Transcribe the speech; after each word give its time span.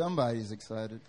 Somebody's 0.00 0.50
excited. 0.50 1.02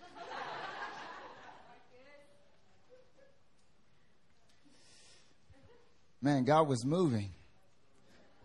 Man, 6.22 6.44
God 6.44 6.68
was 6.68 6.84
moving. 6.84 7.30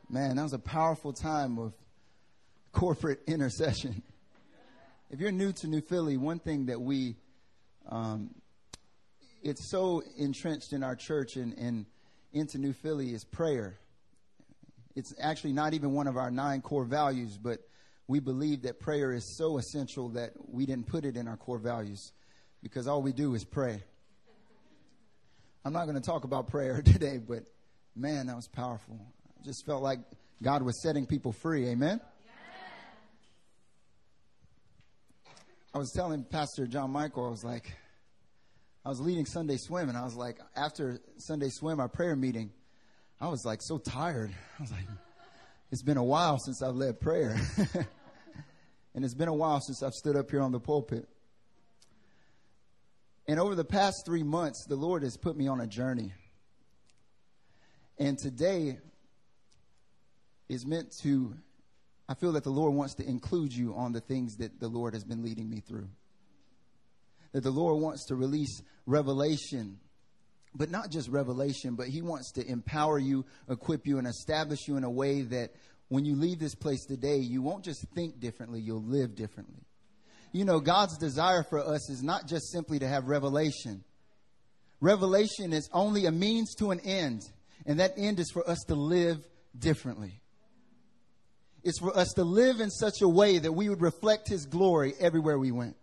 Man, 0.08 0.36
that 0.36 0.44
was 0.44 0.52
a 0.52 0.60
powerful 0.60 1.12
time 1.12 1.58
of 1.58 1.72
corporate 2.70 3.22
intercession. 3.26 4.04
If 5.10 5.18
you're 5.18 5.32
new 5.32 5.52
to 5.52 5.66
New 5.66 5.80
Philly, 5.80 6.16
one 6.16 6.38
thing 6.38 6.66
that 6.66 6.80
we, 6.80 7.16
um, 7.88 8.30
it's 9.42 9.68
so 9.68 10.04
entrenched 10.16 10.72
in 10.72 10.84
our 10.84 10.94
church 10.94 11.34
and, 11.34 11.58
and 11.58 11.86
into 12.32 12.58
New 12.58 12.72
Philly 12.72 13.12
is 13.12 13.24
prayer. 13.24 13.80
It's 14.94 15.12
actually 15.20 15.54
not 15.54 15.74
even 15.74 15.92
one 15.92 16.06
of 16.06 16.16
our 16.16 16.30
nine 16.30 16.60
core 16.60 16.84
values, 16.84 17.36
but 17.36 17.58
we 18.08 18.20
believe 18.20 18.62
that 18.62 18.78
prayer 18.78 19.12
is 19.12 19.36
so 19.36 19.58
essential 19.58 20.10
that 20.10 20.32
we 20.48 20.66
didn't 20.66 20.86
put 20.86 21.04
it 21.04 21.16
in 21.16 21.26
our 21.26 21.36
core 21.36 21.58
values 21.58 22.12
because 22.62 22.86
all 22.86 23.02
we 23.02 23.12
do 23.12 23.34
is 23.34 23.44
pray. 23.44 23.82
I'm 25.64 25.72
not 25.72 25.86
going 25.86 25.96
to 25.96 26.06
talk 26.06 26.24
about 26.24 26.46
prayer 26.46 26.82
today, 26.84 27.18
but 27.18 27.44
man, 27.96 28.28
that 28.28 28.36
was 28.36 28.48
powerful. 28.48 29.00
I 29.40 29.44
just 29.44 29.66
felt 29.66 29.82
like 29.82 29.98
God 30.42 30.62
was 30.62 30.80
setting 30.82 31.06
people 31.06 31.32
free. 31.32 31.68
Amen. 31.68 32.00
I 35.74 35.78
was 35.78 35.92
telling 35.92 36.24
Pastor 36.24 36.66
John 36.66 36.90
Michael, 36.90 37.26
I 37.26 37.30
was 37.30 37.44
like, 37.44 37.70
I 38.84 38.88
was 38.88 39.00
leading 39.00 39.26
Sunday 39.26 39.56
swim, 39.58 39.88
and 39.88 39.98
I 39.98 40.04
was 40.04 40.14
like, 40.14 40.38
after 40.54 41.00
Sunday 41.18 41.48
swim, 41.50 41.80
our 41.80 41.88
prayer 41.88 42.16
meeting, 42.16 42.50
I 43.20 43.28
was 43.28 43.44
like 43.44 43.60
so 43.60 43.76
tired. 43.76 44.30
I 44.58 44.62
was 44.62 44.70
like, 44.70 44.86
it's 45.72 45.82
been 45.82 45.96
a 45.96 46.04
while 46.04 46.38
since 46.38 46.62
I've 46.62 46.76
led 46.76 47.00
prayer. 47.00 47.36
and 48.96 49.04
it's 49.04 49.14
been 49.14 49.28
a 49.28 49.34
while 49.34 49.60
since 49.60 49.82
I've 49.82 49.92
stood 49.92 50.16
up 50.16 50.30
here 50.30 50.40
on 50.40 50.52
the 50.52 50.58
pulpit. 50.58 51.06
And 53.28 53.38
over 53.38 53.54
the 53.54 53.64
past 53.64 54.06
three 54.06 54.22
months, 54.22 54.64
the 54.66 54.74
Lord 54.74 55.02
has 55.02 55.18
put 55.18 55.36
me 55.36 55.48
on 55.48 55.60
a 55.60 55.66
journey. 55.66 56.14
And 57.98 58.18
today 58.18 58.78
is 60.48 60.64
meant 60.64 60.92
to, 61.02 61.36
I 62.08 62.14
feel 62.14 62.32
that 62.32 62.44
the 62.44 62.50
Lord 62.50 62.72
wants 62.72 62.94
to 62.94 63.06
include 63.06 63.52
you 63.52 63.74
on 63.74 63.92
the 63.92 64.00
things 64.00 64.36
that 64.36 64.60
the 64.60 64.68
Lord 64.68 64.94
has 64.94 65.04
been 65.04 65.22
leading 65.22 65.50
me 65.50 65.60
through. 65.60 65.88
That 67.32 67.42
the 67.42 67.50
Lord 67.50 67.82
wants 67.82 68.06
to 68.06 68.16
release 68.16 68.62
revelation 68.86 69.78
but 70.56 70.70
not 70.70 70.90
just 70.90 71.10
revelation, 71.10 71.74
but 71.74 71.88
He 71.88 72.00
wants 72.00 72.32
to 72.32 72.46
empower 72.46 72.98
you, 72.98 73.26
equip 73.48 73.86
you, 73.86 73.98
and 73.98 74.06
establish 74.06 74.66
you 74.66 74.78
in 74.78 74.84
a 74.84 74.90
way 74.90 75.20
that 75.22 75.50
when 75.88 76.04
you 76.04 76.16
leave 76.16 76.38
this 76.38 76.54
place 76.54 76.84
today, 76.84 77.16
you 77.16 77.42
won't 77.42 77.64
just 77.64 77.86
think 77.94 78.20
differently, 78.20 78.60
you'll 78.60 78.82
live 78.82 79.14
differently. 79.14 79.62
You 80.32 80.44
know, 80.44 80.60
God's 80.60 80.98
desire 80.98 81.42
for 81.42 81.58
us 81.58 81.88
is 81.88 82.02
not 82.02 82.26
just 82.26 82.50
simply 82.50 82.78
to 82.80 82.88
have 82.88 83.06
revelation. 83.06 83.84
Revelation 84.80 85.52
is 85.52 85.68
only 85.72 86.06
a 86.06 86.10
means 86.10 86.54
to 86.56 86.70
an 86.70 86.80
end, 86.80 87.22
and 87.64 87.80
that 87.80 87.94
end 87.96 88.20
is 88.20 88.30
for 88.30 88.48
us 88.48 88.58
to 88.68 88.74
live 88.74 89.18
differently. 89.58 90.20
It's 91.62 91.78
for 91.78 91.96
us 91.96 92.12
to 92.14 92.24
live 92.24 92.60
in 92.60 92.70
such 92.70 93.00
a 93.00 93.08
way 93.08 93.38
that 93.38 93.52
we 93.52 93.68
would 93.68 93.80
reflect 93.80 94.28
His 94.28 94.46
glory 94.46 94.94
everywhere 95.00 95.38
we 95.38 95.52
went 95.52 95.76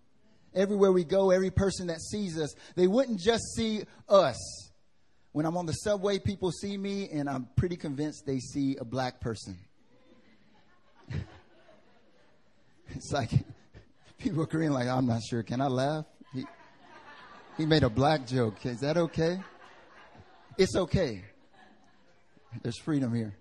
everywhere 0.56 0.92
we 0.92 1.04
go, 1.04 1.32
every 1.32 1.52
person 1.52 1.88
that 1.88 2.02
sees 2.02 2.40
us, 2.40 2.54
they 2.76 2.88
wouldn't 2.88 3.20
just 3.20 3.44
see 3.56 3.84
us. 4.10 4.72
When 5.32 5.46
I'm 5.46 5.58
on 5.58 5.66
the 5.66 5.74
subway, 5.74 6.20
people 6.20 6.52
see 6.52 6.78
me, 6.78 7.10
and 7.12 7.30
I'm 7.30 7.48
pretty 7.56 7.76
convinced 7.76 8.26
they 8.26 8.40
see 8.40 8.78
a 8.80 8.86
black 8.86 9.20
person. 9.20 9.58
it's 12.96 13.12
like 13.12 13.32
people 14.18 14.44
agreeing, 14.44 14.72
like, 14.72 14.88
I'm 14.88 15.06
not 15.06 15.22
sure. 15.24 15.44
Can 15.44 15.62
I 15.62 15.68
laugh? 15.68 16.06
He, 16.34 16.46
he 17.58 17.66
made 17.66 17.84
a 17.84 17.90
black 17.90 18.28
joke. 18.28 18.66
Is 18.66 18.82
that 18.82 18.98
okay? 18.98 19.40
It's 20.58 20.76
okay. 20.76 21.24
There's 22.62 22.78
freedom 22.78 23.14
here. 23.14 23.36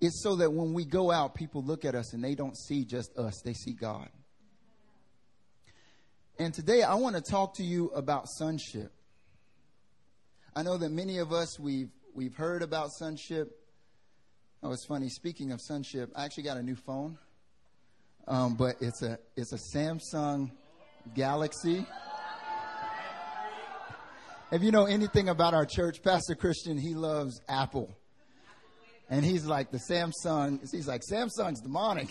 It's 0.00 0.22
so 0.22 0.36
that 0.36 0.52
when 0.52 0.74
we 0.74 0.84
go 0.84 1.10
out, 1.10 1.34
people 1.34 1.64
look 1.64 1.84
at 1.84 1.96
us 1.96 2.12
and 2.12 2.22
they 2.22 2.36
don't 2.36 2.56
see 2.56 2.84
just 2.84 3.18
us, 3.18 3.42
they 3.44 3.52
see 3.52 3.72
God. 3.72 4.08
And 6.38 6.54
today 6.54 6.84
I 6.84 6.94
want 6.94 7.16
to 7.16 7.22
talk 7.22 7.54
to 7.56 7.64
you 7.64 7.88
about 7.88 8.28
sonship. 8.28 8.92
I 10.54 10.62
know 10.62 10.76
that 10.76 10.90
many 10.90 11.18
of 11.18 11.32
us 11.32 11.58
we've 11.58 11.90
we've 12.14 12.34
heard 12.34 12.62
about 12.62 12.90
sonship. 12.92 13.58
Oh, 14.62 14.72
it's 14.72 14.86
funny. 14.86 15.08
Speaking 15.08 15.52
of 15.52 15.60
sonship, 15.60 16.10
I 16.16 16.24
actually 16.24 16.44
got 16.44 16.56
a 16.56 16.62
new 16.62 16.74
phone, 16.74 17.18
um, 18.26 18.54
but 18.54 18.76
it's 18.80 19.02
a 19.02 19.18
it's 19.36 19.52
a 19.52 19.76
Samsung 19.76 20.50
Galaxy. 21.14 21.86
If 24.50 24.62
you 24.62 24.70
know 24.70 24.86
anything 24.86 25.28
about 25.28 25.52
our 25.52 25.66
church, 25.66 26.02
Pastor 26.02 26.34
Christian, 26.34 26.78
he 26.78 26.94
loves 26.94 27.40
Apple. 27.48 27.94
And 29.10 29.24
he's 29.24 29.44
like, 29.44 29.70
the 29.70 29.80
Samsung, 29.90 30.60
he's 30.70 30.88
like, 30.88 31.02
Samsung's 31.10 31.60
demonic. 31.60 32.08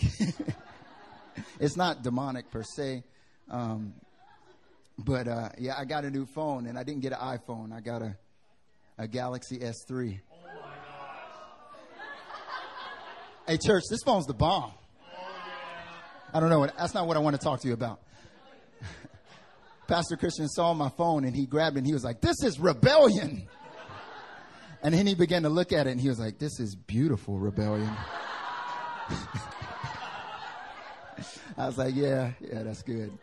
it's 1.60 1.76
not 1.76 2.02
demonic 2.02 2.50
per 2.50 2.62
se. 2.62 3.02
Um, 3.50 3.94
but 4.98 5.26
uh, 5.26 5.48
yeah, 5.58 5.74
I 5.76 5.84
got 5.84 6.04
a 6.04 6.10
new 6.10 6.26
phone 6.26 6.66
and 6.66 6.78
I 6.78 6.82
didn't 6.82 7.00
get 7.00 7.12
an 7.12 7.18
iPhone. 7.18 7.72
I 7.72 7.80
got 7.80 8.02
a, 8.02 8.16
a 8.98 9.06
Galaxy 9.06 9.58
S3. 9.58 10.20
hey, 13.46 13.56
church, 13.56 13.84
this 13.88 14.00
phone's 14.04 14.26
the 14.26 14.34
bomb. 14.34 14.72
I 16.34 16.40
don't 16.40 16.50
know. 16.50 16.66
That's 16.66 16.94
not 16.94 17.06
what 17.06 17.16
I 17.16 17.20
want 17.20 17.36
to 17.36 17.42
talk 17.42 17.60
to 17.60 17.68
you 17.68 17.74
about. 17.74 18.00
Pastor 19.88 20.16
Christian 20.16 20.48
saw 20.48 20.74
my 20.74 20.90
phone 20.90 21.24
and 21.24 21.34
he 21.34 21.46
grabbed 21.46 21.76
it 21.76 21.78
and 21.78 21.86
he 21.86 21.94
was 21.94 22.04
like, 22.04 22.20
This 22.20 22.42
is 22.42 22.58
rebellion. 22.60 23.48
And 24.82 24.94
then 24.94 25.06
he 25.06 25.14
began 25.14 25.42
to 25.42 25.48
look 25.48 25.72
at 25.72 25.86
it 25.86 25.90
and 25.90 26.00
he 26.00 26.08
was 26.08 26.18
like, 26.18 26.38
This 26.38 26.60
is 26.60 26.74
beautiful 26.74 27.38
rebellion. 27.38 27.90
I 31.56 31.66
was 31.66 31.78
like, 31.78 31.94
Yeah, 31.94 32.32
yeah, 32.40 32.62
that's 32.64 32.82
good. 32.82 33.16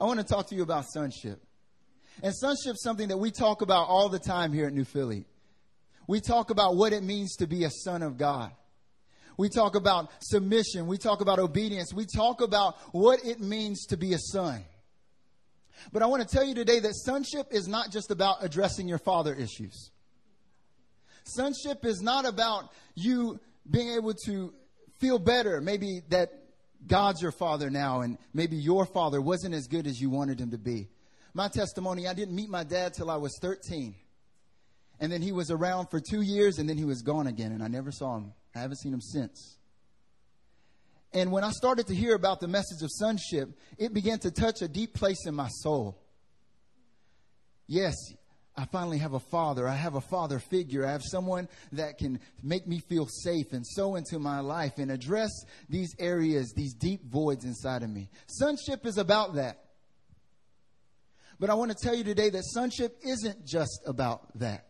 I 0.00 0.04
want 0.04 0.18
to 0.20 0.26
talk 0.26 0.48
to 0.48 0.54
you 0.54 0.62
about 0.62 0.86
sonship. 0.86 1.42
And 2.22 2.34
sonship 2.34 2.74
is 2.74 2.82
something 2.82 3.08
that 3.08 3.18
we 3.18 3.30
talk 3.30 3.62
about 3.62 3.88
all 3.88 4.08
the 4.08 4.18
time 4.18 4.52
here 4.52 4.66
at 4.66 4.72
New 4.72 4.84
Philly. 4.84 5.24
We 6.06 6.20
talk 6.20 6.50
about 6.50 6.76
what 6.76 6.92
it 6.92 7.02
means 7.02 7.36
to 7.36 7.46
be 7.46 7.64
a 7.64 7.70
son 7.70 8.02
of 8.02 8.16
God. 8.16 8.50
We 9.36 9.48
talk 9.48 9.76
about 9.76 10.10
submission. 10.20 10.88
We 10.88 10.98
talk 10.98 11.20
about 11.20 11.38
obedience. 11.38 11.94
We 11.94 12.06
talk 12.06 12.40
about 12.40 12.76
what 12.92 13.24
it 13.24 13.40
means 13.40 13.86
to 13.86 13.96
be 13.96 14.14
a 14.14 14.18
son. 14.18 14.64
But 15.92 16.02
I 16.02 16.06
want 16.06 16.28
to 16.28 16.28
tell 16.28 16.44
you 16.44 16.54
today 16.54 16.80
that 16.80 16.94
sonship 16.96 17.46
is 17.52 17.68
not 17.68 17.92
just 17.92 18.10
about 18.10 18.38
addressing 18.40 18.88
your 18.88 18.98
father 18.98 19.32
issues. 19.32 19.90
Sonship 21.22 21.84
is 21.84 22.00
not 22.00 22.26
about 22.26 22.70
you 22.96 23.38
being 23.70 23.90
able 23.90 24.14
to 24.24 24.52
feel 24.98 25.20
better, 25.20 25.60
maybe 25.60 26.00
that 26.08 26.32
God's 26.86 27.22
your 27.22 27.32
father 27.32 27.70
now, 27.70 28.00
and 28.00 28.18
maybe 28.32 28.56
your 28.56 28.86
father 28.86 29.20
wasn't 29.20 29.54
as 29.54 29.66
good 29.68 29.86
as 29.86 30.00
you 30.00 30.10
wanted 30.10 30.40
him 30.40 30.50
to 30.50 30.58
be. 30.58 30.88
My 31.38 31.46
testimony 31.46 32.08
I 32.08 32.14
didn't 32.14 32.34
meet 32.34 32.50
my 32.50 32.64
dad 32.64 32.94
till 32.94 33.12
I 33.12 33.16
was 33.16 33.38
13. 33.40 33.94
And 34.98 35.12
then 35.12 35.22
he 35.22 35.30
was 35.30 35.52
around 35.52 35.86
for 35.86 36.00
two 36.00 36.20
years, 36.20 36.58
and 36.58 36.68
then 36.68 36.76
he 36.76 36.84
was 36.84 37.00
gone 37.00 37.28
again, 37.28 37.52
and 37.52 37.62
I 37.62 37.68
never 37.68 37.92
saw 37.92 38.16
him. 38.16 38.32
I 38.56 38.58
haven't 38.58 38.78
seen 38.78 38.92
him 38.92 39.00
since. 39.00 39.56
And 41.12 41.30
when 41.30 41.44
I 41.44 41.52
started 41.52 41.86
to 41.86 41.94
hear 41.94 42.16
about 42.16 42.40
the 42.40 42.48
message 42.48 42.82
of 42.82 42.88
sonship, 42.90 43.50
it 43.78 43.94
began 43.94 44.18
to 44.18 44.32
touch 44.32 44.62
a 44.62 44.66
deep 44.66 44.94
place 44.94 45.26
in 45.26 45.34
my 45.36 45.46
soul. 45.46 46.02
Yes, 47.68 47.94
I 48.56 48.64
finally 48.64 48.98
have 48.98 49.12
a 49.12 49.20
father. 49.20 49.68
I 49.68 49.76
have 49.76 49.94
a 49.94 50.00
father 50.00 50.40
figure. 50.40 50.84
I 50.84 50.90
have 50.90 51.04
someone 51.04 51.48
that 51.70 51.98
can 51.98 52.18
make 52.42 52.66
me 52.66 52.80
feel 52.80 53.06
safe 53.06 53.52
and 53.52 53.64
sow 53.64 53.94
into 53.94 54.18
my 54.18 54.40
life 54.40 54.78
and 54.78 54.90
address 54.90 55.30
these 55.68 55.94
areas, 56.00 56.52
these 56.56 56.74
deep 56.74 57.04
voids 57.04 57.44
inside 57.44 57.84
of 57.84 57.90
me. 57.90 58.10
Sonship 58.26 58.84
is 58.84 58.98
about 58.98 59.36
that. 59.36 59.67
But 61.40 61.50
I 61.50 61.54
want 61.54 61.70
to 61.70 61.76
tell 61.76 61.94
you 61.94 62.04
today 62.04 62.30
that 62.30 62.44
sonship 62.44 62.98
isn't 63.06 63.46
just 63.46 63.80
about 63.86 64.36
that. 64.38 64.66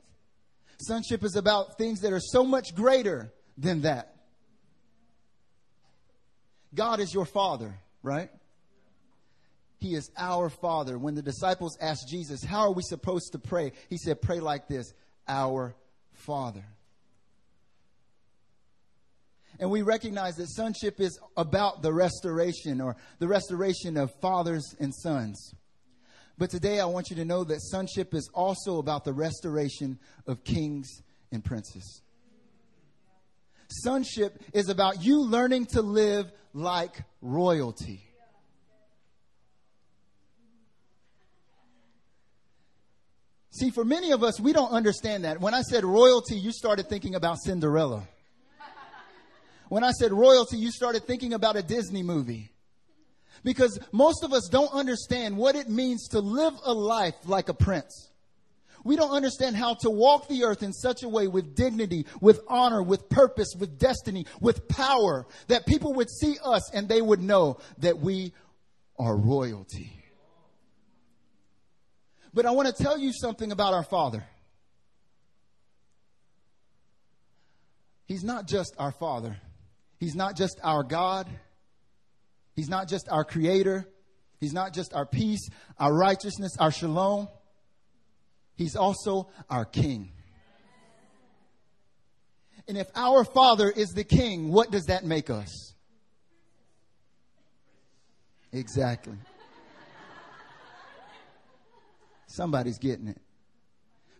Sonship 0.81 1.25
is 1.25 1.35
about 1.35 1.79
things 1.79 2.01
that 2.01 2.13
are 2.13 2.21
so 2.21 2.45
much 2.45 2.75
greater 2.75 3.33
than 3.57 3.83
that. 3.83 4.15
God 6.75 7.01
is 7.01 7.13
your 7.13 7.25
father, 7.25 7.75
right? 8.03 8.31
He 9.79 9.95
is 9.95 10.11
our 10.17 10.51
Father. 10.51 10.99
When 10.99 11.15
the 11.15 11.23
disciples 11.23 11.79
asked 11.81 12.09
Jesus, 12.09 12.43
How 12.45 12.61
are 12.61 12.73
we 12.73 12.83
supposed 12.83 13.33
to 13.33 13.39
pray? 13.39 13.73
He 13.89 13.97
said, 13.97 14.21
Pray 14.21 14.41
like 14.41 14.67
this 14.69 14.93
Our 15.27 15.75
Father. 16.13 16.65
And 19.61 19.71
we 19.71 19.83
recognize 19.83 20.37
that 20.37 20.49
sonship 20.51 21.01
is 21.01 21.19
about 21.37 21.83
the 21.83 21.93
restoration 21.93 22.81
or 22.81 22.97
the 23.19 23.27
restoration 23.27 23.97
of 23.97 24.13
fathers 24.21 24.75
and 24.79 24.95
sons. 24.95 25.55
But 26.39 26.51
today 26.51 26.79
I 26.79 26.85
want 26.85 27.11
you 27.11 27.17
to 27.17 27.25
know 27.25 27.43
that 27.45 27.61
sonship 27.61 28.15
is 28.15 28.31
also 28.33 28.79
about 28.79 29.05
the 29.05 29.13
restoration 29.13 29.99
of 30.27 30.45
kings 30.45 31.03
and 31.33 31.45
princes. 31.45 32.03
Sonship 33.69 34.41
is 34.53 34.69
about 34.69 35.03
you 35.03 35.21
learning 35.21 35.67
to 35.67 35.83
live 35.83 36.31
like 36.55 37.03
royalty. 37.21 38.03
See, 43.51 43.71
for 43.71 43.85
many 43.85 44.13
of 44.13 44.23
us, 44.23 44.39
we 44.39 44.53
don't 44.53 44.71
understand 44.71 45.25
that. 45.25 45.41
When 45.41 45.53
I 45.53 45.63
said 45.63 45.85
royalty, 45.85 46.37
you 46.37 46.53
started 46.53 46.89
thinking 46.89 47.17
about 47.17 47.39
Cinderella. 47.45 48.07
When 49.69 49.83
I 49.83 49.91
said 49.91 50.13
royalty, 50.13 50.57
you 50.57 50.71
started 50.71 51.03
thinking 51.05 51.35
about 51.35 51.57
a 51.57 51.63
Disney 51.63 52.05
movie. 52.05 52.51
Because 53.45 53.79
most 53.93 54.25
of 54.25 54.33
us 54.33 54.49
don't 54.51 54.73
understand 54.73 55.37
what 55.37 55.57
it 55.57 55.69
means 55.69 56.09
to 56.09 56.21
live 56.21 56.55
a 56.65 56.73
life 56.73 57.15
like 57.25 57.49
a 57.49 57.55
prince. 57.55 58.11
We 58.85 58.97
don't 58.97 59.11
understand 59.11 59.57
how 59.57 59.75
to 59.81 59.91
walk 59.91 60.29
the 60.29 60.45
earth 60.45 60.63
in 60.63 60.73
such 60.73 61.03
a 61.03 61.09
way 61.09 61.27
with 61.27 61.55
dignity, 61.55 62.07
with 62.21 62.41
honor, 62.49 62.83
with 62.83 63.09
purpose, 63.09 63.49
with 63.59 63.79
destiny, 63.79 64.27
with 64.41 64.69
power, 64.69 65.27
that 65.49 65.67
people 65.67 65.95
would 65.95 66.09
see 66.11 66.37
us 66.45 66.73
and 66.73 66.89
they 66.89 67.03
would 67.03 67.21
know 67.21 67.59
that 67.79 67.99
we 67.99 68.33
are 68.99 69.17
royalty. 69.17 69.93
But 72.33 72.47
I 72.47 72.53
want 72.53 72.75
to 72.75 72.83
tell 72.83 72.99
you 72.99 73.13
something 73.13 73.53
about 73.53 73.75
our 73.75 73.85
Father. 73.85 74.25
He's 78.07 78.25
not 78.25 78.47
just 78.47 78.75
our 78.79 78.93
Father. 78.93 79.37
He's 79.99 80.15
not 80.15 80.37
just 80.37 80.59
our 80.63 80.83
God. 80.83 81.29
He's 82.59 82.69
not 82.69 82.89
just 82.89 83.09
our 83.09 83.23
Creator. 83.23 83.87
He's 84.41 84.53
not 84.53 84.75
just 84.75 84.93
our 84.93 85.07
peace, 85.07 85.49
our 85.79 85.95
righteousness, 85.95 86.57
our 86.59 86.73
shalom. 86.73 87.29
He's 88.57 88.75
also 88.75 89.29
our 89.49 89.65
King. 89.65 90.11
And 92.67 92.77
if 92.77 92.89
our 92.97 93.23
Father 93.23 93.71
is 93.71 93.91
the 93.91 94.03
King, 94.03 94.51
what 94.51 94.73
does 94.73 94.87
that 94.87 95.05
make 95.05 95.31
us? 95.31 95.73
Exactly. 98.53 99.19
Somebody's 102.27 102.79
getting 102.79 103.07
it. 103.07 103.21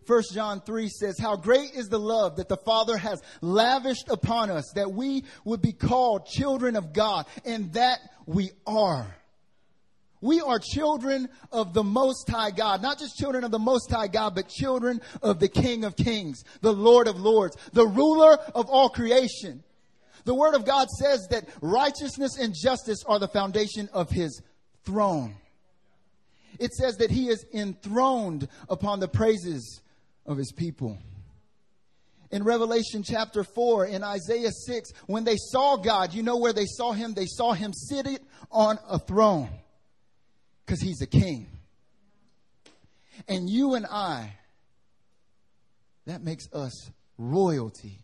1 0.09 0.23
John 0.33 0.59
3 0.61 0.89
says, 0.89 1.19
How 1.19 1.35
great 1.35 1.75
is 1.75 1.87
the 1.87 1.99
love 1.99 2.37
that 2.37 2.49
the 2.49 2.57
Father 2.57 2.97
has 2.97 3.21
lavished 3.41 4.09
upon 4.09 4.49
us 4.49 4.71
that 4.73 4.91
we 4.91 5.23
would 5.45 5.61
be 5.61 5.71
called 5.71 6.25
children 6.25 6.75
of 6.75 6.93
God, 6.93 7.27
and 7.45 7.71
that 7.73 7.99
we 8.25 8.49
are. 8.65 9.15
We 10.19 10.41
are 10.41 10.57
children 10.57 11.29
of 11.51 11.75
the 11.75 11.83
Most 11.83 12.27
High 12.27 12.49
God. 12.49 12.81
Not 12.81 12.97
just 12.97 13.17
children 13.17 13.43
of 13.43 13.51
the 13.51 13.59
Most 13.59 13.91
High 13.91 14.07
God, 14.07 14.33
but 14.33 14.49
children 14.49 14.99
of 15.21 15.39
the 15.39 15.47
King 15.47 15.85
of 15.85 15.95
Kings, 15.95 16.43
the 16.61 16.73
Lord 16.73 17.07
of 17.07 17.19
Lords, 17.19 17.55
the 17.73 17.87
ruler 17.87 18.35
of 18.55 18.67
all 18.67 18.89
creation. 18.89 19.63
The 20.25 20.33
Word 20.33 20.55
of 20.55 20.65
God 20.65 20.89
says 20.89 21.27
that 21.29 21.47
righteousness 21.61 22.35
and 22.39 22.55
justice 22.55 23.03
are 23.05 23.19
the 23.19 23.27
foundation 23.27 23.89
of 23.93 24.09
His 24.09 24.41
throne. 24.85 25.35
It 26.59 26.73
says 26.73 26.97
that 26.97 27.11
He 27.11 27.27
is 27.27 27.45
enthroned 27.53 28.47
upon 28.67 28.99
the 28.99 29.07
praises 29.07 29.81
of 30.29 30.37
his 30.37 30.51
people. 30.51 30.97
In 32.31 32.43
Revelation 32.43 33.01
chapter 33.03 33.43
4, 33.43 33.87
in 33.87 34.03
Isaiah 34.03 34.51
6, 34.51 34.91
when 35.07 35.23
they 35.23 35.35
saw 35.35 35.75
God, 35.75 36.13
you 36.13 36.21
know 36.21 36.37
where 36.37 36.53
they 36.53 36.67
saw 36.67 36.93
him? 36.93 37.15
They 37.15 37.25
saw 37.25 37.53
him 37.53 37.73
sitting 37.73 38.19
on 38.51 38.77
a 38.87 38.99
throne 38.99 39.49
because 40.63 40.79
he's 40.79 41.01
a 41.01 41.07
king. 41.07 41.47
And 43.27 43.49
you 43.49 43.73
and 43.73 43.87
I, 43.87 44.35
that 46.05 46.21
makes 46.21 46.47
us 46.53 46.91
royalty 47.17 47.97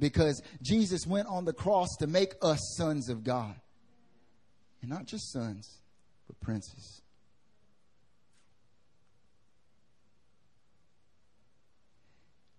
because 0.00 0.42
Jesus 0.62 1.06
went 1.06 1.28
on 1.28 1.44
the 1.44 1.52
cross 1.52 1.88
to 1.98 2.06
make 2.06 2.32
us 2.40 2.74
sons 2.78 3.10
of 3.10 3.22
God. 3.22 3.54
And 4.80 4.90
not 4.90 5.04
just 5.04 5.30
sons, 5.30 5.68
but 6.26 6.40
princes. 6.40 7.02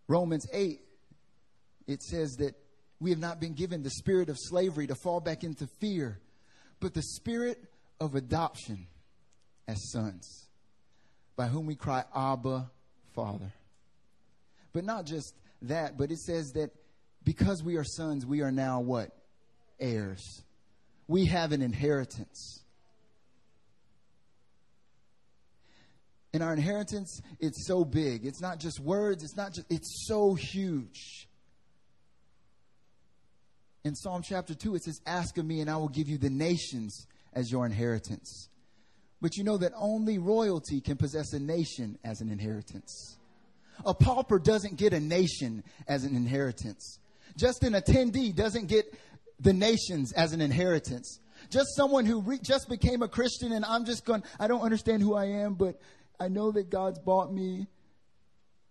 Romans 0.10 0.48
8, 0.52 0.82
it 1.88 2.02
says 2.02 2.38
that 2.38 2.56
we 3.00 3.12
have 3.12 3.20
not 3.20 3.40
been 3.40 3.54
given 3.54 3.84
the 3.84 3.92
spirit 3.92 4.28
of 4.28 4.38
slavery 4.40 4.88
to 4.88 4.96
fall 4.96 5.20
back 5.20 5.44
into 5.44 5.68
fear, 5.80 6.20
but 6.80 6.96
the 6.96 7.04
spirit 7.04 7.64
of 8.02 8.16
adoption 8.16 8.88
as 9.68 9.92
sons, 9.92 10.48
by 11.36 11.46
whom 11.46 11.68
we 11.68 11.76
cry, 11.76 12.04
Abba, 12.14 12.72
Father. 13.14 13.54
But 14.74 14.84
not 14.84 15.06
just 15.06 15.36
that, 15.62 15.96
but 15.96 16.12
it 16.12 16.18
says 16.18 16.54
that 16.54 16.72
because 17.24 17.62
we 17.64 17.76
are 17.78 17.84
sons, 17.84 18.26
we 18.26 18.42
are 18.42 18.52
now 18.52 18.80
what? 18.80 19.12
Heirs. 19.80 20.42
We 21.08 21.28
have 21.28 21.52
an 21.52 21.62
inheritance. 21.62 22.64
And 26.34 26.44
our 26.44 26.54
inheritance, 26.54 27.22
it's 27.40 27.66
so 27.68 27.84
big. 27.84 28.26
It's 28.26 28.42
not 28.42 28.60
just 28.60 28.80
words, 28.80 29.24
it's 29.24 29.36
not 29.36 29.54
just, 29.54 29.72
it's 29.72 30.06
so 30.08 30.36
huge. 30.36 31.28
In 33.84 33.96
Psalm 33.96 34.22
chapter 34.22 34.54
2, 34.54 34.76
it 34.76 34.84
says, 34.84 35.02
Ask 35.06 35.38
of 35.38 35.46
me, 35.46 35.62
and 35.62 35.70
I 35.70 35.78
will 35.78 35.90
give 35.90 36.08
you 36.08 36.18
the 36.18 36.30
nations 36.30 37.08
as 37.34 37.52
your 37.52 37.66
inheritance. 37.66 38.50
But 39.22 39.38
you 39.38 39.44
know 39.44 39.58
that 39.58 39.74
only 39.76 40.18
royalty 40.18 40.82
can 40.82 40.98
possess 40.98 41.34
a 41.34 41.40
nation 41.40 41.98
as 42.04 42.22
an 42.22 42.30
inheritance. 42.30 43.18
A 43.86 43.94
pauper 43.94 44.40
doesn't 44.40 44.76
get 44.76 44.94
a 44.94 45.00
nation 45.00 45.64
as 45.88 46.04
an 46.04 46.16
inheritance. 46.16 47.00
Just 47.38 47.64
an 47.64 47.74
attendee 47.74 48.36
doesn't 48.36 48.68
get 48.68 48.94
the 49.40 49.54
nations 49.54 50.12
as 50.14 50.34
an 50.34 50.42
inheritance. 50.42 51.20
Just 51.50 51.76
someone 51.76 52.06
who 52.06 52.22
re- 52.22 52.40
just 52.42 52.68
became 52.70 53.02
a 53.02 53.08
Christian 53.08 53.54
and 53.54 53.64
I'm 53.64 53.86
just 53.86 54.06
going, 54.06 54.24
I 54.40 54.48
don't 54.48 54.62
understand 54.62 55.02
who 55.02 55.16
I 55.16 55.26
am, 55.26 55.54
but 55.54 55.80
I 56.20 56.28
know 56.28 56.52
that 56.52 56.70
God's 56.70 57.00
bought 57.00 57.34
me. 57.34 57.68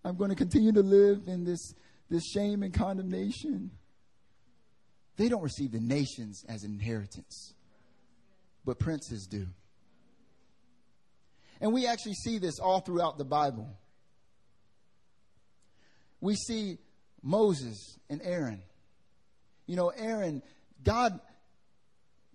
I'm 0.05 0.17
going 0.17 0.31
to 0.31 0.37
continue 0.37 0.73
to 0.73 0.83
live 0.83 1.23
in 1.27 1.45
this, 1.45 1.75
this 2.11 2.25
shame 2.25 2.63
and 2.63 2.73
condemnation. 2.73 3.71
They 5.17 5.29
don't 5.29 5.43
receive 5.43 5.73
the 5.73 5.81
nations 5.81 6.45
as 6.49 6.63
inheritance, 6.63 7.55
but 8.65 8.79
princes 8.79 9.27
do. 9.27 9.47
And 11.61 11.73
we 11.73 11.87
actually 11.87 12.15
see 12.15 12.39
this 12.39 12.61
all 12.61 12.81
throughout 12.81 13.19
the 13.19 13.25
Bible. 13.25 13.69
We 16.21 16.37
see 16.37 16.79
Moses 17.23 17.99
and 18.09 18.21
Aaron. 18.23 18.63
You 19.67 19.77
know, 19.77 19.89
Aaron, 19.89 20.43
God 20.85 21.21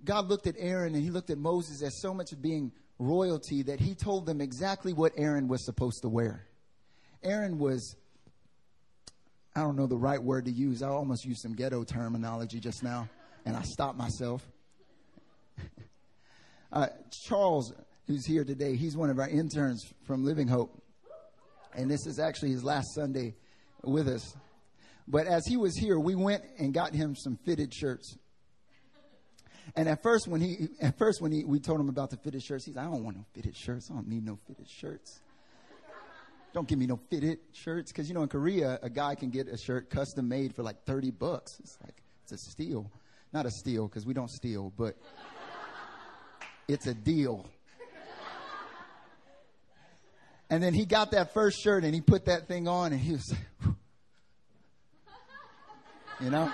God 0.03 0.27
looked 0.27 0.47
at 0.47 0.55
Aaron 0.57 0.95
and 0.95 1.03
he 1.03 1.09
looked 1.09 1.29
at 1.29 1.37
Moses 1.37 1.81
as 1.81 2.01
so 2.01 2.13
much 2.13 2.31
of 2.31 2.41
being 2.41 2.71
royalty 2.99 3.63
that 3.63 3.79
he 3.79 3.95
told 3.95 4.25
them 4.25 4.41
exactly 4.41 4.93
what 4.93 5.11
Aaron 5.17 5.47
was 5.47 5.65
supposed 5.65 6.01
to 6.01 6.09
wear. 6.09 6.47
Aaron 7.23 7.57
was, 7.57 7.95
I 9.55 9.61
don't 9.61 9.75
know 9.75 9.87
the 9.87 9.97
right 9.97 10.21
word 10.21 10.45
to 10.45 10.51
use. 10.51 10.81
I 10.83 10.89
almost 10.89 11.25
used 11.25 11.41
some 11.41 11.55
ghetto 11.55 11.83
terminology 11.83 12.59
just 12.59 12.83
now, 12.83 13.09
and 13.45 13.55
I 13.55 13.61
stopped 13.63 13.97
myself. 13.97 14.45
uh, 16.71 16.87
Charles, 17.25 17.73
who's 18.07 18.25
here 18.25 18.43
today, 18.43 18.75
he's 18.75 18.97
one 18.97 19.09
of 19.09 19.19
our 19.19 19.29
interns 19.29 19.83
from 20.05 20.25
Living 20.25 20.47
Hope. 20.47 20.81
And 21.75 21.89
this 21.89 22.05
is 22.05 22.19
actually 22.19 22.51
his 22.51 22.63
last 22.63 22.93
Sunday 22.93 23.35
with 23.83 24.07
us. 24.07 24.35
But 25.07 25.27
as 25.27 25.45
he 25.47 25.57
was 25.57 25.75
here, 25.75 25.99
we 25.99 26.15
went 26.15 26.43
and 26.59 26.73
got 26.73 26.93
him 26.93 27.15
some 27.15 27.37
fitted 27.45 27.73
shirts. 27.73 28.17
And 29.75 29.87
at 29.87 30.03
first, 30.03 30.27
when 30.27 30.41
he, 30.41 30.67
at 30.81 30.97
first 30.97 31.21
when 31.21 31.31
he, 31.31 31.43
we 31.43 31.59
told 31.59 31.79
him 31.79 31.89
about 31.89 32.09
the 32.09 32.17
fitted 32.17 32.43
shirts, 32.43 32.65
he's 32.65 32.75
like, 32.75 32.85
I 32.85 32.89
don't 32.89 33.03
want 33.03 33.17
no 33.17 33.25
fitted 33.33 33.55
shirts. 33.55 33.89
I 33.89 33.95
don't 33.95 34.07
need 34.07 34.25
no 34.25 34.37
fitted 34.47 34.69
shirts. 34.69 35.21
Don't 36.53 36.67
give 36.67 36.77
me 36.77 36.85
no 36.85 36.99
fitted 37.09 37.39
shirts. 37.51 37.91
Cause 37.91 38.07
you 38.07 38.13
know, 38.13 38.21
in 38.21 38.29
Korea, 38.29 38.77
a 38.83 38.89
guy 38.89 39.15
can 39.15 39.31
get 39.31 39.47
a 39.47 39.57
shirt 39.57 39.89
custom 39.89 40.27
made 40.27 40.55
for 40.55 40.61
like 40.61 40.83
30 40.85 41.11
bucks. 41.11 41.59
It's 41.59 41.77
like, 41.83 41.95
it's 42.23 42.33
a 42.33 42.37
steal. 42.37 42.91
Not 43.31 43.47
a 43.47 43.51
steal, 43.51 43.87
cause 43.87 44.05
we 44.05 44.13
don't 44.13 44.29
steal, 44.29 44.71
but 44.77 44.95
it's 46.67 46.85
a 46.85 46.93
deal. 46.93 47.49
And 50.51 50.61
then 50.61 50.75
he 50.75 50.85
got 50.85 51.11
that 51.11 51.33
first 51.33 51.59
shirt 51.63 51.83
and 51.83 51.95
he 51.95 52.01
put 52.01 52.25
that 52.25 52.47
thing 52.47 52.67
on 52.67 52.93
and 52.93 53.01
he 53.01 53.13
was 53.13 53.33
like, 53.33 53.73
you 56.21 56.29
know? 56.29 56.51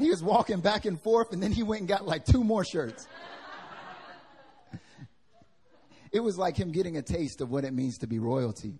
He 0.00 0.10
was 0.10 0.22
walking 0.22 0.60
back 0.60 0.86
and 0.86 1.00
forth, 1.00 1.32
and 1.32 1.42
then 1.42 1.52
he 1.52 1.62
went 1.62 1.80
and 1.80 1.88
got 1.88 2.06
like 2.06 2.24
two 2.24 2.42
more 2.42 2.64
shirts. 2.64 3.06
it 6.12 6.20
was 6.20 6.38
like 6.38 6.56
him 6.56 6.72
getting 6.72 6.96
a 6.96 7.02
taste 7.02 7.40
of 7.40 7.50
what 7.50 7.64
it 7.64 7.72
means 7.72 7.98
to 7.98 8.06
be 8.06 8.18
royalty. 8.18 8.78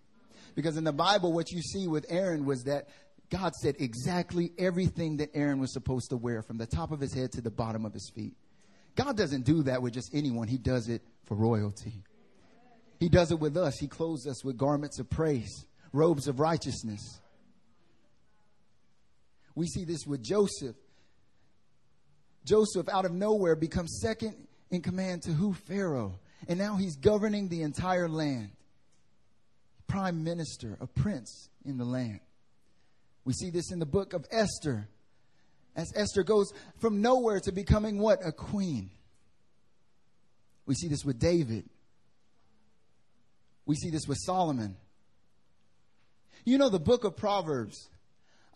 Because 0.55 0.77
in 0.77 0.85
the 0.85 0.93
Bible, 0.93 1.33
what 1.33 1.51
you 1.53 1.63
see 1.63 1.87
with 1.87 2.07
Aaron 2.09 2.45
was 2.45 2.65
that 2.65 2.89
God 3.31 3.55
said 3.55 3.77
exactly 3.79 4.53
everything 4.59 5.19
that 5.19 5.31
Aaron 5.35 5.61
was 5.61 5.73
supposed 5.73 6.11
to 6.11 6.17
wear 6.17 6.43
from 6.43 6.59
the 6.59 6.67
top 6.67 6.91
of 6.91 7.01
his 7.01 7.15
head 7.15 7.33
to 7.33 7.41
the 7.41 7.51
bottom 7.51 7.85
of 7.85 7.93
his 7.93 8.11
feet. 8.15 8.35
God 8.97 9.17
doesn't 9.17 9.45
do 9.45 9.63
that 9.65 9.83
with 9.83 9.95
just 9.95 10.11
anyone, 10.15 10.49
He 10.49 10.59
does 10.59 10.89
it 10.89 11.03
for 11.25 11.37
royalty. 11.37 12.03
He 12.99 13.09
does 13.09 13.31
it 13.31 13.41
with 13.41 13.57
us. 13.57 13.79
He 13.79 13.89
clothes 13.89 14.27
us 14.27 14.45
with 14.45 14.59
garments 14.59 14.99
of 14.99 15.09
praise, 15.09 15.65
robes 15.93 16.29
of 16.29 16.39
righteousness. 16.39 17.21
We 19.55 19.67
see 19.67 19.85
this 19.85 20.07
with 20.07 20.23
Joseph. 20.23 20.77
Joseph, 22.51 22.89
out 22.89 23.05
of 23.05 23.13
nowhere, 23.13 23.55
becomes 23.55 24.01
second 24.03 24.35
in 24.73 24.83
command 24.83 25.23
to 25.23 25.31
who? 25.31 25.55
Pharaoh. 25.55 26.19
And 26.49 26.59
now 26.59 26.75
he's 26.75 26.97
governing 26.97 27.49
the 27.49 27.63
entire 27.63 28.09
land. 28.09 28.51
Prime 29.87 30.25
minister, 30.25 30.77
a 30.81 30.89
prince 30.89 31.49
in 31.65 31.79
the 31.79 31.85
land. 31.85 32.19
We 33.25 33.35
see 33.35 33.51
this 33.51 33.71
in 33.71 33.79
the 33.79 33.87
book 33.87 34.15
of 34.15 34.27
Esther. 34.33 34.89
As 35.77 35.93
Esther 35.95 36.25
goes 36.25 36.53
from 36.81 37.01
nowhere 37.01 37.39
to 37.39 37.53
becoming 37.53 37.99
what? 38.01 38.19
A 38.27 38.33
queen. 38.33 38.91
We 40.67 40.75
see 40.75 40.89
this 40.89 41.05
with 41.05 41.21
David. 41.21 41.69
We 43.65 43.77
see 43.77 43.91
this 43.91 44.09
with 44.09 44.19
Solomon. 44.27 44.75
You 46.45 46.59
know, 46.59 46.69
the 46.69 46.81
book 46.81 47.05
of 47.05 47.17
Proverbs, 47.17 47.89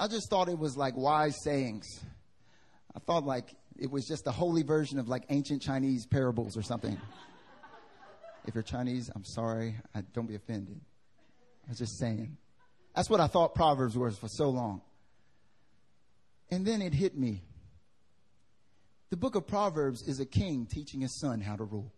I 0.01 0.09
just 0.09 0.29
thought 0.31 0.49
it 0.49 0.59
was 0.59 0.77
like 0.77 0.97
wise 0.97 1.37
sayings. 1.45 1.87
I 2.97 3.01
thought 3.01 3.25
like 3.25 3.55
it 3.79 3.91
was 3.91 4.07
just 4.07 4.27
a 4.27 4.31
holy 4.31 4.63
version 4.63 4.99
of 4.99 5.09
like 5.09 5.25
ancient 5.31 5.63
Chinese 5.63 6.07
parables 6.07 6.57
or 6.57 6.63
something. 6.63 6.99
if 8.47 8.55
you're 8.55 8.63
Chinese, 8.63 9.11
I'm 9.15 9.25
sorry. 9.25 9.77
I, 9.95 10.03
don't 10.13 10.27
be 10.27 10.35
offended. 10.35 10.81
I 11.67 11.71
was 11.71 11.79
just 11.79 11.99
saying. 11.99 12.37
That's 12.95 13.11
what 13.11 13.21
I 13.21 13.27
thought 13.27 13.55
Proverbs 13.55 13.97
was 13.97 14.17
for 14.17 14.29
so 14.29 14.51
long. 14.51 14.83
And 16.51 16.65
then 16.65 16.83
it 16.83 16.95
hit 16.95 17.17
me. 17.17 17.43
The 19.11 19.17
book 19.17 19.35
of 19.35 19.47
Proverbs 19.47 20.03
is 20.03 20.21
a 20.21 20.27
king 20.27 20.67
teaching 20.67 21.01
his 21.01 21.19
son 21.21 21.41
how 21.41 21.57
to 21.57 21.65
rule. 21.65 21.93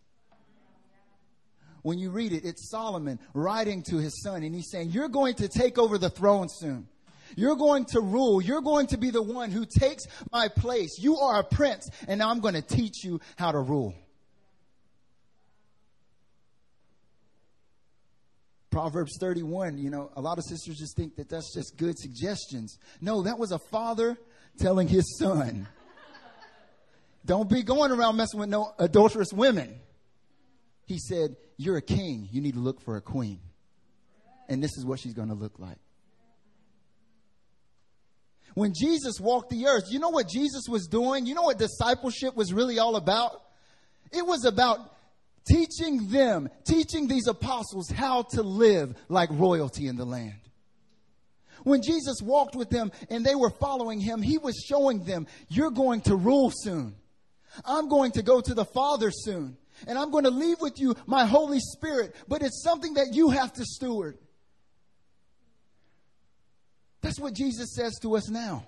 When 1.82 1.98
you 1.98 2.10
read 2.10 2.32
it, 2.32 2.44
it's 2.44 2.68
Solomon 2.70 3.18
writing 3.32 3.82
to 3.90 3.98
his 3.98 4.20
son, 4.22 4.42
and 4.42 4.54
he's 4.54 4.70
saying, 4.70 4.90
You're 4.90 5.08
going 5.08 5.34
to 5.36 5.48
take 5.48 5.78
over 5.78 5.98
the 5.98 6.10
throne 6.10 6.48
soon. 6.48 6.88
You're 7.34 7.56
going 7.56 7.86
to 7.86 8.00
rule. 8.00 8.40
You're 8.40 8.60
going 8.60 8.86
to 8.88 8.96
be 8.96 9.10
the 9.10 9.22
one 9.22 9.50
who 9.50 9.64
takes 9.66 10.04
my 10.32 10.48
place. 10.48 10.98
You 10.98 11.16
are 11.16 11.40
a 11.40 11.44
prince, 11.44 11.88
and 12.06 12.22
I'm 12.22 12.40
going 12.40 12.54
to 12.54 12.62
teach 12.62 13.04
you 13.04 13.20
how 13.36 13.52
to 13.52 13.58
rule. 13.58 13.94
Proverbs 18.70 19.16
31, 19.18 19.78
you 19.78 19.88
know, 19.88 20.10
a 20.16 20.20
lot 20.20 20.36
of 20.36 20.44
sisters 20.44 20.76
just 20.76 20.96
think 20.96 21.16
that 21.16 21.30
that's 21.30 21.54
just 21.54 21.78
good 21.78 21.98
suggestions. 21.98 22.78
No, 23.00 23.22
that 23.22 23.38
was 23.38 23.50
a 23.50 23.58
father 23.58 24.18
telling 24.58 24.86
his 24.86 25.18
son, 25.18 25.66
don't 27.24 27.48
be 27.48 27.62
going 27.62 27.90
around 27.90 28.16
messing 28.16 28.38
with 28.38 28.50
no 28.50 28.74
adulterous 28.78 29.32
women. 29.32 29.80
He 30.84 30.98
said, 30.98 31.36
You're 31.56 31.78
a 31.78 31.82
king. 31.82 32.28
You 32.30 32.42
need 32.42 32.52
to 32.52 32.60
look 32.60 32.82
for 32.82 32.96
a 32.96 33.00
queen. 33.00 33.40
And 34.48 34.62
this 34.62 34.76
is 34.76 34.84
what 34.84 35.00
she's 35.00 35.14
going 35.14 35.28
to 35.28 35.34
look 35.34 35.58
like. 35.58 35.78
When 38.56 38.72
Jesus 38.72 39.20
walked 39.20 39.50
the 39.50 39.66
earth, 39.66 39.84
you 39.90 39.98
know 39.98 40.08
what 40.08 40.30
Jesus 40.30 40.62
was 40.66 40.86
doing? 40.86 41.26
You 41.26 41.34
know 41.34 41.42
what 41.42 41.58
discipleship 41.58 42.34
was 42.34 42.54
really 42.54 42.78
all 42.78 42.96
about? 42.96 43.42
It 44.10 44.26
was 44.26 44.46
about 44.46 44.78
teaching 45.46 46.08
them, 46.08 46.48
teaching 46.64 47.06
these 47.06 47.26
apostles 47.26 47.90
how 47.90 48.22
to 48.30 48.42
live 48.42 48.96
like 49.10 49.28
royalty 49.30 49.88
in 49.88 49.96
the 49.96 50.06
land. 50.06 50.40
When 51.64 51.82
Jesus 51.82 52.22
walked 52.22 52.56
with 52.56 52.70
them 52.70 52.92
and 53.10 53.26
they 53.26 53.34
were 53.34 53.50
following 53.50 54.00
him, 54.00 54.22
he 54.22 54.38
was 54.38 54.56
showing 54.66 55.04
them, 55.04 55.26
You're 55.48 55.70
going 55.70 56.00
to 56.02 56.16
rule 56.16 56.50
soon. 56.50 56.94
I'm 57.62 57.90
going 57.90 58.12
to 58.12 58.22
go 58.22 58.40
to 58.40 58.54
the 58.54 58.64
Father 58.64 59.10
soon. 59.10 59.58
And 59.86 59.98
I'm 59.98 60.10
going 60.10 60.24
to 60.24 60.30
leave 60.30 60.62
with 60.62 60.80
you 60.80 60.94
my 61.06 61.26
Holy 61.26 61.60
Spirit, 61.60 62.16
but 62.26 62.40
it's 62.40 62.62
something 62.62 62.94
that 62.94 63.08
you 63.12 63.28
have 63.28 63.52
to 63.52 63.66
steward. 63.66 64.16
That's 67.16 67.22
what 67.22 67.34
Jesus 67.34 67.74
says 67.74 67.98
to 68.02 68.14
us 68.14 68.28
now. 68.28 68.66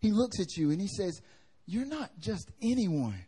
He 0.00 0.12
looks 0.12 0.38
at 0.38 0.54
you 0.54 0.70
and 0.70 0.78
he 0.78 0.86
says, 0.86 1.22
You're 1.64 1.86
not 1.86 2.10
just 2.20 2.50
anyone. 2.60 3.24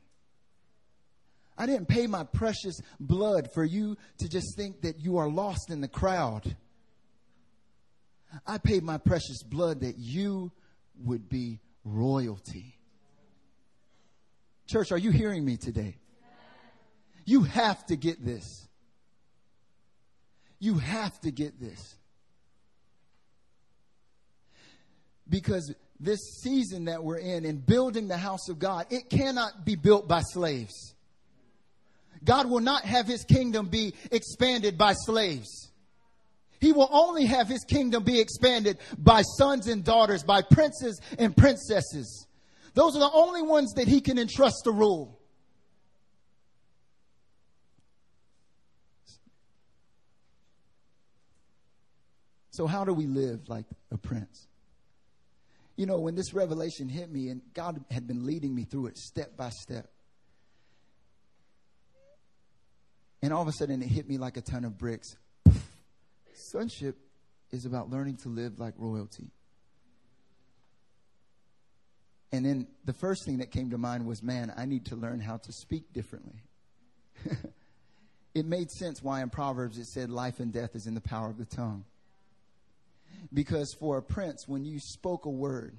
I 1.57 1.65
didn't 1.65 1.89
pay 1.89 2.07
my 2.07 2.25
precious 2.25 2.79
blood 3.01 3.49
for 3.55 3.65
you 3.65 3.97
to 4.19 4.29
just 4.29 4.55
think 4.59 4.83
that 4.83 5.01
you 5.01 5.17
are 5.17 5.27
lost 5.27 5.71
in 5.71 5.81
the 5.81 5.89
crowd. 5.89 6.55
I 8.47 8.59
paid 8.59 8.83
my 8.83 8.99
precious 8.99 9.43
blood 9.43 9.81
that 9.81 9.97
you 9.97 10.53
would 11.03 11.31
be 11.31 11.61
royalty. 11.85 12.79
Church, 14.67 14.93
are 14.93 14.99
you 14.99 15.13
hearing 15.13 15.47
me 15.47 15.57
today? 15.57 15.97
You 17.25 17.45
have 17.45 17.87
to 17.87 17.97
get 17.97 18.23
this. 18.23 18.69
You 20.59 20.75
have 20.75 21.19
to 21.23 21.31
get 21.31 21.59
this. 21.59 21.98
Because 25.29 25.75
this 26.01 26.21
season 26.43 26.87
that 26.87 27.03
we're 27.03 27.19
in, 27.19 27.45
in 27.45 27.59
building 27.59 28.09
the 28.09 28.17
house 28.17 28.49
of 28.49 28.59
God, 28.59 28.87
it 28.91 29.11
cannot 29.11 29.65
be 29.65 29.77
built 29.77 30.09
by 30.09 30.23
slaves. 30.23 30.95
God 32.25 32.49
will 32.49 32.61
not 32.61 32.85
have 32.85 33.07
his 33.07 33.25
kingdom 33.25 33.69
be 33.69 33.95
expanded 34.11 34.77
by 34.77 34.95
slaves. 34.95 35.71
He 36.61 36.73
will 36.73 36.89
only 36.91 37.27
have 37.27 37.49
his 37.49 37.65
kingdom 37.65 38.03
be 38.03 38.21
expanded 38.21 38.79
by 38.97 39.23
sons 39.23 39.69
and 39.69 39.85
daughters, 39.85 40.25
by 40.25 40.43
princes 40.43 41.01
and 41.19 41.37
princesses. 41.37 42.27
Those 42.75 42.97
are 42.97 43.01
the 43.01 43.11
only 43.13 43.43
ones 43.43 43.75
that 43.75 43.87
he 43.87 44.01
can 44.01 44.19
entrust 44.19 44.63
to 44.65 44.73
rule. 44.73 45.19
So, 52.51 52.67
how 52.67 52.85
do 52.85 52.93
we 52.93 53.07
live 53.07 53.49
like 53.49 53.67
a 53.93 53.99
prince? 53.99 54.49
You 55.79 55.87
know, 55.87 56.01
when 56.01 56.17
this 56.17 56.35
revelation 56.35 56.89
hit 56.89 57.09
me, 57.09 57.29
and 57.29 57.41
God 57.55 57.85
had 57.89 58.09
been 58.09 58.27
leading 58.27 58.53
me 58.53 58.65
through 58.65 58.87
it 58.87 58.99
step 58.99 59.37
by 59.37 59.51
step, 59.51 59.89
and 63.23 63.33
all 63.33 63.43
of 63.43 63.47
a 63.47 63.53
sudden 63.53 63.81
it 63.81 63.87
hit 63.87 64.09
me 64.09 64.19
like 64.19 64.37
a 64.37 64.41
ton 64.41 64.65
of 64.65 64.77
bricks. 64.77 65.17
Sonship 66.35 66.99
is 67.53 67.65
about 67.65 67.91
learning 67.91 68.17
to 68.17 68.29
live 68.29 68.59
like 68.59 68.75
royalty. 68.77 69.31
And 72.33 72.45
then 72.45 72.67
the 72.85 72.93
first 72.93 73.25
thing 73.25 73.39
that 73.39 73.53
came 73.53 73.71
to 73.71 73.79
mind 73.79 74.05
was 74.05 74.21
man, 74.21 74.53
I 74.57 74.65
need 74.65 74.87
to 74.87 74.97
learn 74.97 75.21
how 75.21 75.37
to 75.37 75.53
speak 75.53 75.93
differently. 75.93 76.43
it 78.35 78.47
made 78.47 78.73
sense 78.73 79.01
why 79.01 79.23
in 79.23 79.31
Proverbs 79.31 79.79
it 79.79 79.87
said 79.87 80.11
life 80.11 80.41
and 80.41 80.53
death 80.53 80.75
is 80.75 80.89
in 80.89 80.95
the 80.95 81.01
power 81.01 81.31
of 81.31 81.39
the 81.39 81.45
tongue. 81.45 81.85
Because 83.33 83.75
for 83.79 83.99
a 83.99 84.03
prince, 84.03 84.47
when 84.47 84.65
you 84.65 84.79
spoke 84.81 85.27
a 85.27 85.31
word, 85.31 85.77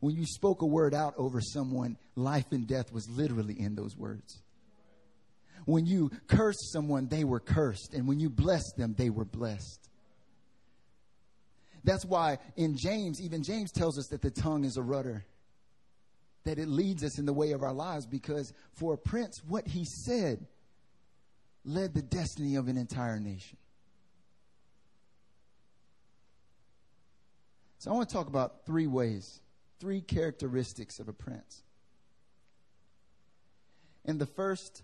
when 0.00 0.14
you 0.14 0.24
spoke 0.26 0.62
a 0.62 0.66
word 0.66 0.94
out 0.94 1.14
over 1.16 1.40
someone, 1.40 1.96
life 2.14 2.52
and 2.52 2.66
death 2.66 2.92
was 2.92 3.08
literally 3.08 3.58
in 3.58 3.74
those 3.74 3.96
words. 3.96 4.42
When 5.64 5.86
you 5.86 6.10
cursed 6.28 6.72
someone, 6.72 7.08
they 7.08 7.24
were 7.24 7.40
cursed. 7.40 7.92
And 7.92 8.06
when 8.06 8.20
you 8.20 8.30
blessed 8.30 8.76
them, 8.76 8.94
they 8.96 9.10
were 9.10 9.24
blessed. 9.24 9.88
That's 11.84 12.04
why 12.04 12.38
in 12.56 12.76
James, 12.76 13.20
even 13.20 13.42
James 13.42 13.72
tells 13.72 13.98
us 13.98 14.06
that 14.08 14.22
the 14.22 14.30
tongue 14.30 14.64
is 14.64 14.76
a 14.76 14.82
rudder, 14.82 15.24
that 16.44 16.58
it 16.58 16.68
leads 16.68 17.04
us 17.04 17.18
in 17.18 17.26
the 17.26 17.32
way 17.32 17.52
of 17.52 17.62
our 17.62 17.72
lives 17.72 18.06
because 18.06 18.52
for 18.72 18.94
a 18.94 18.98
prince, 18.98 19.42
what 19.46 19.66
he 19.66 19.84
said 19.84 20.46
led 21.64 21.94
the 21.94 22.02
destiny 22.02 22.56
of 22.56 22.68
an 22.68 22.76
entire 22.76 23.20
nation. 23.20 23.58
So 27.78 27.92
I 27.92 27.94
want 27.94 28.08
to 28.08 28.14
talk 28.14 28.26
about 28.26 28.66
three 28.66 28.88
ways, 28.88 29.40
three 29.78 30.00
characteristics 30.00 30.98
of 30.98 31.08
a 31.08 31.12
prince. 31.12 31.62
And 34.04 34.20
the 34.20 34.26
first 34.26 34.82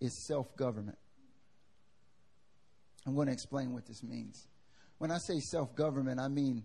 is 0.00 0.26
self 0.26 0.56
government. 0.56 0.98
I'm 3.06 3.14
going 3.14 3.28
to 3.28 3.32
explain 3.32 3.72
what 3.72 3.86
this 3.86 4.02
means. 4.02 4.48
When 4.98 5.12
I 5.12 5.18
say 5.18 5.38
self 5.38 5.74
government, 5.76 6.18
I 6.18 6.26
mean 6.26 6.64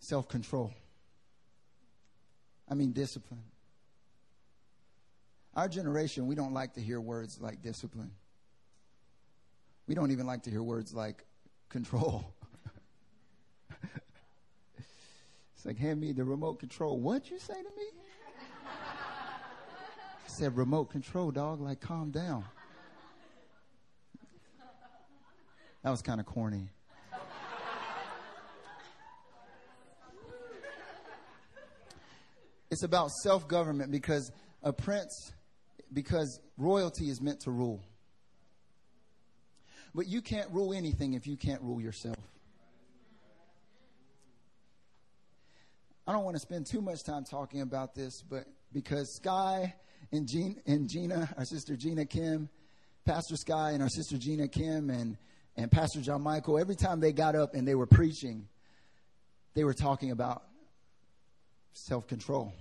self 0.00 0.26
control, 0.28 0.72
I 2.68 2.74
mean 2.74 2.90
discipline. 2.90 3.44
Our 5.54 5.68
generation, 5.68 6.26
we 6.26 6.34
don't 6.34 6.52
like 6.52 6.74
to 6.74 6.80
hear 6.80 7.00
words 7.00 7.38
like 7.40 7.62
discipline. 7.62 8.10
We 9.86 9.94
don't 9.94 10.10
even 10.10 10.26
like 10.26 10.42
to 10.44 10.50
hear 10.50 10.62
words 10.62 10.94
like 10.94 11.24
control. 11.68 12.24
it's 15.54 15.66
like, 15.66 15.78
hand 15.78 16.00
me 16.00 16.12
the 16.12 16.24
remote 16.24 16.58
control. 16.58 16.98
What'd 16.98 17.30
you 17.30 17.38
say 17.38 17.54
to 17.54 17.68
me? 17.76 17.86
I 18.66 20.28
said, 20.28 20.56
remote 20.56 20.90
control, 20.90 21.30
dog. 21.30 21.60
Like, 21.60 21.80
calm 21.80 22.10
down. 22.10 22.44
That 25.82 25.90
was 25.90 26.00
kind 26.00 26.18
of 26.18 26.24
corny. 26.24 26.70
it's 32.70 32.82
about 32.82 33.10
self 33.10 33.46
government 33.46 33.90
because 33.92 34.32
a 34.62 34.72
prince, 34.72 35.32
because 35.92 36.40
royalty 36.56 37.10
is 37.10 37.20
meant 37.20 37.40
to 37.40 37.50
rule. 37.50 37.82
But 39.94 40.08
you 40.08 40.20
can't 40.20 40.50
rule 40.50 40.72
anything 40.72 41.14
if 41.14 41.26
you 41.26 41.36
can't 41.36 41.62
rule 41.62 41.80
yourself. 41.80 42.16
I 46.06 46.12
don't 46.12 46.24
want 46.24 46.36
to 46.36 46.40
spend 46.40 46.66
too 46.66 46.82
much 46.82 47.02
time 47.04 47.24
talking 47.24 47.62
about 47.62 47.94
this, 47.94 48.22
but 48.28 48.44
because 48.72 49.14
Sky 49.14 49.74
and, 50.12 50.28
Jean, 50.28 50.60
and 50.66 50.88
Gina, 50.88 51.32
our 51.38 51.44
sister 51.44 51.76
Gina 51.76 52.04
Kim, 52.04 52.48
Pastor 53.06 53.36
Sky 53.36 53.70
and 53.70 53.82
our 53.82 53.88
sister 53.88 54.18
Gina 54.18 54.48
Kim, 54.48 54.90
and, 54.90 55.16
and 55.56 55.70
Pastor 55.70 56.00
John 56.00 56.22
Michael, 56.22 56.58
every 56.58 56.74
time 56.74 57.00
they 57.00 57.12
got 57.12 57.36
up 57.36 57.54
and 57.54 57.66
they 57.66 57.74
were 57.74 57.86
preaching, 57.86 58.48
they 59.54 59.64
were 59.64 59.72
talking 59.72 60.10
about 60.10 60.42
self 61.72 62.06
control. 62.06 62.52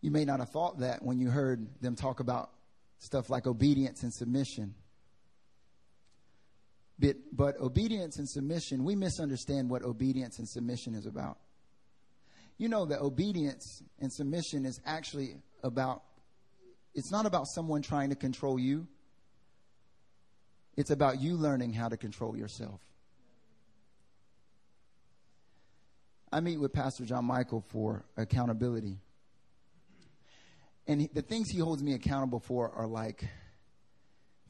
You 0.00 0.10
may 0.10 0.24
not 0.24 0.40
have 0.40 0.50
thought 0.50 0.80
that 0.80 1.02
when 1.02 1.18
you 1.18 1.30
heard 1.30 1.66
them 1.80 1.96
talk 1.96 2.20
about 2.20 2.50
stuff 2.98 3.28
like 3.28 3.46
obedience 3.46 4.02
and 4.02 4.12
submission. 4.12 4.74
But, 6.98 7.16
but 7.32 7.58
obedience 7.60 8.18
and 8.18 8.28
submission, 8.28 8.84
we 8.84 8.94
misunderstand 8.94 9.68
what 9.68 9.82
obedience 9.82 10.38
and 10.38 10.48
submission 10.48 10.94
is 10.94 11.06
about. 11.06 11.38
You 12.56 12.68
know 12.68 12.86
that 12.86 13.00
obedience 13.00 13.82
and 14.00 14.12
submission 14.12 14.64
is 14.64 14.80
actually 14.86 15.36
about, 15.62 16.02
it's 16.94 17.10
not 17.10 17.26
about 17.26 17.46
someone 17.48 17.82
trying 17.82 18.10
to 18.10 18.16
control 18.16 18.58
you. 18.58 18.86
It's 20.76 20.90
about 20.90 21.20
you 21.20 21.36
learning 21.36 21.72
how 21.72 21.88
to 21.88 21.96
control 21.96 22.36
yourself. 22.36 22.80
I 26.32 26.40
meet 26.40 26.58
with 26.58 26.72
Pastor 26.72 27.04
John 27.04 27.24
Michael 27.24 27.64
for 27.68 28.04
accountability. 28.16 28.98
And 30.86 31.08
the 31.14 31.22
things 31.22 31.48
he 31.50 31.58
holds 31.58 31.82
me 31.82 31.94
accountable 31.94 32.40
for 32.40 32.70
are 32.70 32.86
like 32.86 33.24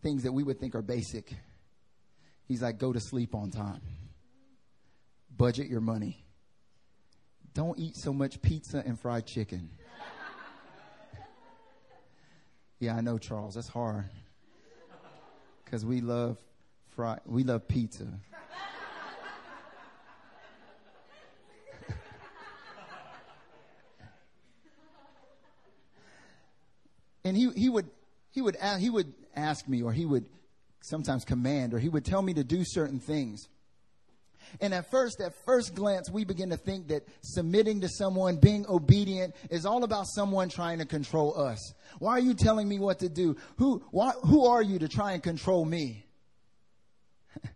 things 0.03 0.23
that 0.23 0.33
we 0.33 0.43
would 0.43 0.59
think 0.59 0.75
are 0.75 0.83
basic. 0.83 1.33
He's 2.47 2.63
like, 2.63 2.79
go 2.79 2.93
to 2.93 3.01
sleep 3.01 3.35
on 3.35 3.51
time, 3.51 3.81
budget 5.37 5.69
your 5.69 5.81
money, 5.81 6.25
don't 7.55 7.79
eat 7.79 7.97
so 7.97 8.13
much 8.13 8.43
pizza 8.43 8.83
and 8.85 9.01
fried 9.01 9.25
chicken. 9.27 9.71
yeah, 12.81 12.97
I 12.97 13.01
know, 13.01 13.17
Charles, 13.17 13.55
that's 13.55 13.69
hard. 13.69 14.05
Because 15.65 15.87
we 15.87 16.01
love 16.01 16.37
fry, 16.91 17.19
we 17.25 17.45
love 17.45 17.67
pizza. 17.67 18.07
and 27.25 27.37
he, 27.37 27.51
he 27.53 27.69
would 27.69 27.89
he 28.31 28.41
would 28.43 28.57
he 28.79 28.91
would 28.91 29.15
ask 29.35 29.69
me 29.69 29.83
or 29.83 29.93
he 29.93 30.05
would 30.05 30.27
sometimes 30.85 31.25
command 31.25 31.73
or 31.73 31.79
he 31.79 31.89
would 31.89 32.05
tell 32.05 32.23
me 32.23 32.35
to 32.35 32.45
do 32.45 32.63
certain 32.65 33.01
things. 33.01 33.49
And 34.61 34.75
at 34.75 34.91
first 34.91 35.21
at 35.21 35.33
first 35.45 35.75
glance 35.75 36.11
we 36.11 36.25
begin 36.25 36.51
to 36.51 36.57
think 36.57 36.89
that 36.89 37.09
submitting 37.23 37.81
to 37.81 37.89
someone 37.89 38.37
being 38.37 38.67
obedient 38.69 39.35
is 39.51 39.65
all 39.65 39.85
about 39.85 40.07
someone 40.07 40.49
trying 40.49 40.79
to 40.79 40.85
control 40.85 41.41
us. 41.41 41.73
Why 41.99 42.13
are 42.13 42.21
you 42.21 42.35
telling 42.35 42.69
me 42.69 42.79
what 42.79 42.99
to 42.99 43.09
do? 43.09 43.37
Who 43.57 43.83
why, 43.91 44.11
who 44.25 44.47
are 44.47 44.63
you 44.63 44.79
to 44.81 44.89
try 44.89 45.13
and 45.13 45.23
control 45.23 45.65
me? 45.65 46.05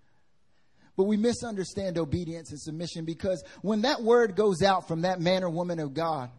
But 0.97 1.05
we 1.05 1.17
misunderstand 1.17 1.97
obedience 1.97 2.51
and 2.51 2.61
submission 2.61 3.05
because 3.05 3.45
when 3.63 3.83
that 3.83 4.03
word 4.03 4.35
goes 4.35 4.63
out 4.63 4.89
from 4.89 5.03
that 5.03 5.21
man 5.21 5.45
or 5.45 5.51
woman 5.51 5.79
of 5.79 5.95
god 5.95 6.31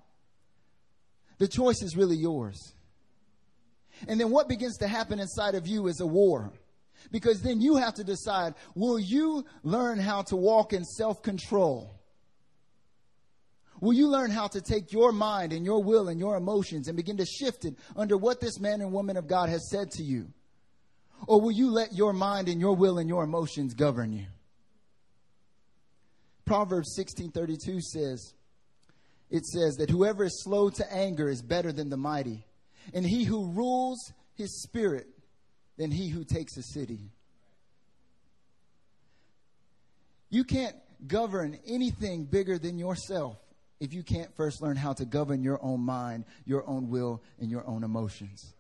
the 1.38 1.48
choice 1.48 1.82
is 1.82 1.96
really 1.96 2.18
yours. 2.18 2.74
And 4.08 4.20
then 4.20 4.30
what 4.30 4.48
begins 4.48 4.78
to 4.78 4.88
happen 4.88 5.20
inside 5.20 5.56
of 5.56 5.68
you 5.68 5.88
is 5.88 6.00
a 6.00 6.06
war. 6.06 6.52
Because 7.12 7.42
then 7.42 7.62
you 7.62 7.78
have 7.78 7.94
to 7.96 8.04
decide 8.04 8.56
will 8.76 9.00
you 9.00 9.46
learn 9.64 10.00
how 10.00 10.22
to 10.24 10.36
walk 10.36 10.74
in 10.74 10.84
self 10.84 11.22
control? 11.22 11.96
Will 13.82 13.94
you 13.94 14.08
learn 14.08 14.30
how 14.30 14.48
to 14.48 14.62
take 14.62 14.92
your 14.92 15.12
mind 15.12 15.54
and 15.54 15.66
your 15.66 15.82
will 15.82 16.10
and 16.10 16.20
your 16.20 16.36
emotions 16.36 16.88
and 16.88 16.98
begin 16.98 17.18
to 17.18 17.26
shift 17.26 17.64
it 17.64 17.76
under 17.96 18.18
what 18.18 18.42
this 18.42 18.60
man 18.60 18.82
and 18.82 18.92
woman 18.92 19.16
of 19.16 19.28
God 19.28 19.50
has 19.50 19.70
said 19.70 19.92
to 19.92 20.04
you? 20.04 20.28
Or 21.28 21.40
will 21.40 21.52
you 21.52 21.72
let 21.72 21.94
your 21.94 22.14
mind 22.14 22.50
and 22.50 22.60
your 22.60 22.76
will 22.76 22.98
and 22.98 23.08
your 23.08 23.24
emotions 23.24 23.74
govern 23.74 24.12
you? 24.12 24.26
Proverbs 26.46 26.96
16:32 26.98 27.82
says 27.82 28.34
it 29.30 29.46
says 29.46 29.76
that 29.76 29.92
whoever 29.92 30.24
is 30.24 30.44
slow 30.44 30.70
to 30.72 30.94
anger 30.94 31.30
is 31.30 31.42
better 31.44 31.72
than 31.72 31.90
the 31.90 31.98
mighty 31.98 32.46
and 32.94 33.06
he 33.06 33.24
who 33.24 33.52
rules 33.52 34.12
his 34.34 34.64
spirit 34.64 35.08
than 35.80 35.90
he 35.90 36.10
who 36.10 36.24
takes 36.24 36.58
a 36.58 36.62
city. 36.62 37.00
You 40.30 40.44
can't 40.44 40.76
govern 41.08 41.58
anything 41.66 42.26
bigger 42.26 42.60
than 42.60 42.78
yourself 42.78 43.38
if 43.80 43.94
you 43.94 44.04
can't 44.04 44.36
first 44.36 44.62
learn 44.62 44.76
how 44.76 44.94
to 44.94 45.06
govern 45.06 45.42
your 45.42 45.58
own 45.64 45.80
mind, 45.80 46.26
your 46.46 46.68
own 46.70 46.90
will, 46.90 47.24
and 47.40 47.50
your 47.50 47.66
own 47.66 47.84
emotions. 47.84 48.54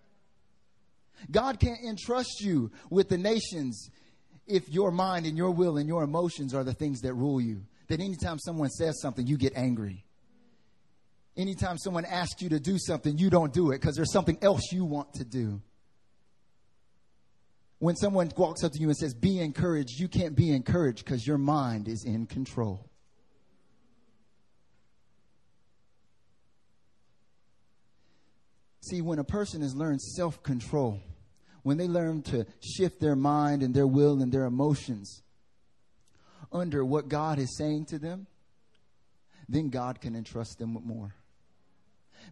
God 1.29 1.59
can't 1.59 1.83
entrust 1.85 2.41
you 2.41 2.71
with 2.89 3.09
the 3.09 3.17
nations 3.17 3.91
if 4.47 4.67
your 4.69 4.89
mind 4.89 5.25
and 5.25 5.37
your 5.37 5.51
will 5.51 5.77
and 5.77 5.87
your 5.87 6.03
emotions 6.03 6.55
are 6.55 6.63
the 6.63 6.73
things 6.73 7.01
that 7.01 7.13
rule 7.13 7.41
you. 7.41 7.65
That 7.89 7.99
anytime 7.99 8.39
someone 8.39 8.69
says 8.69 8.99
something, 9.01 9.27
you 9.27 9.37
get 9.37 9.53
angry 9.55 10.05
anytime 11.39 11.77
someone 11.77 12.05
asks 12.05 12.41
you 12.41 12.49
to 12.49 12.59
do 12.59 12.77
something, 12.77 13.17
you 13.17 13.29
don't 13.29 13.53
do 13.53 13.71
it 13.71 13.79
because 13.79 13.95
there's 13.95 14.11
something 14.11 14.37
else 14.41 14.71
you 14.71 14.83
want 14.83 15.13
to 15.13 15.23
do. 15.23 15.61
When 17.79 17.95
someone 17.95 18.29
walks 18.35 18.63
up 18.63 18.73
to 18.73 18.79
you 18.79 18.87
and 18.87 18.97
says, 18.97 19.13
Be 19.13 19.39
encouraged, 19.39 19.99
you 19.99 20.07
can't 20.07 20.35
be 20.35 20.51
encouraged 20.51 21.03
because 21.03 21.25
your 21.25 21.37
mind 21.37 21.87
is 21.87 22.03
in 22.05 22.25
control. 22.25 22.85
See, 28.81 29.01
when 29.01 29.19
a 29.19 29.23
person 29.23 29.61
has 29.61 29.75
learned 29.75 30.01
self 30.01 30.43
control, 30.43 30.99
when 31.63 31.77
they 31.77 31.87
learn 31.87 32.21
to 32.23 32.45
shift 32.61 32.99
their 32.99 33.15
mind 33.15 33.63
and 33.63 33.73
their 33.73 33.87
will 33.87 34.21
and 34.21 34.31
their 34.31 34.45
emotions 34.45 35.21
under 36.51 36.83
what 36.83 37.07
God 37.07 37.39
is 37.39 37.55
saying 37.57 37.85
to 37.87 37.99
them, 37.99 38.27
then 39.47 39.69
God 39.69 40.01
can 40.01 40.15
entrust 40.15 40.57
them 40.59 40.73
with 40.73 40.83
more 40.83 41.15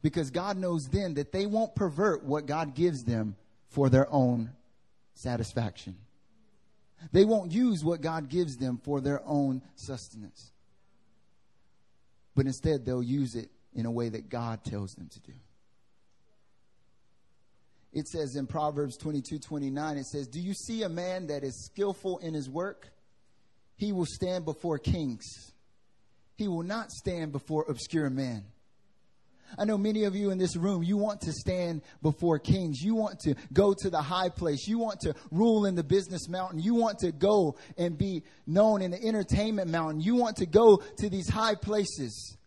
because 0.01 0.29
God 0.29 0.57
knows 0.57 0.87
then 0.91 1.15
that 1.15 1.31
they 1.31 1.45
won't 1.45 1.75
pervert 1.75 2.23
what 2.23 2.45
God 2.45 2.75
gives 2.75 3.03
them 3.03 3.35
for 3.69 3.89
their 3.89 4.11
own 4.11 4.51
satisfaction. 5.17 5.97
They 7.11 7.25
won't 7.25 7.51
use 7.51 7.83
what 7.83 8.01
God 8.01 8.29
gives 8.29 8.57
them 8.57 8.79
for 8.83 9.01
their 9.01 9.21
own 9.25 9.61
sustenance. 9.75 10.51
But 12.35 12.45
instead, 12.45 12.85
they'll 12.85 13.03
use 13.03 13.35
it 13.35 13.49
in 13.73 13.85
a 13.85 13.91
way 13.91 14.09
that 14.09 14.29
God 14.29 14.63
tells 14.63 14.93
them 14.93 15.09
to 15.09 15.19
do. 15.19 15.33
It 17.93 18.07
says 18.07 18.35
in 18.35 18.47
Proverbs 18.47 18.97
22 18.97 19.39
29, 19.39 19.97
it 19.97 20.05
says, 20.05 20.27
Do 20.27 20.39
you 20.39 20.53
see 20.53 20.83
a 20.83 20.89
man 20.89 21.27
that 21.27 21.43
is 21.43 21.65
skillful 21.65 22.19
in 22.19 22.33
his 22.33 22.49
work? 22.49 22.87
He 23.75 23.91
will 23.91 24.05
stand 24.05 24.45
before 24.45 24.77
kings. 24.77 25.25
He 26.35 26.47
will 26.47 26.63
not 26.63 26.91
stand 26.91 27.31
before 27.31 27.65
obscure 27.67 28.09
men. 28.09 28.43
I 29.57 29.65
know 29.65 29.77
many 29.77 30.03
of 30.03 30.15
you 30.15 30.31
in 30.31 30.37
this 30.37 30.55
room, 30.55 30.83
you 30.83 30.97
want 30.97 31.21
to 31.21 31.31
stand 31.31 31.81
before 32.01 32.39
kings. 32.39 32.81
You 32.81 32.95
want 32.95 33.19
to 33.21 33.35
go 33.53 33.73
to 33.73 33.89
the 33.89 34.01
high 34.01 34.29
place. 34.29 34.67
You 34.67 34.79
want 34.79 35.01
to 35.01 35.13
rule 35.31 35.65
in 35.65 35.75
the 35.75 35.83
business 35.83 36.27
mountain. 36.27 36.59
You 36.59 36.75
want 36.75 36.99
to 36.99 37.11
go 37.11 37.57
and 37.77 37.97
be 37.97 38.23
known 38.45 38.81
in 38.81 38.91
the 38.91 39.03
entertainment 39.03 39.69
mountain. 39.69 40.01
You 40.01 40.15
want 40.15 40.37
to 40.37 40.45
go 40.45 40.81
to 40.97 41.09
these 41.09 41.29
high 41.29 41.55
places. 41.55 42.37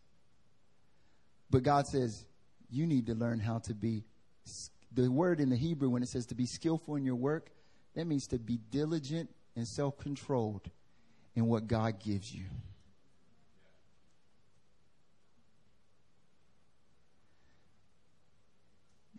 But 1.51 1.63
God 1.63 1.87
says, 1.87 2.25
you 2.71 2.87
need 2.87 3.07
to 3.07 3.15
learn 3.15 3.41
how 3.41 3.59
to 3.65 3.75
be. 3.75 4.05
The 4.93 5.11
word 5.11 5.41
in 5.41 5.51
the 5.51 5.57
Hebrew, 5.57 5.89
when 5.89 6.03
it 6.03 6.09
says 6.09 6.27
to 6.27 6.35
be 6.35 6.47
skillful 6.47 6.97
in 6.97 7.05
your 7.05 7.17
work, 7.17 7.51
that 7.95 8.07
means 8.07 8.27
to 8.29 8.39
be 8.39 8.59
diligent 8.71 9.31
and 9.57 9.67
self 9.67 9.99
controlled 9.99 10.71
in 11.35 11.47
what 11.47 11.67
God 11.67 12.01
gives 12.01 12.33
you. 12.33 12.45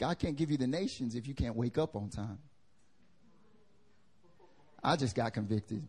God 0.01 0.17
can't 0.17 0.35
give 0.35 0.49
you 0.49 0.57
the 0.57 0.65
nations 0.65 1.13
if 1.13 1.27
you 1.27 1.35
can't 1.35 1.55
wake 1.55 1.77
up 1.77 1.95
on 1.95 2.09
time. 2.09 2.39
I 4.83 4.95
just 4.95 5.15
got 5.15 5.31
convicted. 5.31 5.87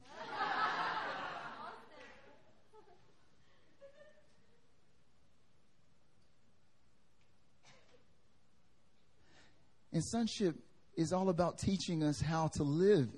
And 9.94 10.04
sonship 10.04 10.56
is 10.94 11.14
all 11.14 11.30
about 11.30 11.56
teaching 11.56 12.02
us 12.02 12.20
how 12.20 12.48
to 12.48 12.62
live 12.64 13.08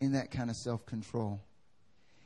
in 0.00 0.12
that 0.12 0.30
kind 0.30 0.50
of 0.50 0.56
self 0.56 0.86
control. 0.86 1.40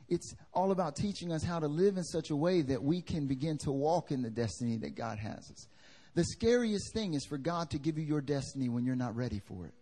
It's 0.07 0.35
all 0.53 0.71
about 0.71 0.95
teaching 0.95 1.31
us 1.31 1.43
how 1.43 1.59
to 1.59 1.67
live 1.67 1.97
in 1.97 2.03
such 2.03 2.29
a 2.29 2.35
way 2.35 2.61
that 2.61 2.83
we 2.83 3.01
can 3.01 3.25
begin 3.25 3.57
to 3.59 3.71
walk 3.71 4.11
in 4.11 4.21
the 4.21 4.29
destiny 4.29 4.77
that 4.77 4.93
God 4.93 5.17
has 5.17 5.49
us. 5.49 5.67
The 6.15 6.23
scariest 6.23 6.93
thing 6.93 7.13
is 7.13 7.25
for 7.25 7.37
God 7.37 7.71
to 7.71 7.79
give 7.79 7.97
you 7.97 8.03
your 8.03 8.21
destiny 8.21 8.69
when 8.69 8.85
you're 8.85 8.95
not 8.95 9.15
ready 9.15 9.39
for 9.39 9.65
it. 9.65 9.73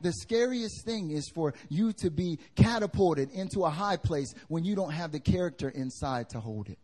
the 0.00 0.12
scariest 0.12 0.84
thing 0.84 1.10
is 1.10 1.30
for 1.34 1.54
you 1.70 1.92
to 1.94 2.10
be 2.10 2.38
catapulted 2.56 3.30
into 3.30 3.64
a 3.64 3.70
high 3.70 3.96
place 3.96 4.34
when 4.48 4.64
you 4.64 4.74
don't 4.74 4.92
have 4.92 5.12
the 5.12 5.20
character 5.20 5.68
inside 5.70 6.28
to 6.30 6.40
hold 6.40 6.68
it. 6.68 6.78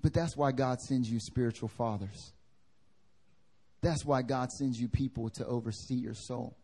But 0.00 0.14
that's 0.14 0.36
why 0.36 0.52
God 0.52 0.80
sends 0.80 1.10
you 1.10 1.18
spiritual 1.20 1.68
fathers. 1.68 2.32
That's 3.82 4.04
why 4.04 4.22
God 4.22 4.50
sends 4.52 4.80
you 4.80 4.88
people 4.88 5.28
to 5.30 5.46
oversee 5.46 5.96
your 5.96 6.14
soul 6.14 6.56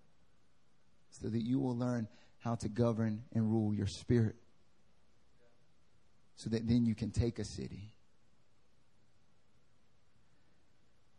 so 1.10 1.28
that 1.28 1.42
you 1.42 1.58
will 1.58 1.76
learn 1.76 2.08
how 2.38 2.54
to 2.56 2.68
govern 2.68 3.22
and 3.34 3.50
rule 3.50 3.74
your 3.74 3.86
spirit 3.86 4.36
so 6.36 6.50
that 6.50 6.66
then 6.66 6.86
you 6.86 6.94
can 6.94 7.10
take 7.10 7.38
a 7.38 7.44
city. 7.44 7.92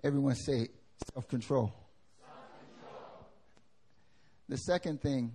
Everyone 0.04 0.36
say 0.36 0.68
self 1.14 1.30
control. 1.30 1.74
The 4.50 4.58
second 4.58 5.02
thing 5.02 5.34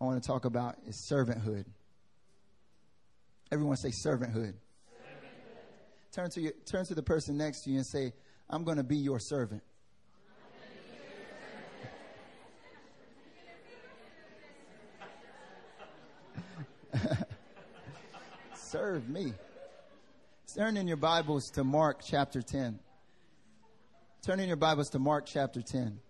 I 0.00 0.04
want 0.04 0.20
to 0.20 0.26
talk 0.26 0.44
about 0.44 0.76
is 0.88 1.08
servanthood. 1.08 1.64
Everyone 3.52 3.76
say 3.76 3.90
servanthood. 3.90 4.54
servanthood. 4.54 4.54
Turn 6.10 6.30
to 6.30 6.40
your, 6.40 6.52
turn 6.66 6.84
to 6.86 6.96
the 6.96 7.02
person 7.02 7.36
next 7.36 7.60
to 7.62 7.70
you 7.70 7.76
and 7.76 7.86
say, 7.86 8.12
"I'm 8.50 8.64
going 8.64 8.78
to 8.78 8.82
be 8.82 8.96
your 8.96 9.20
servant." 9.20 9.62
Serve 18.56 19.08
me. 19.08 19.32
Turn 20.56 20.76
in 20.76 20.88
your 20.88 20.96
Bibles 20.96 21.50
to 21.50 21.62
Mark 21.62 22.00
chapter 22.04 22.42
10. 22.42 22.80
Turn 24.26 24.40
in 24.40 24.48
your 24.48 24.56
Bibles 24.56 24.90
to 24.90 24.98
Mark 24.98 25.26
chapter 25.26 25.62
10. 25.62 26.00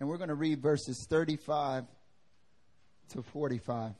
And 0.00 0.08
we're 0.08 0.18
going 0.18 0.28
to 0.28 0.34
read 0.34 0.60
verses 0.60 1.06
35 1.08 1.84
to 3.10 3.22
45. 3.22 3.92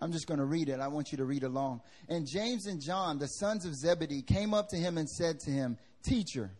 I'm 0.00 0.12
just 0.12 0.26
going 0.26 0.40
to 0.40 0.46
read 0.46 0.70
it. 0.70 0.80
I 0.80 0.88
want 0.88 1.12
you 1.12 1.18
to 1.18 1.24
read 1.24 1.44
along. 1.44 1.82
And 2.08 2.26
James 2.26 2.66
and 2.66 2.80
John, 2.80 3.18
the 3.18 3.28
sons 3.28 3.66
of 3.66 3.74
Zebedee, 3.74 4.22
came 4.22 4.54
up 4.54 4.68
to 4.70 4.76
him 4.76 4.96
and 4.96 5.08
said 5.08 5.40
to 5.40 5.50
him, 5.50 5.76
Teacher, 6.02 6.50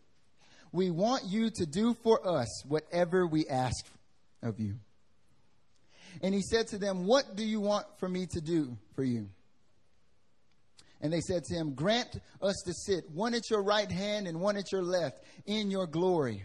we 0.71 0.91
want 0.91 1.23
you 1.25 1.49
to 1.49 1.65
do 1.65 1.95
for 1.95 2.25
us 2.25 2.63
whatever 2.67 3.27
we 3.27 3.47
ask 3.47 3.83
of 4.41 4.59
you. 4.59 4.75
And 6.21 6.33
he 6.33 6.41
said 6.41 6.67
to 6.67 6.77
them, 6.77 7.05
What 7.05 7.35
do 7.35 7.43
you 7.43 7.59
want 7.59 7.85
for 7.99 8.07
me 8.07 8.27
to 8.27 8.41
do 8.41 8.77
for 8.95 9.03
you? 9.03 9.29
And 11.01 11.11
they 11.11 11.19
said 11.19 11.43
to 11.45 11.55
him, 11.55 11.73
Grant 11.73 12.19
us 12.41 12.61
to 12.65 12.73
sit, 12.73 13.09
one 13.11 13.33
at 13.33 13.49
your 13.49 13.61
right 13.61 13.91
hand 13.91 14.27
and 14.27 14.39
one 14.39 14.55
at 14.55 14.71
your 14.71 14.81
left, 14.81 15.21
in 15.45 15.69
your 15.69 15.85
glory. 15.85 16.43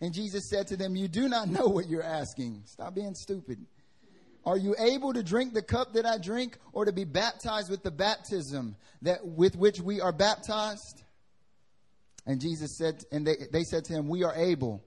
And 0.00 0.14
Jesus 0.14 0.48
said 0.48 0.68
to 0.68 0.76
them, 0.76 0.96
You 0.96 1.08
do 1.08 1.28
not 1.28 1.48
know 1.48 1.66
what 1.66 1.88
you're 1.88 2.02
asking. 2.02 2.62
Stop 2.64 2.94
being 2.94 3.14
stupid. 3.14 3.58
Are 4.46 4.56
you 4.56 4.74
able 4.78 5.12
to 5.12 5.22
drink 5.22 5.52
the 5.52 5.62
cup 5.62 5.92
that 5.92 6.06
I 6.06 6.16
drink, 6.16 6.56
or 6.72 6.86
to 6.86 6.92
be 6.92 7.04
baptized 7.04 7.70
with 7.70 7.82
the 7.82 7.90
baptism 7.90 8.76
that 9.02 9.26
with 9.26 9.56
which 9.56 9.80
we 9.80 10.00
are 10.00 10.12
baptized? 10.12 11.02
And 12.24 12.40
Jesus 12.40 12.78
said, 12.78 13.02
and 13.12 13.26
they, 13.26 13.36
they 13.52 13.64
said 13.64 13.84
to 13.86 13.92
him, 13.92 14.08
We 14.08 14.24
are 14.24 14.34
able. 14.34 14.82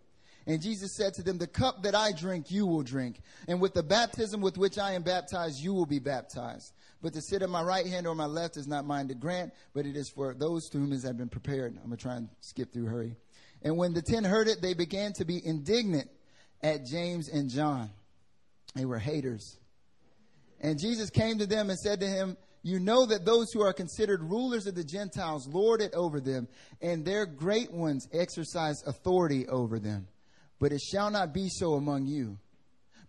And 0.48 0.62
Jesus 0.62 0.96
said 0.96 1.14
to 1.16 1.24
them, 1.24 1.38
The 1.38 1.48
cup 1.48 1.84
that 1.84 1.96
I 1.96 2.12
drink, 2.12 2.50
you 2.50 2.66
will 2.66 2.84
drink. 2.84 3.22
And 3.48 3.62
with 3.62 3.74
the 3.74 3.84
baptism 3.84 4.42
with 4.42 4.58
which 4.58 4.78
I 4.78 4.94
am 4.94 5.04
baptized, 5.04 5.60
you 5.62 5.74
will 5.74 5.86
be 5.86 6.00
baptized. 6.00 6.74
But 7.02 7.14
to 7.14 7.22
sit 7.22 7.42
at 7.42 7.50
my 7.50 7.64
right 7.64 7.86
hand 7.86 8.08
or 8.08 8.16
my 8.16 8.26
left 8.26 8.58
is 8.58 8.68
not 8.68 8.86
mine 8.86 9.08
to 9.08 9.16
grant, 9.16 9.54
but 9.74 9.86
it 9.86 9.96
is 9.96 10.10
for 10.10 10.34
those 10.34 10.70
to 10.70 10.78
whom 10.78 10.92
it 10.92 11.02
has 11.02 11.14
been 11.14 11.30
prepared. 11.30 11.74
I'm 11.78 11.88
going 11.88 11.98
to 11.98 12.02
try 12.02 12.16
and 12.16 12.30
skip 12.42 12.74
through, 12.74 12.86
hurry. 12.86 13.16
And 13.62 13.78
when 13.78 13.94
the 13.94 14.02
ten 14.02 14.24
heard 14.24 14.48
it, 14.48 14.62
they 14.62 14.74
began 14.74 15.14
to 15.14 15.26
be 15.26 15.46
indignant 15.46 16.10
at 16.62 16.86
James 16.86 17.30
and 17.30 17.50
John. 17.50 17.90
They 18.76 18.86
were 18.86 19.00
haters. 19.00 19.58
And 20.60 20.80
Jesus 20.80 21.10
came 21.10 21.40
to 21.40 21.48
them 21.48 21.70
and 21.70 21.78
said 21.78 22.00
to 22.02 22.08
him, 22.08 22.38
You 22.64 22.80
know 22.80 23.06
that 23.06 23.26
those 23.26 23.52
who 23.52 23.62
are 23.62 23.74
considered 23.74 24.22
rulers 24.22 24.68
of 24.68 24.76
the 24.76 24.84
Gentiles 24.84 25.48
lord 25.48 25.82
it 25.82 25.94
over 25.94 26.20
them, 26.20 26.48
and 26.82 27.04
their 27.04 27.26
great 27.26 27.72
ones 27.72 28.08
exercise 28.14 28.84
authority 28.86 29.48
over 29.48 29.80
them. 29.80 30.08
But 30.62 30.72
it 30.72 30.80
shall 30.80 31.12
not 31.12 31.34
be 31.34 31.50
so 31.50 31.74
among 31.74 32.06
you. 32.06 32.38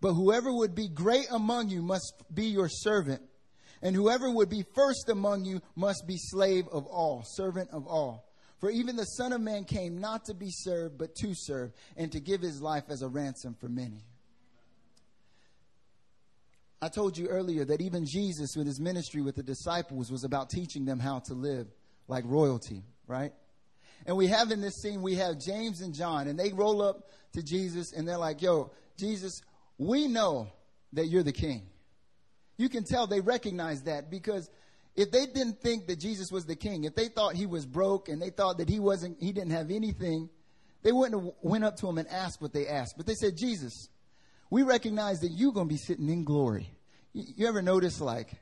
But 0.00 0.14
whoever 0.14 0.52
would 0.52 0.74
be 0.74 0.88
great 0.88 1.28
among 1.30 1.68
you 1.68 1.82
must 1.82 2.24
be 2.34 2.46
your 2.46 2.68
servant 2.68 3.22
and 3.82 3.96
whoever 3.96 4.30
would 4.30 4.48
be 4.48 4.64
first 4.74 5.08
among 5.08 5.44
you 5.44 5.60
must 5.74 6.06
be 6.06 6.16
slave 6.16 6.66
of 6.68 6.86
all, 6.86 7.24
servant 7.26 7.70
of 7.72 7.86
all. 7.86 8.28
For 8.60 8.70
even 8.70 8.94
the 8.94 9.04
Son 9.04 9.32
of 9.32 9.40
Man 9.40 9.64
came 9.64 10.00
not 10.00 10.24
to 10.26 10.34
be 10.34 10.50
served, 10.50 10.96
but 10.96 11.16
to 11.16 11.34
serve, 11.34 11.72
and 11.96 12.12
to 12.12 12.20
give 12.20 12.40
his 12.40 12.62
life 12.62 12.84
as 12.88 13.02
a 13.02 13.08
ransom 13.08 13.56
for 13.60 13.68
many. 13.68 14.04
I 16.80 16.88
told 16.88 17.18
you 17.18 17.26
earlier 17.26 17.64
that 17.64 17.80
even 17.80 18.06
Jesus, 18.06 18.54
with 18.56 18.66
his 18.66 18.80
ministry 18.80 19.20
with 19.20 19.34
the 19.34 19.42
disciples, 19.42 20.12
was 20.12 20.22
about 20.22 20.50
teaching 20.50 20.84
them 20.84 21.00
how 21.00 21.18
to 21.26 21.34
live 21.34 21.66
like 22.06 22.24
royalty, 22.26 22.84
right? 23.08 23.32
And 24.06 24.16
we 24.16 24.26
have 24.28 24.50
in 24.50 24.60
this 24.60 24.76
scene, 24.76 25.02
we 25.02 25.16
have 25.16 25.38
James 25.38 25.80
and 25.80 25.94
John, 25.94 26.28
and 26.28 26.38
they 26.38 26.52
roll 26.52 26.82
up 26.82 27.08
to 27.32 27.42
Jesus 27.42 27.92
and 27.92 28.06
they're 28.06 28.18
like, 28.18 28.42
Yo, 28.42 28.70
Jesus, 28.96 29.42
we 29.78 30.08
know 30.08 30.48
that 30.92 31.06
you're 31.06 31.22
the 31.22 31.32
king. 31.32 31.62
You 32.56 32.68
can 32.68 32.84
tell 32.84 33.06
they 33.06 33.20
recognize 33.20 33.82
that 33.82 34.10
because 34.10 34.50
if 34.94 35.10
they 35.10 35.26
didn't 35.26 35.60
think 35.60 35.86
that 35.86 35.98
Jesus 35.98 36.30
was 36.30 36.44
the 36.44 36.56
king, 36.56 36.84
if 36.84 36.94
they 36.94 37.08
thought 37.08 37.34
he 37.34 37.46
was 37.46 37.64
broke 37.64 38.08
and 38.08 38.20
they 38.20 38.30
thought 38.30 38.58
that 38.58 38.68
he 38.68 38.78
wasn't, 38.78 39.20
he 39.20 39.32
didn't 39.32 39.52
have 39.52 39.70
anything, 39.70 40.28
they 40.82 40.92
wouldn't 40.92 41.22
have 41.22 41.32
went 41.40 41.64
up 41.64 41.76
to 41.78 41.88
him 41.88 41.98
and 41.98 42.08
asked 42.08 42.42
what 42.42 42.52
they 42.52 42.66
asked. 42.66 42.96
But 42.96 43.06
they 43.06 43.14
said, 43.14 43.36
Jesus, 43.36 43.88
we 44.50 44.62
recognize 44.62 45.20
that 45.20 45.30
you're 45.30 45.52
going 45.52 45.66
to 45.68 45.72
be 45.72 45.78
sitting 45.78 46.08
in 46.08 46.24
glory. 46.24 46.68
You, 47.14 47.24
you 47.36 47.48
ever 47.48 47.62
notice 47.62 48.00
like, 48.00 48.32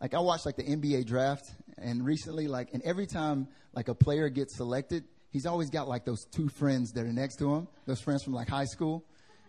like 0.00 0.14
I 0.14 0.20
watched 0.20 0.46
like 0.46 0.56
the 0.56 0.62
NBA 0.62 1.06
draft 1.06 1.50
and 1.78 2.04
recently 2.04 2.48
like, 2.48 2.70
and 2.72 2.82
every 2.82 3.06
time 3.06 3.48
like 3.72 3.88
a 3.88 3.94
player 3.94 4.28
gets 4.28 4.56
selected, 4.56 5.04
he's 5.30 5.46
always 5.46 5.70
got 5.70 5.88
like 5.88 6.04
those 6.04 6.24
two 6.26 6.48
friends 6.48 6.92
that 6.92 7.04
are 7.04 7.12
next 7.12 7.36
to 7.36 7.54
him, 7.54 7.68
those 7.86 8.00
friends 8.00 8.22
from 8.22 8.34
like 8.34 8.48
high 8.48 8.64
school. 8.64 9.04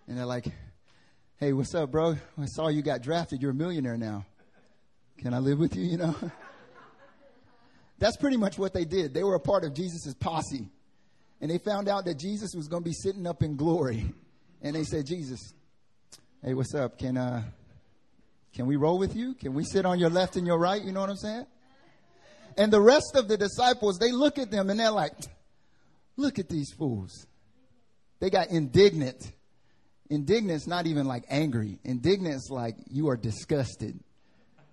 And 0.07 0.17
they're 0.17 0.25
like, 0.25 0.45
Hey, 1.41 1.53
what's 1.53 1.73
up, 1.73 1.89
bro? 1.89 2.17
I 2.38 2.45
saw 2.45 2.67
you 2.67 2.84
got 2.84 3.01
drafted. 3.01 3.41
You're 3.41 3.49
a 3.49 3.55
millionaire 3.55 3.97
now. 3.97 4.27
Can 5.17 5.34
I 5.34 5.39
live 5.39 5.57
with 5.57 5.75
you? 5.75 5.84
You 5.91 5.97
know? 5.97 6.15
That's 7.97 8.15
pretty 8.15 8.38
much 8.38 8.60
what 8.60 8.73
they 8.73 8.86
did. 8.86 9.13
They 9.15 9.23
were 9.23 9.34
a 9.34 9.39
part 9.39 9.63
of 9.63 9.73
Jesus' 9.73 10.13
posse. 10.13 10.69
And 11.41 11.49
they 11.49 11.57
found 11.57 11.88
out 11.88 12.05
that 12.05 12.19
Jesus 12.19 12.53
was 12.55 12.67
going 12.67 12.84
to 12.84 12.88
be 12.88 12.93
sitting 12.93 13.25
up 13.25 13.41
in 13.41 13.55
glory. 13.55 14.13
And 14.62 14.75
they 14.75 14.84
said, 14.84 15.07
Jesus, 15.07 15.39
hey, 16.43 16.53
what's 16.53 16.75
up? 16.75 16.99
Can, 16.99 17.17
uh, 17.17 17.41
can 18.53 18.67
we 18.67 18.75
roll 18.75 18.99
with 18.99 19.15
you? 19.15 19.34
Can 19.34 19.55
we 19.55 19.63
sit 19.63 19.84
on 19.84 19.97
your 19.97 20.12
left 20.12 20.36
and 20.36 20.45
your 20.45 20.60
right? 20.60 20.84
You 20.84 20.91
know 20.91 20.99
what 20.99 21.10
I'm 21.10 21.17
saying? 21.17 21.47
And 22.57 22.71
the 22.71 22.81
rest 22.81 23.15
of 23.15 23.27
the 23.27 23.37
disciples, 23.37 23.97
they 23.97 24.11
look 24.11 24.37
at 24.37 24.51
them 24.51 24.69
and 24.69 24.79
they're 24.79 24.91
like, 24.91 25.13
look 26.17 26.39
at 26.39 26.49
these 26.49 26.71
fools. 26.71 27.25
They 28.19 28.29
got 28.29 28.49
indignant 28.49 29.31
indignant's 30.11 30.67
not 30.67 30.85
even 30.85 31.07
like 31.07 31.23
angry. 31.29 31.79
Indignant's 31.83 32.49
like 32.51 32.75
you 32.87 33.09
are 33.09 33.17
disgusted. 33.17 33.97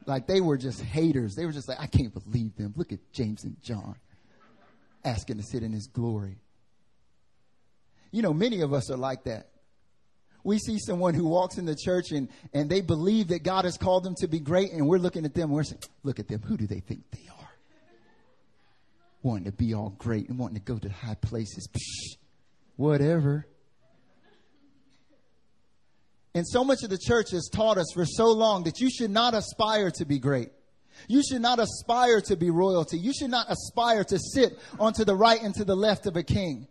Like 0.04 0.26
they 0.26 0.40
were 0.40 0.58
just 0.58 0.82
haters. 0.82 1.34
They 1.34 1.46
were 1.46 1.52
just 1.52 1.68
like, 1.68 1.80
I 1.80 1.86
can't 1.86 2.12
believe 2.12 2.56
them. 2.56 2.74
Look 2.76 2.92
at 2.92 2.98
James 3.12 3.44
and 3.44 3.56
John 3.62 3.94
asking 5.04 5.36
to 5.36 5.44
sit 5.44 5.62
in 5.62 5.72
his 5.72 5.86
glory. 5.86 6.38
You 8.10 8.22
know, 8.22 8.34
many 8.34 8.62
of 8.62 8.72
us 8.72 8.90
are 8.90 8.96
like 8.96 9.24
that. 9.24 9.48
We 10.42 10.58
see 10.58 10.78
someone 10.78 11.14
who 11.14 11.26
walks 11.28 11.58
in 11.58 11.66
the 11.66 11.76
church 11.76 12.10
and, 12.10 12.28
and 12.52 12.68
they 12.68 12.80
believe 12.80 13.28
that 13.28 13.42
God 13.42 13.64
has 13.64 13.76
called 13.76 14.02
them 14.02 14.14
to 14.20 14.28
be 14.28 14.40
great, 14.40 14.72
and 14.72 14.86
we're 14.86 14.98
looking 14.98 15.24
at 15.24 15.34
them, 15.34 15.50
we're 15.50 15.64
saying, 15.64 15.82
Look 16.04 16.18
at 16.18 16.26
them. 16.28 16.40
Who 16.42 16.56
do 16.56 16.66
they 16.66 16.80
think 16.80 17.02
they 17.10 17.28
are? 17.28 17.47
Wanting 19.22 19.44
to 19.44 19.52
be 19.52 19.74
all 19.74 19.90
great 19.98 20.28
and 20.28 20.38
wanting 20.38 20.56
to 20.56 20.64
go 20.64 20.78
to 20.78 20.88
high 20.88 21.16
places. 21.16 21.68
Psh, 21.68 22.16
whatever. 22.76 23.46
And 26.34 26.46
so 26.46 26.62
much 26.62 26.84
of 26.84 26.90
the 26.90 26.98
church 26.98 27.32
has 27.32 27.48
taught 27.52 27.78
us 27.78 27.90
for 27.92 28.04
so 28.04 28.30
long 28.30 28.64
that 28.64 28.80
you 28.80 28.90
should 28.90 29.10
not 29.10 29.34
aspire 29.34 29.90
to 29.92 30.04
be 30.04 30.18
great. 30.18 30.50
You 31.08 31.22
should 31.22 31.42
not 31.42 31.58
aspire 31.58 32.20
to 32.22 32.36
be 32.36 32.50
royalty. 32.50 32.98
You 32.98 33.12
should 33.12 33.30
not 33.30 33.50
aspire 33.50 34.04
to 34.04 34.18
sit 34.18 34.58
onto 34.78 35.04
the 35.04 35.14
right 35.14 35.40
and 35.42 35.54
to 35.56 35.64
the 35.64 35.76
left 35.76 36.06
of 36.06 36.16
a 36.16 36.22
king. 36.22 36.68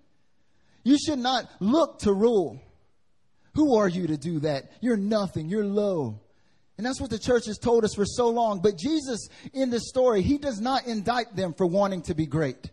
You 0.83 0.97
should 0.97 1.19
not 1.19 1.49
look 1.59 1.99
to 1.99 2.13
rule. 2.13 2.61
Who 3.55 3.75
are 3.75 3.87
you 3.87 4.07
to 4.07 4.17
do 4.17 4.39
that? 4.41 4.71
You're 4.81 4.97
nothing. 4.97 5.49
You're 5.49 5.65
low. 5.65 6.21
And 6.77 6.85
that's 6.85 7.01
what 7.01 7.09
the 7.09 7.19
church 7.19 7.47
has 7.47 7.57
told 7.57 7.83
us 7.83 7.95
for 7.95 8.05
so 8.05 8.29
long. 8.29 8.61
But 8.61 8.77
Jesus, 8.77 9.27
in 9.53 9.71
this 9.71 9.89
story, 9.89 10.21
he 10.21 10.37
does 10.37 10.61
not 10.61 10.85
indict 10.85 11.35
them 11.35 11.53
for 11.53 11.65
wanting 11.65 12.03
to 12.03 12.13
be 12.13 12.27
great. 12.27 12.69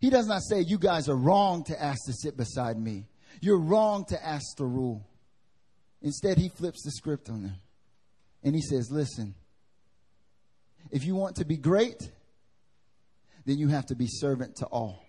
He 0.00 0.08
does 0.08 0.26
not 0.26 0.42
say, 0.42 0.60
You 0.60 0.78
guys 0.78 1.08
are 1.08 1.16
wrong 1.16 1.64
to 1.64 1.82
ask 1.82 1.98
to 2.06 2.12
sit 2.14 2.36
beside 2.36 2.78
me. 2.78 3.06
You're 3.40 3.60
wrong 3.60 4.06
to 4.06 4.26
ask 4.26 4.56
to 4.56 4.64
rule. 4.64 5.06
Instead, 6.00 6.38
he 6.38 6.48
flips 6.48 6.82
the 6.82 6.90
script 6.92 7.28
on 7.28 7.42
them. 7.42 7.56
And 8.42 8.54
he 8.54 8.62
says, 8.62 8.88
Listen, 8.90 9.34
if 10.90 11.04
you 11.04 11.14
want 11.14 11.36
to 11.36 11.44
be 11.44 11.58
great, 11.58 12.10
then 13.44 13.58
you 13.58 13.68
have 13.68 13.86
to 13.86 13.94
be 13.94 14.06
servant 14.08 14.56
to 14.56 14.66
all. 14.66 15.04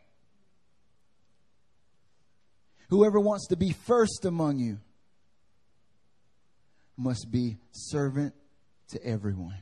Whoever 2.89 3.19
wants 3.19 3.47
to 3.47 3.55
be 3.55 3.71
first 3.71 4.25
among 4.25 4.57
you 4.57 4.79
must 6.99 7.31
be 7.31 7.57
servant 7.71 8.33
to 8.89 9.03
everyone. 9.03 9.57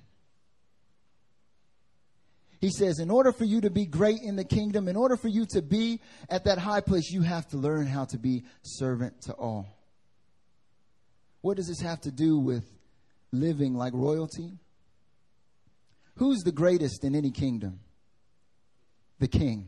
He 2.59 2.71
says, 2.71 2.99
in 2.99 3.11
order 3.11 3.31
for 3.31 3.45
you 3.45 3.61
to 3.61 3.69
be 3.69 3.85
great 3.85 4.19
in 4.23 4.35
the 4.35 4.43
kingdom, 4.43 4.87
in 4.87 4.95
order 4.95 5.15
for 5.15 5.27
you 5.27 5.45
to 5.51 5.61
be 5.61 6.01
at 6.27 6.45
that 6.45 6.57
high 6.57 6.81
place, 6.81 7.11
you 7.11 7.21
have 7.21 7.47
to 7.49 7.57
learn 7.57 7.85
how 7.85 8.05
to 8.05 8.17
be 8.17 8.43
servant 8.63 9.21
to 9.23 9.33
all. 9.33 9.67
What 11.41 11.57
does 11.57 11.67
this 11.67 11.81
have 11.81 12.01
to 12.01 12.11
do 12.11 12.39
with 12.39 12.65
living 13.31 13.75
like 13.75 13.93
royalty? 13.93 14.57
Who's 16.15 16.39
the 16.39 16.51
greatest 16.51 17.03
in 17.03 17.13
any 17.13 17.29
kingdom? 17.29 17.79
The 19.19 19.27
king. 19.27 19.67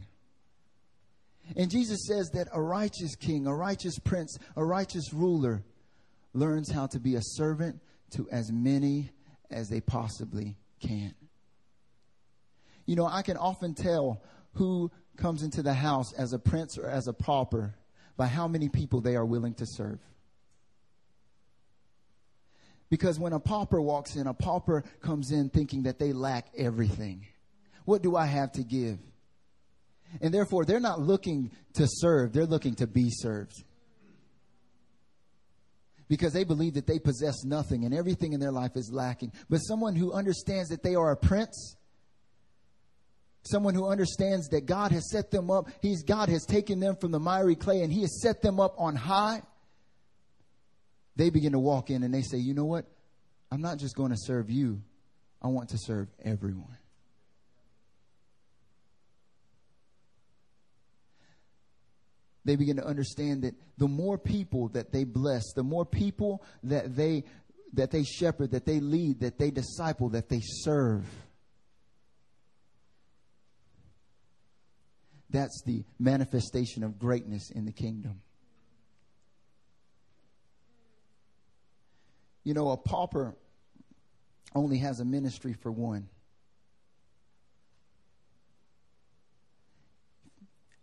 And 1.56 1.70
Jesus 1.70 2.08
says 2.08 2.32
that 2.34 2.48
a 2.52 2.62
righteous 2.62 3.16
king, 3.16 3.46
a 3.46 3.56
righteous 3.56 4.00
prince, 4.00 4.38
a 4.56 4.66
righteous 4.66 5.14
ruler 5.14 5.64
learns 6.34 6.72
how 6.72 6.88
to 6.88 7.00
be 7.00 7.16
a 7.16 7.22
servant 7.22 7.80
to 8.12 8.28
as 8.32 8.52
many 8.52 9.12
as 9.52 9.70
they 9.70 9.82
possibly 9.82 10.56
can. 10.80 11.14
You 12.86 12.96
know, 12.96 13.06
I 13.06 13.22
can 13.22 13.38
often 13.38 13.74
tell 13.76 14.24
who 14.54 14.92
comes 15.18 15.44
into 15.44 15.62
the 15.62 15.74
house 15.74 16.14
as 16.14 16.34
a 16.34 16.40
prince 16.40 16.78
or 16.78 16.88
as 16.88 17.08
a 17.08 17.14
pauper 17.14 17.76
by 18.18 18.28
how 18.28 18.48
many 18.48 18.70
people 18.70 19.02
they 19.02 19.16
are 19.16 19.26
willing 19.26 19.54
to 19.56 19.66
serve. 19.66 20.00
Because 22.90 23.20
when 23.20 23.34
a 23.34 23.40
pauper 23.40 23.82
walks 23.82 24.16
in, 24.16 24.26
a 24.26 24.34
pauper 24.34 24.84
comes 25.02 25.32
in 25.32 25.50
thinking 25.50 25.84
that 25.84 26.00
they 26.00 26.12
lack 26.12 26.48
everything. 26.58 27.28
What 27.86 28.02
do 28.02 28.16
I 28.16 28.26
have 28.26 28.52
to 28.54 28.64
give? 28.64 28.98
And 30.22 30.34
therefore, 30.34 30.66
they're 30.66 30.80
not 30.80 31.00
looking 31.00 31.52
to 31.76 31.86
serve, 31.88 32.34
they're 32.34 32.46
looking 32.46 32.76
to 32.76 32.88
be 32.88 33.10
served. 33.12 33.64
Because 36.10 36.34
they 36.34 36.44
believe 36.44 36.74
that 36.74 36.88
they 36.88 37.00
possess 37.00 37.44
nothing 37.46 37.86
and 37.86 37.94
everything 37.94 38.34
in 38.34 38.40
their 38.40 38.52
life 38.52 38.76
is 38.76 38.92
lacking. 38.92 39.32
But 39.50 39.60
someone 39.60 39.96
who 39.96 40.12
understands 40.12 40.70
that 40.70 40.82
they 40.82 40.96
are 40.96 41.12
a 41.12 41.16
prince, 41.16 41.76
someone 43.44 43.76
who 43.76 43.88
understands 43.88 44.50
that 44.50 44.66
God 44.66 44.92
has 44.92 45.10
set 45.12 45.30
them 45.32 45.52
up, 45.52 45.70
He's 45.82 46.04
God 46.04 46.30
has 46.30 46.46
taken 46.46 46.80
them 46.80 46.96
from 46.96 47.12
the 47.12 47.20
miry 47.20 47.56
clay 47.56 47.84
and 47.84 47.94
He 47.94 48.02
has 48.02 48.22
set 48.22 48.42
them 48.42 48.60
up 48.60 48.74
on 48.78 48.96
high. 48.96 49.44
They 51.16 51.30
begin 51.30 51.52
to 51.52 51.60
walk 51.60 51.90
in 51.90 52.04
and 52.04 52.14
they 52.14 52.22
say, 52.24 52.38
You 52.38 52.54
know 52.54 52.66
what? 52.66 52.86
I'm 53.52 53.62
not 53.62 53.78
just 53.78 53.96
going 53.96 54.12
to 54.12 54.18
serve 54.18 54.50
you, 54.50 54.82
I 55.42 55.48
want 55.48 55.70
to 55.70 55.78
serve 55.78 56.08
everyone. 56.24 56.78
They 62.50 62.56
begin 62.56 62.78
to 62.78 62.86
understand 62.86 63.44
that 63.44 63.54
the 63.78 63.88
more 63.88 64.18
people 64.18 64.70
that 64.70 64.92
they 64.92 65.04
bless, 65.04 65.44
the 65.54 65.62
more 65.62 65.86
people 65.86 66.44
that 66.64 66.96
they 66.96 67.24
that 67.74 67.92
they 67.92 68.04
shepherd, 68.04 68.50
that 68.52 68.66
they 68.66 68.80
lead, 68.80 69.20
that 69.20 69.38
they 69.38 69.52
disciple, 69.52 70.10
that 70.10 70.30
they 70.30 70.40
serve 70.42 71.06
That's 75.30 75.62
the 75.64 75.84
manifestation 76.00 76.84
of 76.84 76.98
greatness 76.98 77.52
in 77.52 77.66
the 77.66 77.72
kingdom. 77.72 78.22
You 82.44 82.56
know, 82.56 82.70
a 82.72 82.78
pauper 82.78 83.36
only 84.56 84.80
has 84.80 85.00
a 85.00 85.06
ministry 85.06 85.54
for 85.54 85.72
one. 85.72 86.10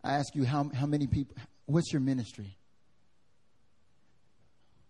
I 0.05 0.13
ask 0.13 0.37
you, 0.37 0.45
how, 0.45 0.71
how 0.73 0.87
many 0.87 1.09
people, 1.09 1.35
what's 1.67 1.93
your 1.93 2.01
ministry? 2.01 2.57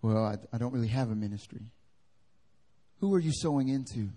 Well, 0.02 0.24
I, 0.24 0.36
I 0.54 0.58
don't 0.58 0.72
really 0.72 0.88
have 0.88 1.10
a 1.10 1.14
ministry. 1.14 1.62
Who 3.00 3.14
are 3.14 3.18
you 3.18 3.32
sowing 3.32 3.68
into? 3.68 4.08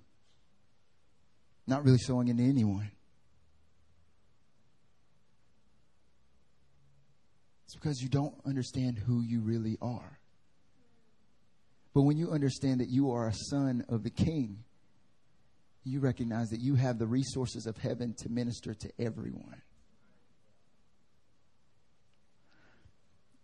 Not 1.67 1.83
really 1.83 1.97
sowing 1.97 2.27
into 2.27 2.43
anyone. 2.43 2.91
It's 7.65 7.75
because 7.75 8.01
you 8.01 8.09
don't 8.09 8.35
understand 8.45 8.97
who 8.97 9.21
you 9.21 9.41
really 9.41 9.77
are. 9.81 10.19
But 11.93 12.03
when 12.03 12.17
you 12.17 12.31
understand 12.31 12.81
that 12.81 12.89
you 12.89 13.11
are 13.11 13.27
a 13.27 13.33
son 13.33 13.85
of 13.89 14.03
the 14.03 14.09
king, 14.09 14.63
you 15.83 15.99
recognize 15.99 16.49
that 16.49 16.59
you 16.59 16.75
have 16.75 16.99
the 16.99 17.07
resources 17.07 17.65
of 17.65 17.77
heaven 17.77 18.13
to 18.19 18.29
minister 18.29 18.73
to 18.73 18.91
everyone. 18.99 19.61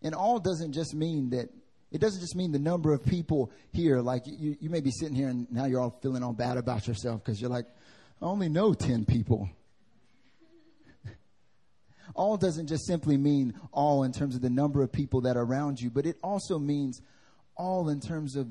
And 0.06 0.14
all 0.14 0.38
doesn't 0.38 0.74
just 0.74 0.94
mean 0.94 1.32
that, 1.32 1.50
it 1.92 2.00
doesn't 2.00 2.22
just 2.22 2.36
mean 2.36 2.52
the 2.52 2.60
number 2.60 2.94
of 2.94 3.04
people 3.04 3.52
here. 3.72 4.02
Like 4.02 4.28
you, 4.28 4.56
you 4.60 4.70
may 4.70 4.80
be 4.80 4.92
sitting 4.92 5.16
here 5.16 5.30
and 5.30 5.52
now 5.52 5.66
you're 5.66 5.82
all 5.82 5.98
feeling 6.00 6.22
all 6.22 6.32
bad 6.32 6.58
about 6.58 6.88
yourself 6.88 7.24
because 7.24 7.42
you're 7.42 7.50
like, 7.50 7.66
I 8.22 8.26
only 8.26 8.48
know 8.48 8.76
10 8.76 9.06
people 9.06 9.50
all 12.16 12.38
doesn't 12.38 12.68
just 12.68 12.86
simply 12.86 13.18
mean 13.18 13.56
all 13.72 14.04
in 14.04 14.12
terms 14.12 14.36
of 14.36 14.44
the 14.44 14.50
number 14.50 14.84
of 14.84 14.92
people 14.92 15.22
that 15.22 15.38
are 15.38 15.44
around 15.44 15.82
you, 15.82 15.90
but 15.90 16.06
it 16.06 16.18
also 16.24 16.60
means 16.60 17.02
all 17.58 17.90
in 17.90 18.00
terms 18.00 18.36
of 18.36 18.48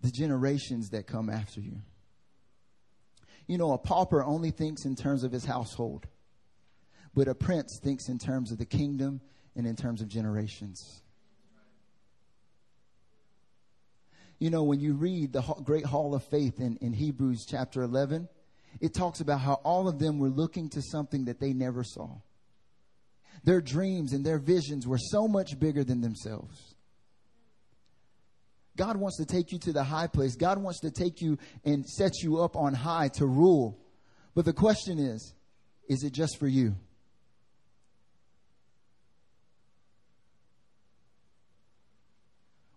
the 0.00 0.10
generations 0.10 0.88
that 0.90 1.06
come 1.06 1.28
after 1.28 1.60
you. 1.60 1.76
You 3.46 3.58
know, 3.58 3.72
a 3.72 3.78
pauper 3.78 4.24
only 4.24 4.50
thinks 4.50 4.86
in 4.86 4.96
terms 4.96 5.24
of 5.24 5.32
his 5.32 5.44
household, 5.44 6.06
but 7.14 7.28
a 7.28 7.34
prince 7.34 7.78
thinks 7.82 8.08
in 8.08 8.18
terms 8.18 8.50
of 8.50 8.56
the 8.56 8.64
kingdom 8.64 9.20
and 9.56 9.66
in 9.66 9.76
terms 9.76 10.00
of 10.00 10.08
generations. 10.08 11.02
You 14.38 14.50
know, 14.50 14.64
when 14.64 14.80
you 14.80 14.94
read 14.94 15.32
the 15.32 15.42
great 15.62 15.84
hall 15.84 16.14
of 16.14 16.24
faith 16.24 16.58
in, 16.58 16.76
in 16.80 16.92
Hebrews 16.92 17.46
chapter 17.48 17.82
11, 17.82 18.28
it 18.80 18.94
talks 18.94 19.20
about 19.20 19.40
how 19.40 19.54
all 19.62 19.88
of 19.88 19.98
them 19.98 20.18
were 20.18 20.30
looking 20.30 20.68
to 20.70 20.82
something 20.82 21.26
that 21.26 21.38
they 21.38 21.52
never 21.52 21.84
saw. 21.84 22.08
Their 23.44 23.60
dreams 23.60 24.12
and 24.12 24.24
their 24.24 24.38
visions 24.38 24.86
were 24.86 24.98
so 24.98 25.28
much 25.28 25.58
bigger 25.58 25.84
than 25.84 26.00
themselves. 26.00 26.74
God 28.76 28.96
wants 28.96 29.18
to 29.18 29.26
take 29.26 29.52
you 29.52 29.58
to 29.60 29.72
the 29.72 29.84
high 29.84 30.06
place. 30.06 30.34
God 30.34 30.58
wants 30.58 30.80
to 30.80 30.90
take 30.90 31.20
you 31.20 31.38
and 31.64 31.86
set 31.86 32.22
you 32.22 32.40
up 32.40 32.56
on 32.56 32.74
high 32.74 33.08
to 33.14 33.26
rule. 33.26 33.78
But 34.34 34.44
the 34.44 34.52
question 34.52 34.98
is 34.98 35.34
is 35.88 36.04
it 36.04 36.12
just 36.12 36.38
for 36.38 36.48
you? 36.48 36.74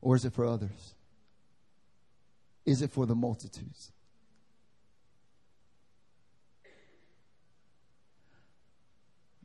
Or 0.05 0.15
is 0.15 0.23
it 0.23 0.33
for 0.33 0.45
others? 0.45 0.93
Is 2.63 2.83
it 2.83 2.91
for 2.91 3.07
the 3.07 3.15
multitudes? 3.15 3.91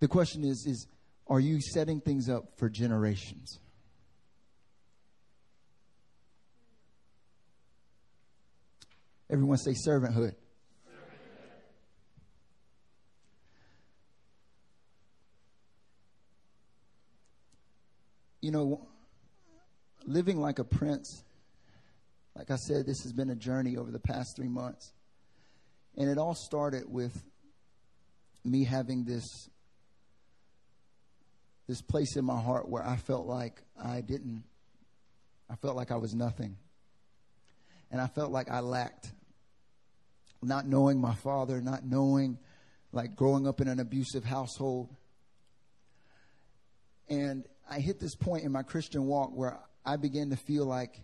The 0.01 0.07
question 0.07 0.44
is 0.44 0.66
is 0.66 0.87
are 1.27 1.40
you 1.40 1.62
setting 1.62 2.03
things 2.03 2.29
up 2.29 2.59
for 2.59 2.68
generations? 2.68 3.59
Everyone 9.31 9.57
say 9.57 9.73
servanthood. 9.73 10.35
You 18.42 18.51
know, 18.51 18.88
living 20.11 20.40
like 20.40 20.59
a 20.59 20.64
prince, 20.64 21.23
like 22.37 22.51
I 22.51 22.57
said, 22.57 22.87
this 22.87 23.03
has 23.03 23.12
been 23.12 23.31
a 23.31 23.37
journey 23.37 23.77
over 23.77 23.90
the 23.90 24.01
past 24.01 24.37
three 24.37 24.49
months. 24.49 24.92
And 25.96 26.09
it 26.11 26.18
all 26.18 26.35
started 26.35 26.85
with 26.88 27.23
me 28.44 28.64
having 28.64 29.05
this 29.05 29.49
this 31.68 31.83
place 31.83 32.16
in 32.16 32.25
my 32.25 32.40
heart 32.40 32.68
where 32.68 32.85
I 32.85 32.96
felt 32.96 33.27
like 33.27 33.62
I 33.81 34.01
didn't, 34.01 34.42
I 35.49 35.55
felt 35.55 35.77
like 35.77 35.92
I 35.92 35.96
was 35.96 36.16
nothing. 36.16 36.57
And 37.92 38.01
I 38.01 38.09
felt 38.09 38.33
like 38.33 38.51
I 38.51 38.59
lacked. 38.59 39.12
Not 40.42 40.66
knowing 40.66 41.01
my 41.01 41.14
father, 41.14 41.61
not 41.61 41.85
knowing, 41.85 42.38
like 42.92 43.14
growing 43.14 43.46
up 43.46 43.61
in 43.61 43.68
an 43.68 43.79
abusive 43.79 44.25
household. 44.25 44.88
And 47.09 47.44
I 47.70 47.79
hit 47.79 48.01
this 48.01 48.16
point 48.16 48.42
in 48.42 48.51
my 48.51 48.64
Christian 48.64 49.07
walk 49.07 49.31
where 49.33 49.61
I 49.85 49.97
began 49.97 50.31
to 50.31 50.37
feel 50.37 50.66
like, 50.66 51.01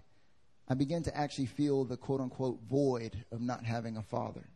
I 0.69 0.75
began 0.75 1.03
to 1.05 1.17
actually 1.17 1.47
feel 1.47 1.85
the 1.85 1.97
quote 1.97 2.21
unquote 2.21 2.61
void 2.69 3.25
of 3.33 3.41
not 3.41 3.65
having 3.65 3.97
a 3.97 4.03
father. 4.03 4.47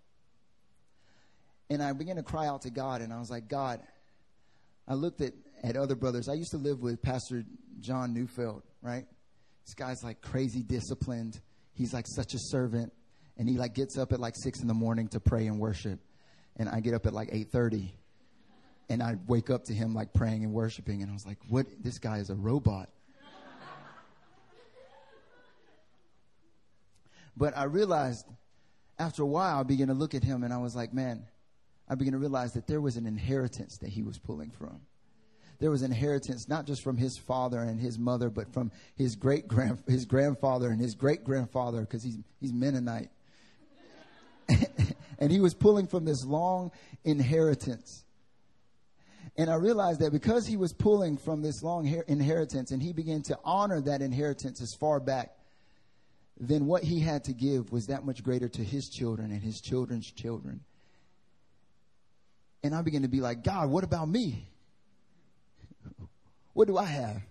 And 1.69 1.83
I 1.83 1.93
began 1.93 2.17
to 2.17 2.23
cry 2.23 2.47
out 2.47 2.63
to 2.63 2.71
God 2.71 3.01
and 3.01 3.13
I 3.13 3.19
was 3.19 3.31
like, 3.31 3.49
God, 3.49 3.81
I 4.89 4.95
looked 4.95 5.21
at 5.21 5.33
at 5.63 5.77
other 5.77 5.95
brothers. 5.95 6.29
I 6.29 6.35
used 6.35 6.51
to 6.53 6.57
live 6.57 6.81
with 6.81 7.03
Pastor 7.03 7.45
John 7.81 8.15
Neufeld, 8.15 8.63
right? 8.83 9.05
This 9.67 9.75
guy's 9.75 10.03
like 10.03 10.21
crazy 10.21 10.63
disciplined. 10.63 11.39
He's 11.75 11.93
like 11.93 12.07
such 12.09 12.35
a 12.35 12.39
servant. 12.39 12.93
And 13.37 13.49
he 13.49 13.57
like 13.57 13.75
gets 13.75 13.97
up 13.97 14.13
at 14.13 14.21
like 14.21 14.35
six 14.37 14.61
in 14.61 14.69
the 14.69 14.75
morning 14.75 15.09
to 15.09 15.21
pray 15.21 15.47
and 15.47 15.61
worship. 15.61 16.01
And 16.57 16.69
I 16.69 16.81
get 16.81 16.95
up 16.95 17.07
at 17.07 17.13
like 17.13 17.29
eight 17.33 17.51
thirty 17.53 17.95
and 18.91 19.01
I'd 19.03 19.27
wake 19.29 19.49
up 19.49 19.65
to 19.67 19.73
him 19.73 19.95
like 19.95 20.13
praying 20.13 20.43
and 20.43 20.53
worshiping, 20.53 21.01
and 21.01 21.11
I 21.11 21.15
was 21.15 21.25
like, 21.25 21.39
"What? 21.49 21.67
This 21.81 21.99
guy 21.99 22.19
is 22.19 22.29
a 22.29 22.35
robot." 22.35 22.91
But 27.41 27.57
I 27.57 27.65
realized 27.65 28.27
after 28.99 29.23
a 29.23 29.27
while, 29.27 29.59
I 29.59 29.63
began 29.63 29.89
to 29.89 29.95
look 29.95 30.15
at 30.15 30.23
him, 30.23 30.45
and 30.45 30.53
I 30.53 30.59
was 30.59 30.77
like, 30.77 30.93
"Man," 30.93 31.27
I 31.89 31.95
began 31.95 32.13
to 32.13 32.19
realize 32.19 32.53
that 32.53 32.67
there 32.67 32.83
was 32.83 32.99
an 32.99 33.07
inheritance 33.07 33.79
that 33.79 33.89
he 33.89 34.03
was 34.03 34.19
pulling 34.19 34.51
from. 34.51 34.83
There 35.59 35.71
was 35.71 35.83
inheritance 35.83 36.49
not 36.49 36.67
just 36.67 36.83
from 36.83 36.99
his 36.99 37.17
father 37.17 37.61
and 37.61 37.81
his 37.81 37.99
mother, 37.99 38.29
but 38.29 38.53
from 38.53 38.71
his 38.95 39.17
great 39.17 39.49
grand 39.49 39.83
his 39.89 40.05
grandfather 40.05 40.69
and 40.69 40.79
his 40.79 40.95
great 40.95 41.25
grandfather, 41.25 41.81
because 41.81 42.03
he's 42.03 42.19
he's 42.41 42.53
Mennonite. 42.53 43.09
and 45.19 45.33
he 45.33 45.41
was 45.41 45.55
pulling 45.55 45.87
from 45.87 46.05
this 46.05 46.25
long 46.27 46.71
inheritance. 47.05 48.05
And 49.37 49.49
I 49.49 49.55
realized 49.55 50.01
that 50.01 50.13
because 50.13 50.47
he 50.47 50.59
was 50.59 50.75
pulling 50.75 51.17
from 51.17 51.41
this 51.41 51.63
long 51.63 51.87
inheritance 52.07 52.71
and 52.71 52.83
he 52.83 52.93
began 52.93 53.23
to 53.23 53.39
honor 53.45 53.81
that 53.83 54.03
inheritance 54.03 54.61
as 54.61 54.75
far 54.75 55.01
back, 55.01 55.31
then 56.49 56.67
what 56.67 56.83
he 56.83 57.01
had 57.01 57.25
to 57.25 57.33
give 57.33 57.71
was 57.71 57.87
that 57.87 58.05
much 58.05 58.23
greater 58.25 58.49
to 58.49 58.65
his 58.65 58.89
children 58.89 59.31
and 59.31 59.43
his 59.43 59.61
children's 59.61 60.11
children. 60.11 60.61
And 62.63 62.75
I 62.75 62.83
began 62.83 63.03
to 63.03 63.09
be 63.09 63.21
like, 63.21 63.45
God, 63.45 63.71
what 63.71 63.85
about 63.85 64.09
me? 64.09 64.49
What 66.55 66.67
do 66.67 66.79
I 66.79 66.87
have? 66.87 67.23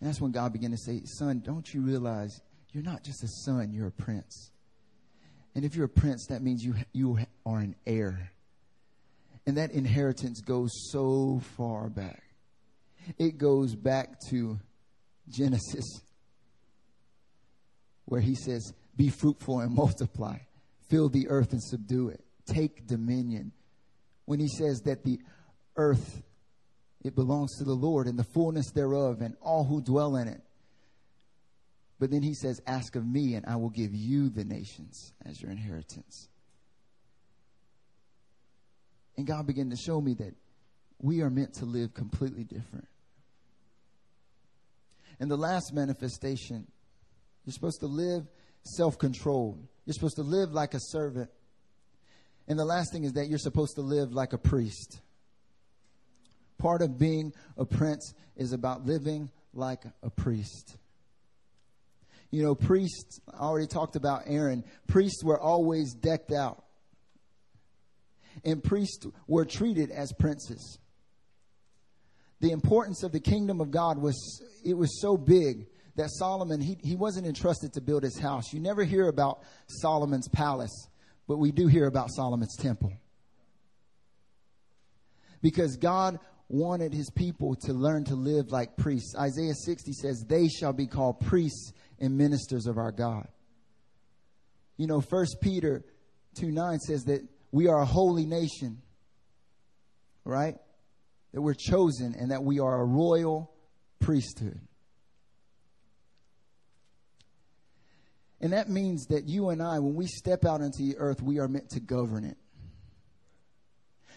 And 0.00 0.08
that's 0.08 0.20
when 0.20 0.32
God 0.32 0.52
began 0.52 0.72
to 0.72 0.76
say, 0.76 1.00
Son, 1.04 1.40
don't 1.44 1.72
you 1.72 1.80
realize 1.80 2.40
you're 2.72 2.84
not 2.84 3.02
just 3.02 3.24
a 3.24 3.28
son, 3.44 3.72
you're 3.72 3.86
a 3.86 3.92
prince. 3.92 4.50
And 5.54 5.64
if 5.64 5.74
you're 5.74 5.86
a 5.86 5.88
prince, 5.88 6.26
that 6.28 6.42
means 6.42 6.62
you, 6.62 6.74
you 6.92 7.18
are 7.46 7.60
an 7.60 7.74
heir. 7.86 8.30
And 9.46 9.56
that 9.56 9.70
inheritance 9.70 10.40
goes 10.42 10.70
so 10.90 11.40
far 11.56 11.88
back. 11.88 12.22
It 13.16 13.38
goes 13.38 13.74
back 13.74 14.20
to 14.28 14.58
Genesis, 15.28 16.02
where 18.06 18.20
he 18.20 18.34
says, 18.34 18.72
Be 18.96 19.08
fruitful 19.08 19.60
and 19.60 19.74
multiply, 19.74 20.38
fill 20.88 21.08
the 21.08 21.28
earth 21.28 21.52
and 21.52 21.62
subdue 21.62 22.08
it, 22.08 22.24
take 22.46 22.86
dominion. 22.86 23.52
When 24.24 24.40
he 24.40 24.48
says 24.48 24.80
that 24.86 25.04
the 25.04 25.20
earth, 25.76 26.22
it 27.04 27.14
belongs 27.14 27.58
to 27.58 27.64
the 27.64 27.74
Lord 27.74 28.08
and 28.08 28.18
the 28.18 28.24
fullness 28.24 28.70
thereof 28.72 29.20
and 29.20 29.36
all 29.40 29.64
who 29.64 29.80
dwell 29.80 30.16
in 30.16 30.26
it. 30.26 30.40
But 31.98 32.10
then 32.10 32.22
he 32.22 32.34
says, 32.34 32.60
Ask 32.66 32.96
of 32.96 33.06
me, 33.06 33.34
and 33.34 33.46
I 33.46 33.56
will 33.56 33.70
give 33.70 33.94
you 33.94 34.28
the 34.28 34.44
nations 34.44 35.12
as 35.24 35.40
your 35.40 35.50
inheritance. 35.50 36.28
And 39.16 39.26
God 39.26 39.46
began 39.46 39.70
to 39.70 39.76
show 39.76 40.00
me 40.00 40.14
that 40.14 40.34
we 41.00 41.22
are 41.22 41.30
meant 41.30 41.54
to 41.54 41.64
live 41.64 41.94
completely 41.94 42.44
different. 42.44 42.88
And 45.18 45.30
the 45.30 45.36
last 45.36 45.72
manifestation, 45.72 46.66
you're 47.46 47.52
supposed 47.52 47.80
to 47.80 47.86
live 47.86 48.26
self 48.64 48.98
controlled. 48.98 49.64
You're 49.86 49.94
supposed 49.94 50.16
to 50.16 50.22
live 50.22 50.52
like 50.52 50.74
a 50.74 50.80
servant. 50.80 51.30
And 52.48 52.58
the 52.58 52.64
last 52.64 52.92
thing 52.92 53.04
is 53.04 53.14
that 53.14 53.28
you're 53.28 53.38
supposed 53.38 53.76
to 53.76 53.82
live 53.82 54.12
like 54.12 54.32
a 54.32 54.38
priest. 54.38 55.00
Part 56.58 56.82
of 56.82 56.98
being 56.98 57.32
a 57.56 57.64
prince 57.64 58.14
is 58.36 58.52
about 58.52 58.84
living 58.84 59.30
like 59.54 59.82
a 60.02 60.10
priest. 60.10 60.76
You 62.30 62.42
know, 62.42 62.54
priests, 62.54 63.20
I 63.32 63.38
already 63.38 63.68
talked 63.68 63.94
about 63.94 64.22
Aaron. 64.26 64.64
Priests 64.88 65.22
were 65.22 65.40
always 65.40 65.94
decked 65.94 66.32
out. 66.32 66.64
And 68.44 68.62
priests 68.62 69.06
were 69.26 69.44
treated 69.44 69.90
as 69.90 70.12
princes. 70.12 70.78
The 72.40 72.50
importance 72.50 73.02
of 73.02 73.12
the 73.12 73.20
kingdom 73.20 73.60
of 73.60 73.70
God 73.70 73.98
was, 73.98 74.42
it 74.64 74.74
was 74.74 75.00
so 75.00 75.16
big 75.16 75.66
that 75.96 76.10
Solomon, 76.10 76.60
he, 76.60 76.78
he 76.82 76.94
wasn't 76.94 77.26
entrusted 77.26 77.72
to 77.72 77.80
build 77.80 78.02
his 78.02 78.18
house. 78.18 78.52
You 78.52 78.60
never 78.60 78.84
hear 78.84 79.08
about 79.08 79.42
Solomon's 79.66 80.28
palace, 80.28 80.88
but 81.26 81.38
we 81.38 81.52
do 81.52 81.66
hear 81.66 81.86
about 81.86 82.10
Solomon's 82.10 82.56
temple. 82.56 82.92
Because 85.42 85.76
God 85.76 86.18
wanted 86.48 86.92
his 86.92 87.10
people 87.10 87.56
to 87.56 87.72
learn 87.72 88.04
to 88.04 88.14
live 88.14 88.50
like 88.50 88.76
priests. 88.76 89.14
Isaiah 89.18 89.54
60 89.54 89.92
says, 89.92 90.24
They 90.28 90.48
shall 90.48 90.72
be 90.72 90.86
called 90.86 91.20
priests 91.20 91.72
and 91.98 92.16
ministers 92.16 92.66
of 92.66 92.78
our 92.78 92.92
God. 92.92 93.28
You 94.76 94.86
know, 94.86 95.00
First 95.00 95.38
Peter 95.40 95.84
2 96.38 96.50
9 96.50 96.78
says 96.80 97.04
that 97.04 97.26
we 97.50 97.68
are 97.68 97.80
a 97.80 97.86
holy 97.86 98.26
nation, 98.26 98.82
right? 100.24 100.56
That 101.32 101.40
we're 101.40 101.54
chosen 101.54 102.14
and 102.18 102.30
that 102.30 102.42
we 102.42 102.60
are 102.60 102.80
a 102.80 102.84
royal 102.84 103.50
priesthood. 104.00 104.60
And 108.40 108.52
that 108.52 108.68
means 108.68 109.06
that 109.06 109.26
you 109.26 109.48
and 109.48 109.62
I, 109.62 109.78
when 109.78 109.94
we 109.94 110.06
step 110.06 110.44
out 110.44 110.60
into 110.60 110.82
the 110.82 110.96
earth, 110.98 111.22
we 111.22 111.38
are 111.38 111.48
meant 111.48 111.70
to 111.70 111.80
govern 111.80 112.24
it. 112.24 112.36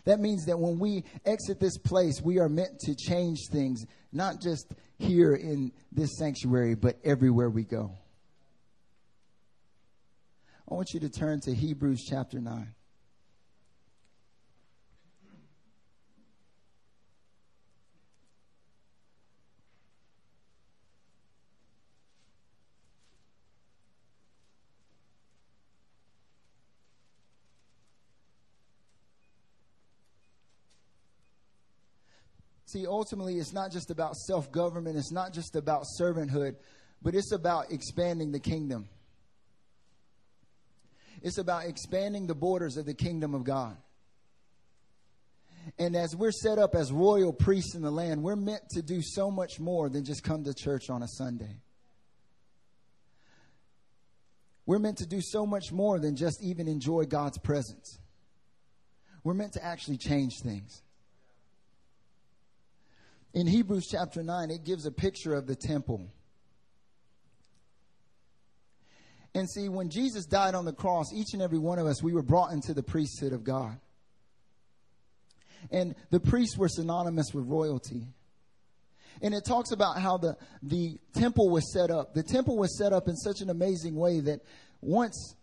That 0.06 0.20
means 0.20 0.46
that 0.46 0.60
when 0.60 0.80
we 0.80 1.04
exit 1.26 1.60
this 1.60 1.78
place, 1.78 2.22
we 2.22 2.40
are 2.40 2.50
meant 2.50 2.80
to 2.80 2.96
change 2.96 3.38
things, 3.52 3.86
not 4.12 4.42
just 4.42 4.74
here 4.98 5.36
in 5.36 5.72
this 5.92 6.18
sanctuary, 6.18 6.76
but 6.76 6.98
everywhere 7.04 7.50
we 7.50 7.64
go. 7.64 7.92
I 10.70 10.74
want 10.74 10.90
you 10.94 11.00
to 11.02 11.10
turn 11.10 11.40
to 11.42 11.54
Hebrews 11.54 12.06
chapter 12.10 12.40
9. 12.40 12.74
See, 32.72 32.86
ultimately, 32.86 33.40
it's 33.40 33.52
not 33.52 33.72
just 33.72 33.90
about 33.90 34.16
self 34.16 34.52
government, 34.52 34.96
it's 34.96 35.12
not 35.12 35.34
just 35.34 35.56
about 35.56 35.86
servanthood, 36.00 36.56
but 37.02 37.16
it's 37.16 37.32
about 37.32 37.72
expanding 37.72 38.32
the 38.32 38.40
kingdom. 38.40 38.88
It's 41.24 41.40
about 41.40 41.66
expanding 41.66 42.28
the 42.28 42.36
borders 42.36 42.78
of 42.78 42.86
the 42.86 42.94
kingdom 42.94 43.34
of 43.34 43.44
God. 43.44 43.76
And 45.80 45.96
as 45.96 46.16
we're 46.16 46.32
set 46.32 46.60
up 46.60 46.76
as 46.76 46.92
royal 46.92 47.34
priests 47.34 47.74
in 47.74 47.82
the 47.82 47.92
land, 47.92 48.22
we're 48.22 48.36
meant 48.36 48.70
to 48.70 48.84
do 48.84 49.02
so 49.02 49.32
much 49.32 49.60
more 49.60 49.90
than 49.90 50.06
just 50.06 50.24
come 50.24 50.44
to 50.44 50.54
church 50.54 50.92
on 50.92 51.02
a 51.02 51.08
Sunday. 51.08 51.58
We're 54.68 54.80
meant 54.80 55.00
to 55.00 55.08
do 55.08 55.22
so 55.22 55.48
much 55.48 55.72
more 55.72 56.00
than 56.00 56.16
just 56.16 56.44
even 56.44 56.68
enjoy 56.68 57.06
God's 57.06 57.40
presence. 57.40 57.98
We're 59.24 59.34
meant 59.34 59.54
to 59.54 59.66
actually 59.66 59.98
change 59.98 60.34
things 60.44 60.84
in 63.34 63.48
Hebrews 63.48 63.88
chapter 63.90 64.24
9, 64.24 64.52
it 64.52 64.64
gives 64.64 64.86
a 64.86 64.92
picture 64.92 65.36
of 65.36 65.48
the 65.48 65.56
temple. 65.56 66.12
And 69.36 69.50
see, 69.50 69.70
when 69.70 69.90
Jesus 69.90 70.26
died 70.26 70.56
on 70.56 70.66
the 70.66 70.74
cross, 70.74 71.14
each 71.14 71.34
and 71.34 71.42
every 71.42 71.60
one 71.60 71.78
of 71.78 71.86
us, 71.86 72.02
we 72.02 72.14
were 72.14 72.24
brought 72.24 72.52
into 72.52 72.74
the 72.74 72.82
priesthood 72.82 73.32
of 73.32 73.44
God. 73.44 73.80
And 75.72 75.96
the 76.10 76.20
priests 76.20 76.58
were 76.58 76.70
synonymous 76.70 77.34
with 77.34 77.46
royalty. 77.46 78.08
And 79.22 79.34
it 79.34 79.46
talks 79.46 79.72
about 79.72 80.00
how 80.00 80.18
the, 80.18 80.38
the 80.64 80.98
temple 81.14 81.50
was 81.50 81.72
set 81.74 81.92
up. 81.92 82.14
The 82.14 82.24
temple 82.24 82.58
was 82.58 82.78
set 82.78 82.94
up 82.94 83.08
in 83.08 83.16
such 83.16 83.42
an 83.42 83.50
amazing 83.50 83.96
way 83.96 84.22
that 84.22 84.40
once 84.82 85.36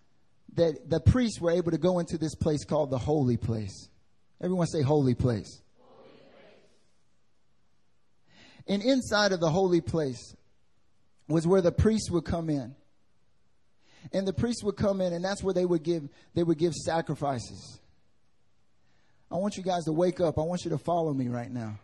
that 0.55 0.89
the 0.89 1.01
priests 1.01 1.41
were 1.41 1.51
able 1.51 1.71
to 1.71 1.79
go 1.79 1.99
into 1.99 2.17
this 2.17 2.35
place 2.35 2.65
called 2.65 2.91
the 2.91 2.99
holy 2.99 3.37
place. 3.37 3.89
Everyone 4.41 4.67
say 4.67 4.83
holy 4.83 5.15
place. 5.15 5.63
And 8.69 8.83
inside 8.83 9.33
of 9.33 9.41
the 9.41 9.51
holy 9.51 9.81
place 9.81 10.35
was 11.29 11.47
where 11.47 11.61
the 11.61 11.73
priests 11.73 12.11
would 12.11 12.25
come 12.25 12.51
in. 12.51 12.75
And 14.13 14.27
the 14.27 14.33
priests 14.33 14.63
would 14.63 14.77
come 14.77 15.01
in 15.01 15.13
and 15.13 15.25
that's 15.25 15.43
where 15.43 15.55
they 15.55 15.65
would 15.65 15.83
give 15.83 16.09
they 16.35 16.43
would 16.43 16.59
give 16.59 16.75
sacrifices. 16.75 17.81
I 19.31 19.37
want 19.37 19.57
you 19.57 19.63
guys 19.63 19.85
to 19.85 19.93
wake 19.93 20.21
up. 20.21 20.39
I 20.39 20.43
want 20.43 20.65
you 20.65 20.71
to 20.71 20.79
follow 20.79 21.13
me 21.13 21.29
right 21.29 21.51
now. 21.51 21.79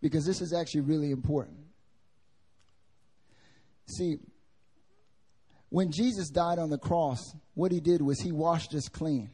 Because 0.00 0.24
this 0.24 0.40
is 0.40 0.54
actually 0.54 0.82
really 0.82 1.10
important. 1.10 1.58
See, 3.86 4.18
when 5.68 5.90
Jesus 5.92 6.30
died 6.30 6.58
on 6.58 6.70
the 6.70 6.78
cross, 6.78 7.18
what 7.54 7.72
he 7.72 7.80
did 7.80 8.00
was 8.00 8.20
he 8.20 8.32
washed 8.32 8.74
us 8.74 8.88
clean. 8.88 9.30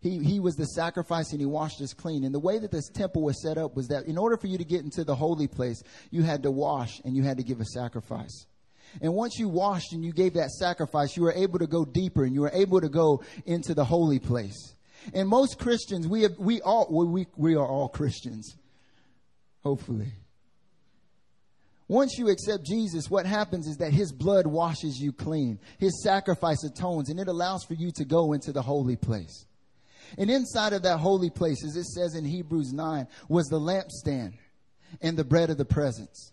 He, 0.00 0.18
he 0.18 0.40
was 0.40 0.54
the 0.56 0.66
sacrifice 0.66 1.32
and 1.32 1.40
he 1.40 1.46
washed 1.46 1.80
us 1.80 1.92
clean. 1.92 2.24
And 2.24 2.34
the 2.34 2.40
way 2.40 2.58
that 2.58 2.70
this 2.70 2.88
temple 2.88 3.22
was 3.22 3.42
set 3.42 3.58
up 3.58 3.74
was 3.74 3.88
that 3.88 4.04
in 4.06 4.18
order 4.18 4.36
for 4.36 4.46
you 4.46 4.58
to 4.58 4.64
get 4.64 4.82
into 4.82 5.04
the 5.04 5.14
holy 5.14 5.48
place, 5.48 5.82
you 6.10 6.22
had 6.22 6.42
to 6.42 6.50
wash 6.50 7.00
and 7.04 7.16
you 7.16 7.22
had 7.22 7.38
to 7.38 7.42
give 7.42 7.60
a 7.60 7.64
sacrifice. 7.64 8.46
And 9.00 9.14
once 9.14 9.38
you 9.38 9.48
washed 9.48 9.92
and 9.92 10.04
you 10.04 10.12
gave 10.12 10.34
that 10.34 10.50
sacrifice, 10.50 11.16
you 11.16 11.22
were 11.22 11.32
able 11.32 11.58
to 11.58 11.66
go 11.66 11.84
deeper 11.84 12.24
and 12.24 12.34
you 12.34 12.42
were 12.42 12.52
able 12.52 12.80
to 12.80 12.88
go 12.88 13.22
into 13.44 13.74
the 13.74 13.84
holy 13.84 14.18
place. 14.18 14.74
And 15.14 15.28
most 15.28 15.58
Christians, 15.58 16.08
we 16.08 16.22
have, 16.22 16.38
we 16.38 16.60
all, 16.62 16.86
we, 16.90 17.26
we 17.36 17.54
are 17.54 17.66
all 17.66 17.88
Christians. 17.88 18.56
Hopefully. 19.62 20.12
Once 21.88 22.18
you 22.18 22.28
accept 22.28 22.64
Jesus, 22.64 23.08
what 23.08 23.26
happens 23.26 23.66
is 23.68 23.76
that 23.76 23.92
his 23.92 24.12
blood 24.12 24.46
washes 24.46 24.98
you 24.98 25.12
clean. 25.12 25.58
His 25.78 26.02
sacrifice 26.02 26.64
atones 26.64 27.10
and 27.10 27.20
it 27.20 27.28
allows 27.28 27.64
for 27.64 27.74
you 27.74 27.92
to 27.92 28.04
go 28.04 28.32
into 28.32 28.52
the 28.52 28.62
holy 28.62 28.96
place. 28.96 29.45
And 30.18 30.30
inside 30.30 30.72
of 30.72 30.82
that 30.82 30.98
holy 30.98 31.30
place, 31.30 31.64
as 31.64 31.76
it 31.76 31.84
says 31.84 32.14
in 32.14 32.24
Hebrews 32.24 32.72
9, 32.72 33.06
was 33.28 33.46
the 33.46 33.60
lampstand 33.60 34.34
and 35.00 35.16
the 35.16 35.24
bread 35.24 35.50
of 35.50 35.58
the 35.58 35.64
presence. 35.64 36.32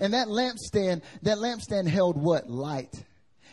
And 0.00 0.14
that 0.14 0.28
lampstand, 0.28 1.02
that 1.22 1.38
lampstand 1.38 1.88
held 1.88 2.16
what? 2.16 2.48
Light. 2.48 3.04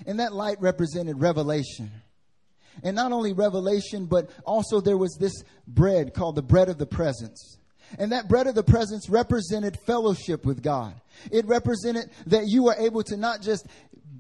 And 0.06 0.20
that 0.20 0.34
light 0.34 0.62
represented 0.62 1.20
revelation. 1.20 1.92
And 2.84 2.96
not 2.96 3.12
only 3.12 3.34
revelation, 3.34 4.06
but 4.06 4.30
also 4.46 4.80
there 4.80 4.98
was 4.98 5.16
this 5.20 5.44
bread 5.68 6.14
called 6.14 6.36
the 6.36 6.44
bread 6.44 6.70
of 6.70 6.78
the 6.78 6.86
presence. 6.86 7.58
And 7.98 8.12
that 8.12 8.28
bread 8.28 8.48
of 8.48 8.56
the 8.56 8.64
presence 8.64 9.10
represented 9.10 9.80
fellowship 9.80 10.46
with 10.46 10.62
God. 10.62 10.94
It 11.32 11.46
represented 11.46 12.12
that 12.28 12.48
you 12.48 12.64
were 12.64 12.76
able 12.78 13.02
to 13.04 13.18
not 13.18 13.42
just 13.42 13.66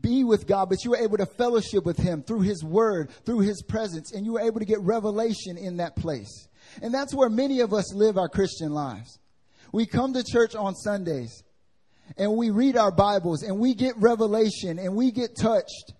be 0.01 0.23
with 0.23 0.47
God, 0.47 0.69
but 0.69 0.83
you 0.83 0.91
were 0.91 0.97
able 0.97 1.17
to 1.17 1.25
fellowship 1.25 1.85
with 1.85 1.97
Him 1.97 2.23
through 2.23 2.41
His 2.41 2.63
Word, 2.63 3.09
through 3.25 3.39
His 3.39 3.61
presence, 3.61 4.13
and 4.13 4.25
you 4.25 4.33
were 4.33 4.41
able 4.41 4.59
to 4.59 4.65
get 4.65 4.79
revelation 4.81 5.57
in 5.57 5.77
that 5.77 5.95
place. 5.95 6.47
And 6.81 6.93
that's 6.93 7.13
where 7.13 7.29
many 7.29 7.61
of 7.61 7.73
us 7.73 7.93
live 7.93 8.17
our 8.17 8.29
Christian 8.29 8.71
lives. 8.71 9.19
We 9.71 9.85
come 9.85 10.13
to 10.13 10.23
church 10.23 10.55
on 10.55 10.75
Sundays 10.75 11.43
and 12.17 12.35
we 12.35 12.49
read 12.49 12.77
our 12.77 12.91
Bibles 12.91 13.43
and 13.43 13.59
we 13.59 13.73
get 13.73 13.95
revelation 13.97 14.79
and 14.79 14.95
we 14.95 15.11
get 15.11 15.35
touched. 15.35 15.93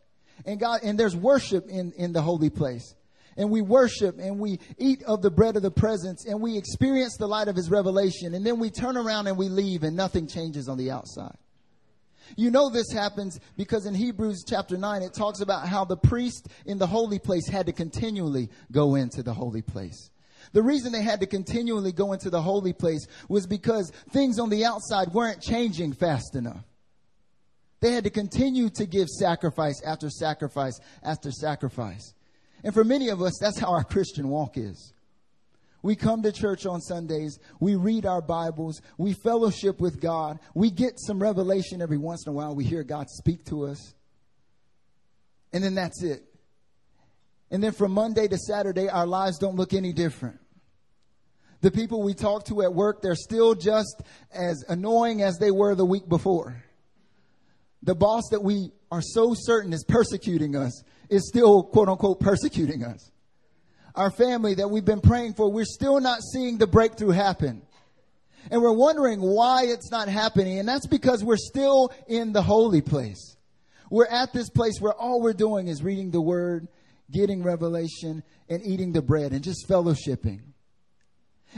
And 0.45 0.60
God, 0.60 0.82
and 0.84 0.98
there's 0.98 1.16
worship 1.16 1.68
in, 1.68 1.91
in 1.98 2.14
the 2.14 2.22
holy 2.22 2.50
place. 2.50 2.95
And 3.36 3.52
we 3.52 3.62
worship 3.62 4.18
and 4.20 4.39
we 4.39 4.60
eat 4.78 5.04
of 5.04 5.22
the 5.22 5.30
bread 5.30 5.58
of 5.58 5.62
the 5.62 5.72
presence 5.72 6.26
and 6.26 6.41
we 6.41 6.58
experience 6.58 7.18
the 7.18 7.28
light 7.28 7.48
of 7.48 7.56
his 7.56 7.70
revelation. 7.70 8.34
And 8.34 8.45
then 8.45 8.60
we 8.60 8.72
turn 8.72 8.98
around 8.98 9.28
and 9.28 9.38
we 9.38 9.50
leave 9.50 9.84
and 9.84 9.95
nothing 9.95 10.28
changes 10.28 10.68
on 10.68 10.78
the 10.78 10.91
outside. 10.91 11.38
You 12.36 12.52
know 12.52 12.70
this 12.70 12.92
happens 12.92 13.40
because 13.56 13.86
in 13.86 13.96
Hebrews 13.96 14.44
chapter 14.48 14.78
9 14.78 15.02
it 15.02 15.14
talks 15.14 15.42
about 15.42 15.68
how 15.68 15.86
the 15.86 15.98
priest 15.98 16.48
in 16.66 16.78
the 16.78 16.88
holy 16.88 17.20
place 17.20 17.48
had 17.48 17.66
to 17.68 17.74
continually 17.74 18.50
go 18.72 18.96
into 18.96 19.24
the 19.24 19.34
holy 19.34 19.62
place. 19.62 20.10
The 20.54 20.64
reason 20.64 20.92
they 20.92 21.02
had 21.02 21.20
to 21.22 21.28
continually 21.28 21.92
go 21.92 22.14
into 22.14 22.30
the 22.30 22.42
holy 22.42 22.74
place 22.74 23.06
was 23.28 23.46
because 23.48 23.92
things 24.12 24.40
on 24.40 24.50
the 24.50 24.66
outside 24.66 25.14
weren't 25.14 25.42
changing 25.42 25.94
fast 25.94 26.36
enough. 26.36 26.64
They 27.80 27.92
had 27.92 28.06
to 28.06 28.10
continue 28.10 28.70
to 28.72 28.86
give 28.86 29.08
sacrifice 29.08 29.82
after 29.86 30.10
sacrifice 30.10 30.80
after 31.04 31.32
sacrifice. 31.32 32.14
And 32.64 32.74
for 32.74 32.84
many 32.84 33.10
of 33.10 33.22
us, 33.22 33.38
that's 33.40 33.60
how 33.60 33.72
our 33.72 33.84
Christian 33.84 34.30
walk 34.30 34.58
is. 34.58 34.94
We 35.82 35.96
come 35.96 36.24
to 36.24 36.32
church 36.32 36.66
on 36.66 36.82
Sundays. 36.82 37.40
We 37.60 37.76
read 37.76 38.06
our 38.06 38.22
Bibles. 38.22 38.82
We 38.98 39.14
fellowship 39.14 39.80
with 39.80 40.02
God. 40.02 40.40
We 40.54 40.72
get 40.72 41.00
some 41.00 41.22
revelation 41.22 41.82
every 41.82 41.98
once 41.98 42.26
in 42.26 42.32
a 42.32 42.34
while. 42.34 42.56
We 42.56 42.64
hear 42.64 42.84
God 42.84 43.10
speak 43.10 43.46
to 43.46 43.66
us. 43.66 43.94
And 45.54 45.64
then 45.64 45.76
that's 45.76 46.04
it. 46.04 46.24
And 47.52 47.64
then 47.64 47.72
from 47.72 47.92
Monday 47.92 48.28
to 48.28 48.38
Saturday, 48.38 48.90
our 48.90 49.08
lives 49.08 49.38
don't 49.38 49.56
look 49.56 49.74
any 49.74 49.94
different. 49.94 50.40
The 51.62 51.72
people 51.72 52.04
we 52.04 52.14
talk 52.14 52.46
to 52.46 52.62
at 52.62 52.74
work, 52.74 53.02
they're 53.02 53.16
still 53.16 53.56
just 53.56 54.02
as 54.32 54.64
annoying 54.68 55.22
as 55.22 55.38
they 55.38 55.52
were 55.52 55.74
the 55.74 55.86
week 55.86 56.08
before. 56.08 56.64
The 57.84 57.96
boss 57.96 58.24
that 58.32 58.44
we 58.44 58.72
are 58.92 59.02
so 59.02 59.34
certain 59.36 59.74
is 59.74 59.84
persecuting 59.88 60.56
us 60.56 60.84
is 61.10 61.28
still 61.28 61.64
quote 61.64 61.90
unquote 61.90 62.20
persecuting 62.20 62.84
us. 62.84 63.12
Our 63.98 64.12
family 64.12 64.54
that 64.54 64.70
we've 64.70 64.86
been 64.86 65.02
praying 65.02 65.34
for, 65.34 65.52
we're 65.52 65.66
still 65.66 66.00
not 66.00 66.22
seeing 66.22 66.60
the 66.60 66.68
breakthrough 66.68 67.10
happen. 67.10 67.64
And 68.52 68.62
we're 68.62 68.72
wondering 68.72 69.20
why 69.20 69.64
it's 69.64 69.89
not 69.89 70.08
happening. 70.08 70.60
And 70.60 70.70
that's 70.70 70.86
because 70.86 71.24
we're 71.24 71.36
still 71.36 71.91
in 72.08 72.32
the 72.32 72.43
holy 72.43 72.82
place. 72.82 73.36
We're 73.89 74.06
at 74.06 74.34
this 74.34 74.52
place 74.52 74.80
where 74.80 74.93
all 74.93 75.20
we're 75.20 75.34
doing 75.34 75.68
is 75.68 75.82
reading 75.82 76.12
the 76.12 76.22
word, 76.22 76.68
getting 77.12 77.41
revelation, 77.41 78.22
and 78.48 78.64
eating 78.64 78.93
the 78.93 79.02
bread 79.02 79.32
and 79.32 79.43
just 79.43 79.68
fellowshipping. 79.68 80.41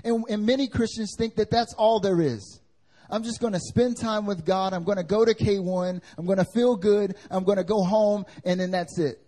And, 0.05 0.23
and 0.29 0.45
many 0.45 0.69
Christians 0.69 1.15
think 1.17 1.35
that 1.35 1.51
that's 1.51 1.73
all 1.73 1.99
there 1.99 2.21
is. 2.21 2.61
I'm 3.09 3.23
just 3.23 3.41
going 3.41 3.53
to 3.53 3.59
spend 3.59 3.97
time 3.97 4.25
with 4.25 4.45
God. 4.45 4.73
I'm 4.73 4.85
going 4.85 4.97
to 4.97 5.03
go 5.03 5.25
to 5.25 5.33
K1. 5.33 6.01
I'm 6.17 6.25
going 6.25 6.37
to 6.37 6.47
feel 6.53 6.77
good. 6.77 7.17
I'm 7.29 7.43
going 7.43 7.57
to 7.57 7.65
go 7.65 7.83
home 7.83 8.25
and 8.45 8.57
then 8.57 8.71
that's 8.71 8.97
it. 8.97 9.19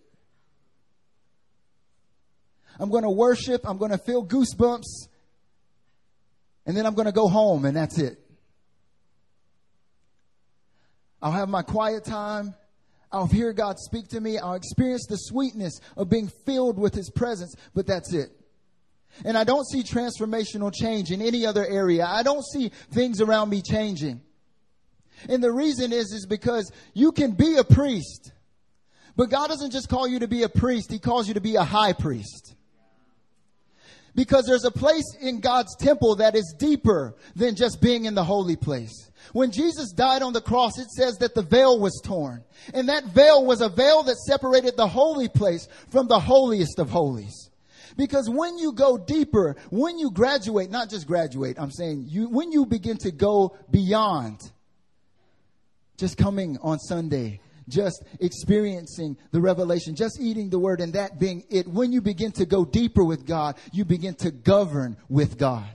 I'm 2.80 2.90
going 2.90 3.04
to 3.04 3.10
worship. 3.10 3.68
I'm 3.68 3.78
going 3.78 3.92
to 3.92 3.98
feel 3.98 4.26
goosebumps. 4.26 5.08
And 6.66 6.78
then 6.78 6.86
I'm 6.86 6.94
going 6.94 7.08
to 7.08 7.12
go 7.12 7.28
home 7.28 7.66
and 7.66 7.76
that's 7.76 7.98
it. 7.98 8.20
I'll 11.22 11.32
have 11.32 11.50
my 11.50 11.62
quiet 11.62 12.04
time. 12.04 12.56
I'll 13.12 13.28
hear 13.28 13.52
God 13.54 13.78
speak 13.78 14.08
to 14.10 14.22
me. 14.22 14.38
I'll 14.38 14.54
experience 14.54 15.06
the 15.08 15.18
sweetness 15.18 15.80
of 15.98 16.10
being 16.10 16.30
filled 16.46 16.80
with 16.80 16.96
His 16.96 17.10
presence, 17.10 17.56
but 17.76 17.86
that's 17.86 18.14
it. 18.14 18.30
And 19.26 19.38
I 19.38 19.44
don't 19.44 19.68
see 19.68 19.84
transformational 19.84 20.74
change 20.74 21.12
in 21.12 21.22
any 21.22 21.46
other 21.46 21.66
area. 21.66 22.06
I 22.06 22.24
don't 22.24 22.46
see 22.46 22.70
things 22.92 23.20
around 23.20 23.50
me 23.50 23.62
changing. 23.62 24.22
And 25.28 25.44
the 25.44 25.52
reason 25.52 25.92
is, 25.92 26.14
is 26.14 26.26
because 26.26 26.72
you 26.94 27.12
can 27.12 27.32
be 27.32 27.58
a 27.58 27.64
priest, 27.64 28.32
but 29.16 29.30
God 29.30 29.48
doesn't 29.48 29.72
just 29.72 29.90
call 29.90 30.08
you 30.08 30.20
to 30.20 30.28
be 30.28 30.44
a 30.44 30.50
priest. 30.50 30.90
He 30.90 30.98
calls 30.98 31.28
you 31.28 31.34
to 31.34 31.42
be 31.42 31.56
a 31.56 31.64
high 31.64 31.94
priest. 31.94 32.56
Because 34.14 34.46
there's 34.46 34.66
a 34.66 34.72
place 34.72 35.16
in 35.22 35.40
God's 35.40 35.76
temple 35.78 36.18
that 36.18 36.36
is 36.36 36.54
deeper 36.58 37.16
than 37.36 37.56
just 37.56 37.82
being 37.82 38.06
in 38.06 38.16
the 38.16 38.24
holy 38.24 38.56
place. 38.56 39.10
When 39.34 39.52
Jesus 39.52 39.92
died 39.92 40.22
on 40.22 40.34
the 40.34 40.42
cross, 40.42 40.78
it 40.78 40.90
says 40.90 41.18
that 41.20 41.36
the 41.36 41.44
veil 41.44 41.80
was 41.80 42.02
torn. 42.04 42.44
And 42.74 42.90
that 42.90 43.06
veil 43.06 43.46
was 43.46 43.62
a 43.62 43.70
veil 43.70 44.04
that 44.04 44.18
separated 44.18 44.76
the 44.76 44.88
holy 44.88 45.30
place 45.30 45.68
from 45.90 46.08
the 46.08 46.20
holiest 46.20 46.80
of 46.80 46.90
holies. 46.90 47.50
Because 47.98 48.30
when 48.30 48.58
you 48.58 48.74
go 48.74 48.98
deeper, 48.98 49.56
when 49.70 49.98
you 49.98 50.12
graduate, 50.12 50.72
not 50.72 50.90
just 50.90 51.08
graduate, 51.08 51.58
I'm 51.60 51.72
saying 51.72 52.06
you, 52.08 52.30
when 52.30 52.52
you 52.52 52.66
begin 52.66 52.98
to 53.00 53.12
go 53.12 53.58
beyond 53.70 54.40
just 55.98 56.18
coming 56.18 56.58
on 56.62 56.80
Sunday, 56.80 57.42
just 57.72 58.04
experiencing 58.20 59.18
the 59.32 59.42
revelation, 59.42 59.96
just 59.96 60.20
eating 60.20 60.50
the 60.50 60.60
word 60.60 60.82
and 60.82 60.94
that 60.94 61.20
being 61.20 61.44
it, 61.50 61.68
when 61.68 61.92
you 61.92 62.02
begin 62.02 62.32
to 62.34 62.46
go 62.46 62.66
deeper 62.66 63.04
with 63.04 63.26
God, 63.26 63.56
you 63.72 63.86
begin 63.86 64.14
to 64.16 64.32
govern 64.32 64.98
with 65.10 65.38
God. 65.38 65.70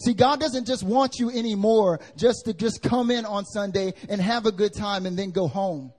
See, 0.00 0.14
God 0.14 0.38
doesn't 0.38 0.66
just 0.66 0.84
want 0.84 1.16
you 1.18 1.28
anymore 1.28 2.00
just 2.16 2.44
to 2.44 2.54
just 2.54 2.82
come 2.82 3.10
in 3.10 3.26
on 3.26 3.44
Sunday 3.44 3.94
and 4.08 4.20
have 4.20 4.46
a 4.46 4.52
good 4.52 4.72
time 4.72 5.06
and 5.06 5.18
then 5.18 5.32
go 5.32 5.48
home. 5.48 5.92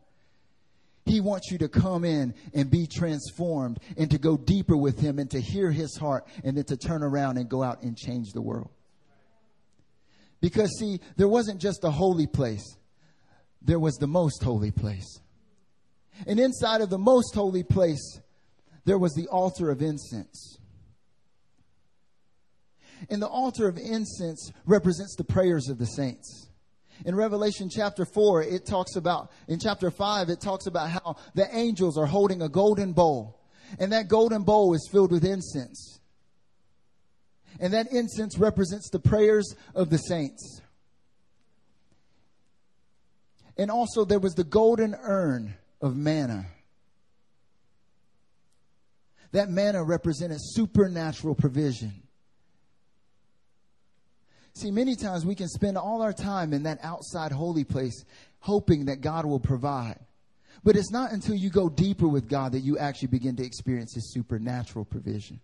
He 1.05 1.21
wants 1.21 1.51
you 1.51 1.57
to 1.59 1.67
come 1.67 2.05
in 2.05 2.33
and 2.53 2.69
be 2.69 2.85
transformed 2.85 3.79
and 3.97 4.11
to 4.11 4.17
go 4.17 4.37
deeper 4.37 4.77
with 4.77 4.99
Him 4.99 5.19
and 5.19 5.29
to 5.31 5.41
hear 5.41 5.71
His 5.71 5.97
heart 5.97 6.27
and 6.43 6.55
then 6.55 6.65
to 6.65 6.77
turn 6.77 7.03
around 7.03 7.37
and 7.37 7.49
go 7.49 7.63
out 7.63 7.81
and 7.81 7.97
change 7.97 8.31
the 8.31 8.41
world. 8.41 8.69
Because, 10.39 10.69
see, 10.77 10.99
there 11.17 11.27
wasn't 11.27 11.59
just 11.59 11.83
a 11.83 11.91
holy 11.91 12.27
place, 12.27 12.77
there 13.61 13.79
was 13.79 13.95
the 13.95 14.07
most 14.07 14.43
holy 14.43 14.71
place. 14.71 15.19
And 16.27 16.39
inside 16.39 16.81
of 16.81 16.89
the 16.89 16.97
most 16.97 17.33
holy 17.33 17.63
place, 17.63 18.19
there 18.85 18.97
was 18.97 19.13
the 19.13 19.27
altar 19.27 19.69
of 19.69 19.81
incense. 19.81 20.57
And 23.09 23.21
the 23.21 23.27
altar 23.27 23.67
of 23.67 23.77
incense 23.77 24.51
represents 24.65 25.15
the 25.15 25.23
prayers 25.23 25.69
of 25.69 25.77
the 25.77 25.85
saints. 25.85 26.49
In 27.05 27.15
Revelation 27.15 27.69
chapter 27.69 28.03
4, 28.03 28.43
it 28.43 28.65
talks 28.65 28.97
about, 28.97 29.31
in 29.47 29.59
chapter 29.59 29.89
5, 29.89 30.29
it 30.29 30.41
talks 30.41 30.67
about 30.67 30.89
how 30.89 31.15
the 31.33 31.47
angels 31.55 31.97
are 31.97 32.05
holding 32.05 32.41
a 32.41 32.49
golden 32.49 32.91
bowl. 32.91 33.39
And 33.79 33.93
that 33.93 34.09
golden 34.09 34.43
bowl 34.43 34.73
is 34.73 34.89
filled 34.91 35.11
with 35.11 35.23
incense. 35.23 35.99
And 37.59 37.73
that 37.73 37.91
incense 37.91 38.37
represents 38.37 38.89
the 38.89 38.99
prayers 38.99 39.55
of 39.75 39.89
the 39.89 39.97
saints. 39.97 40.61
And 43.57 43.69
also, 43.69 44.05
there 44.05 44.19
was 44.19 44.33
the 44.33 44.43
golden 44.43 44.95
urn 45.01 45.55
of 45.81 45.95
manna. 45.95 46.45
That 49.31 49.49
manna 49.49 49.83
represented 49.83 50.37
supernatural 50.41 51.35
provision. 51.35 52.01
See, 54.55 54.71
many 54.71 54.95
times 54.95 55.25
we 55.25 55.35
can 55.35 55.47
spend 55.47 55.77
all 55.77 56.01
our 56.01 56.13
time 56.13 56.53
in 56.53 56.63
that 56.63 56.79
outside 56.83 57.31
holy 57.31 57.63
place 57.63 58.03
hoping 58.39 58.85
that 58.85 59.01
God 59.01 59.25
will 59.25 59.39
provide. 59.39 59.99
But 60.63 60.75
it's 60.75 60.91
not 60.91 61.11
until 61.11 61.35
you 61.35 61.49
go 61.49 61.69
deeper 61.69 62.07
with 62.07 62.27
God 62.27 62.51
that 62.51 62.59
you 62.59 62.77
actually 62.77 63.09
begin 63.09 63.35
to 63.37 63.45
experience 63.45 63.93
His 63.93 64.11
supernatural 64.11 64.85
provision. 64.85 65.39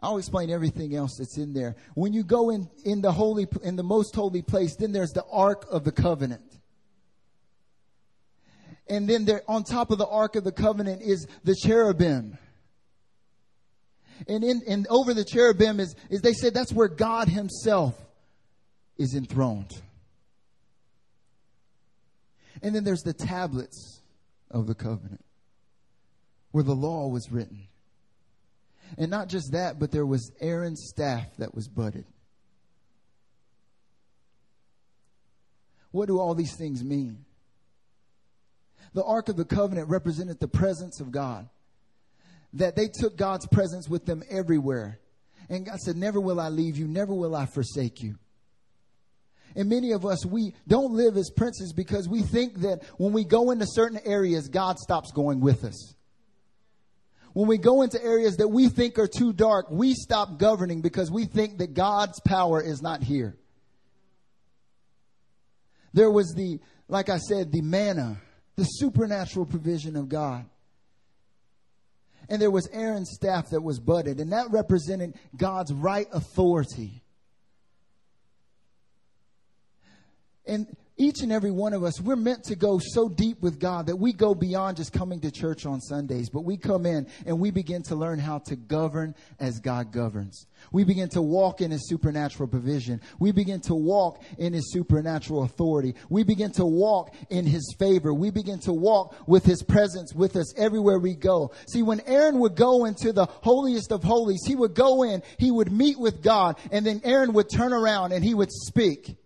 I'll 0.00 0.18
explain 0.18 0.50
everything 0.50 0.94
else 0.94 1.16
that's 1.18 1.38
in 1.38 1.52
there. 1.52 1.74
When 1.94 2.12
you 2.12 2.22
go 2.22 2.50
in, 2.50 2.68
in 2.84 3.00
the 3.00 3.10
holy, 3.10 3.48
in 3.62 3.76
the 3.76 3.82
most 3.82 4.14
holy 4.14 4.42
place, 4.42 4.76
then 4.76 4.92
there's 4.92 5.10
the 5.10 5.24
Ark 5.30 5.66
of 5.70 5.84
the 5.84 5.92
Covenant. 5.92 6.58
And 8.88 9.08
then 9.08 9.24
there, 9.24 9.42
on 9.48 9.64
top 9.64 9.90
of 9.90 9.98
the 9.98 10.06
Ark 10.06 10.36
of 10.36 10.44
the 10.44 10.52
Covenant 10.52 11.02
is 11.02 11.26
the 11.44 11.54
cherubim. 11.54 12.38
And 14.26 14.42
in, 14.44 14.62
and 14.68 14.86
over 14.88 15.14
the 15.14 15.24
cherubim 15.24 15.80
is, 15.80 15.94
is 16.10 16.22
they 16.22 16.32
said 16.32 16.54
that's 16.54 16.72
where 16.72 16.88
God 16.88 17.28
himself 17.28 17.94
is 18.96 19.14
enthroned. 19.14 19.80
And 22.62 22.74
then 22.74 22.84
there's 22.84 23.02
the 23.02 23.12
tablets 23.12 24.00
of 24.50 24.66
the 24.66 24.74
covenant 24.74 25.24
where 26.50 26.64
the 26.64 26.74
law 26.74 27.06
was 27.06 27.30
written. 27.30 27.68
And 28.96 29.10
not 29.10 29.28
just 29.28 29.52
that, 29.52 29.78
but 29.78 29.90
there 29.90 30.06
was 30.06 30.32
Aaron's 30.40 30.88
staff 30.88 31.26
that 31.38 31.54
was 31.54 31.68
budded. 31.68 32.06
What 35.90 36.06
do 36.06 36.18
all 36.18 36.34
these 36.34 36.56
things 36.56 36.84
mean? 36.84 37.24
The 38.94 39.04
Ark 39.04 39.28
of 39.28 39.36
the 39.36 39.44
Covenant 39.44 39.88
represented 39.88 40.40
the 40.40 40.48
presence 40.48 41.00
of 41.00 41.10
God. 41.10 41.48
That 42.54 42.76
they 42.76 42.88
took 42.88 43.16
God's 43.16 43.46
presence 43.46 43.88
with 43.88 44.06
them 44.06 44.22
everywhere. 44.30 45.00
And 45.50 45.66
God 45.66 45.78
said, 45.78 45.96
Never 45.96 46.20
will 46.20 46.40
I 46.40 46.48
leave 46.48 46.76
you, 46.78 46.86
never 46.86 47.12
will 47.14 47.34
I 47.34 47.46
forsake 47.46 48.02
you. 48.02 48.16
And 49.54 49.68
many 49.68 49.92
of 49.92 50.06
us, 50.06 50.24
we 50.24 50.54
don't 50.66 50.92
live 50.92 51.16
as 51.16 51.30
princes 51.30 51.72
because 51.72 52.08
we 52.08 52.22
think 52.22 52.60
that 52.60 52.82
when 52.96 53.12
we 53.12 53.24
go 53.24 53.50
into 53.50 53.66
certain 53.66 53.98
areas, 54.04 54.48
God 54.48 54.78
stops 54.78 55.10
going 55.12 55.40
with 55.40 55.64
us. 55.64 55.94
When 57.38 57.46
we 57.46 57.56
go 57.56 57.82
into 57.82 58.02
areas 58.02 58.38
that 58.38 58.48
we 58.48 58.68
think 58.68 58.98
are 58.98 59.06
too 59.06 59.32
dark, 59.32 59.70
we 59.70 59.94
stop 59.94 60.40
governing 60.40 60.80
because 60.80 61.08
we 61.08 61.24
think 61.24 61.58
that 61.58 61.72
God's 61.72 62.18
power 62.26 62.60
is 62.60 62.82
not 62.82 63.00
here. 63.00 63.36
There 65.94 66.10
was 66.10 66.34
the, 66.34 66.58
like 66.88 67.08
I 67.08 67.18
said, 67.18 67.52
the 67.52 67.60
manna, 67.60 68.16
the 68.56 68.64
supernatural 68.64 69.46
provision 69.46 69.94
of 69.94 70.08
God. 70.08 70.46
And 72.28 72.42
there 72.42 72.50
was 72.50 72.68
Aaron's 72.72 73.12
staff 73.12 73.50
that 73.50 73.62
was 73.62 73.78
budded, 73.78 74.18
and 74.18 74.32
that 74.32 74.50
represented 74.50 75.14
God's 75.36 75.72
right 75.72 76.08
authority. 76.12 77.04
And 80.44 80.66
each 80.98 81.20
and 81.22 81.32
every 81.32 81.50
one 81.50 81.72
of 81.72 81.84
us, 81.84 82.00
we're 82.00 82.16
meant 82.16 82.44
to 82.44 82.56
go 82.56 82.78
so 82.78 83.08
deep 83.08 83.40
with 83.40 83.58
God 83.58 83.86
that 83.86 83.96
we 83.96 84.12
go 84.12 84.34
beyond 84.34 84.76
just 84.76 84.92
coming 84.92 85.20
to 85.20 85.30
church 85.30 85.64
on 85.64 85.80
Sundays, 85.80 86.28
but 86.28 86.44
we 86.44 86.56
come 86.56 86.84
in 86.84 87.06
and 87.24 87.38
we 87.38 87.50
begin 87.50 87.82
to 87.84 87.94
learn 87.94 88.18
how 88.18 88.38
to 88.40 88.56
govern 88.56 89.14
as 89.38 89.60
God 89.60 89.92
governs. 89.92 90.46
We 90.72 90.84
begin 90.84 91.08
to 91.10 91.22
walk 91.22 91.60
in 91.60 91.70
His 91.70 91.88
supernatural 91.88 92.48
provision. 92.48 93.00
We 93.18 93.32
begin 93.32 93.60
to 93.62 93.74
walk 93.74 94.22
in 94.38 94.52
His 94.52 94.72
supernatural 94.72 95.44
authority. 95.44 95.94
We 96.10 96.24
begin 96.24 96.50
to 96.52 96.66
walk 96.66 97.14
in 97.30 97.46
His 97.46 97.74
favor. 97.78 98.12
We 98.12 98.30
begin 98.30 98.58
to 98.60 98.72
walk 98.72 99.14
with 99.28 99.44
His 99.44 99.62
presence 99.62 100.12
with 100.14 100.36
us 100.36 100.52
everywhere 100.56 100.98
we 100.98 101.14
go. 101.14 101.52
See, 101.68 101.82
when 101.82 102.00
Aaron 102.00 102.40
would 102.40 102.56
go 102.56 102.84
into 102.84 103.12
the 103.12 103.26
holiest 103.26 103.92
of 103.92 104.02
holies, 104.02 104.42
he 104.46 104.56
would 104.56 104.74
go 104.74 105.04
in, 105.04 105.22
he 105.38 105.50
would 105.50 105.70
meet 105.70 105.98
with 105.98 106.22
God, 106.22 106.58
and 106.72 106.84
then 106.84 107.00
Aaron 107.04 107.32
would 107.34 107.48
turn 107.48 107.72
around 107.72 108.12
and 108.12 108.24
he 108.24 108.34
would 108.34 108.50
speak. 108.50 109.16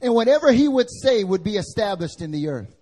And 0.00 0.14
whatever 0.14 0.52
he 0.52 0.68
would 0.68 0.90
say 0.90 1.24
would 1.24 1.42
be 1.42 1.56
established 1.56 2.20
in 2.20 2.30
the 2.30 2.48
earth. 2.48 2.74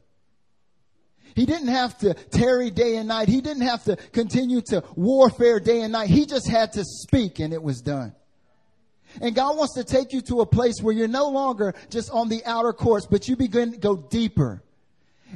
He 1.34 1.46
didn't 1.46 1.68
have 1.68 1.96
to 1.98 2.14
tarry 2.14 2.70
day 2.70 2.96
and 2.96 3.08
night. 3.08 3.28
He 3.28 3.40
didn't 3.40 3.62
have 3.62 3.84
to 3.84 3.96
continue 4.12 4.60
to 4.70 4.82
warfare 4.96 5.60
day 5.60 5.82
and 5.82 5.92
night. 5.92 6.10
He 6.10 6.26
just 6.26 6.48
had 6.48 6.72
to 6.72 6.82
speak 6.84 7.38
and 7.38 7.52
it 7.52 7.62
was 7.62 7.80
done. 7.80 8.12
And 9.20 9.34
God 9.34 9.56
wants 9.56 9.74
to 9.74 9.84
take 9.84 10.12
you 10.12 10.20
to 10.22 10.40
a 10.40 10.46
place 10.46 10.82
where 10.82 10.94
you're 10.94 11.08
no 11.08 11.28
longer 11.28 11.74
just 11.90 12.10
on 12.10 12.28
the 12.28 12.44
outer 12.44 12.72
courts, 12.72 13.06
but 13.06 13.28
you 13.28 13.36
begin 13.36 13.72
to 13.72 13.78
go 13.78 13.96
deeper 13.96 14.62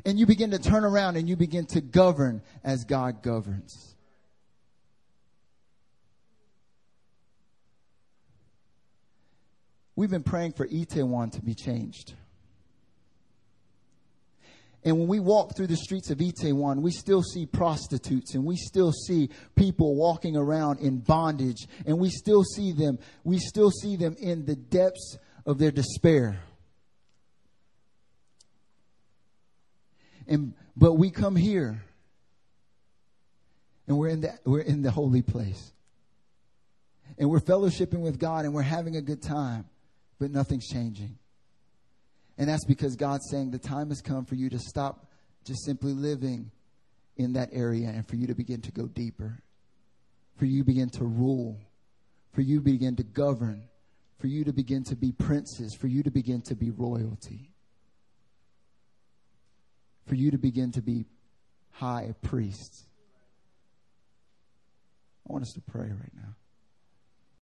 and 0.04 0.18
you 0.18 0.26
begin 0.26 0.50
to 0.50 0.58
turn 0.58 0.84
around 0.84 1.16
and 1.16 1.28
you 1.28 1.36
begin 1.36 1.66
to 1.66 1.80
govern 1.80 2.42
as 2.64 2.84
God 2.84 3.22
governs. 3.22 3.91
We've 9.94 10.10
been 10.10 10.22
praying 10.22 10.52
for 10.52 10.66
Itaewon 10.66 11.32
to 11.32 11.42
be 11.42 11.54
changed. 11.54 12.14
And 14.84 14.98
when 14.98 15.06
we 15.06 15.20
walk 15.20 15.54
through 15.54 15.68
the 15.68 15.76
streets 15.76 16.10
of 16.10 16.18
Itaewon, 16.18 16.80
we 16.80 16.90
still 16.90 17.22
see 17.22 17.46
prostitutes 17.46 18.34
and 18.34 18.44
we 18.44 18.56
still 18.56 18.90
see 18.90 19.30
people 19.54 19.94
walking 19.94 20.36
around 20.36 20.80
in 20.80 20.98
bondage 20.98 21.68
and 21.86 21.98
we 21.98 22.10
still 22.10 22.42
see 22.42 22.72
them, 22.72 22.98
we 23.22 23.38
still 23.38 23.70
see 23.70 23.94
them 23.94 24.16
in 24.18 24.44
the 24.44 24.56
depths 24.56 25.18
of 25.46 25.58
their 25.58 25.70
despair. 25.70 26.40
And, 30.26 30.54
but 30.76 30.94
we 30.94 31.10
come 31.10 31.36
here 31.36 31.84
and 33.86 33.98
we're 33.98 34.08
in 34.08 34.22
the, 34.22 34.32
we're 34.44 34.60
in 34.60 34.82
the 34.82 34.90
holy 34.90 35.22
place. 35.22 35.72
And 37.18 37.30
we're 37.30 37.40
fellowshipping 37.40 38.00
with 38.00 38.18
God 38.18 38.46
and 38.46 38.54
we're 38.54 38.62
having 38.62 38.96
a 38.96 39.02
good 39.02 39.22
time 39.22 39.66
but 40.22 40.30
nothing's 40.30 40.68
changing. 40.68 41.18
And 42.38 42.48
that's 42.48 42.64
because 42.64 42.94
God's 42.94 43.28
saying 43.28 43.50
the 43.50 43.58
time 43.58 43.88
has 43.88 44.00
come 44.00 44.24
for 44.24 44.36
you 44.36 44.48
to 44.50 44.58
stop 44.60 45.10
just 45.44 45.64
simply 45.64 45.92
living 45.92 46.52
in 47.16 47.32
that 47.32 47.48
area 47.52 47.88
and 47.88 48.06
for 48.06 48.14
you 48.14 48.28
to 48.28 48.34
begin 48.36 48.60
to 48.60 48.70
go 48.70 48.86
deeper, 48.86 49.42
for 50.36 50.44
you 50.44 50.62
begin 50.62 50.90
to 50.90 51.04
rule, 51.04 51.58
for 52.32 52.40
you 52.40 52.60
begin 52.60 52.94
to 52.94 53.02
govern, 53.02 53.64
for 54.20 54.28
you 54.28 54.44
to 54.44 54.52
begin 54.52 54.84
to 54.84 54.94
be 54.94 55.10
princes, 55.10 55.74
for 55.74 55.88
you 55.88 56.04
to 56.04 56.10
begin 56.12 56.40
to 56.42 56.54
be 56.54 56.70
royalty, 56.70 57.50
for 60.06 60.14
you 60.14 60.30
to 60.30 60.38
begin 60.38 60.70
to 60.70 60.82
be 60.82 61.04
high 61.72 62.14
priests. 62.22 62.86
I 65.28 65.32
want 65.32 65.42
us 65.42 65.52
to 65.54 65.60
pray 65.60 65.88
right 65.88 66.14
now. 66.14 66.36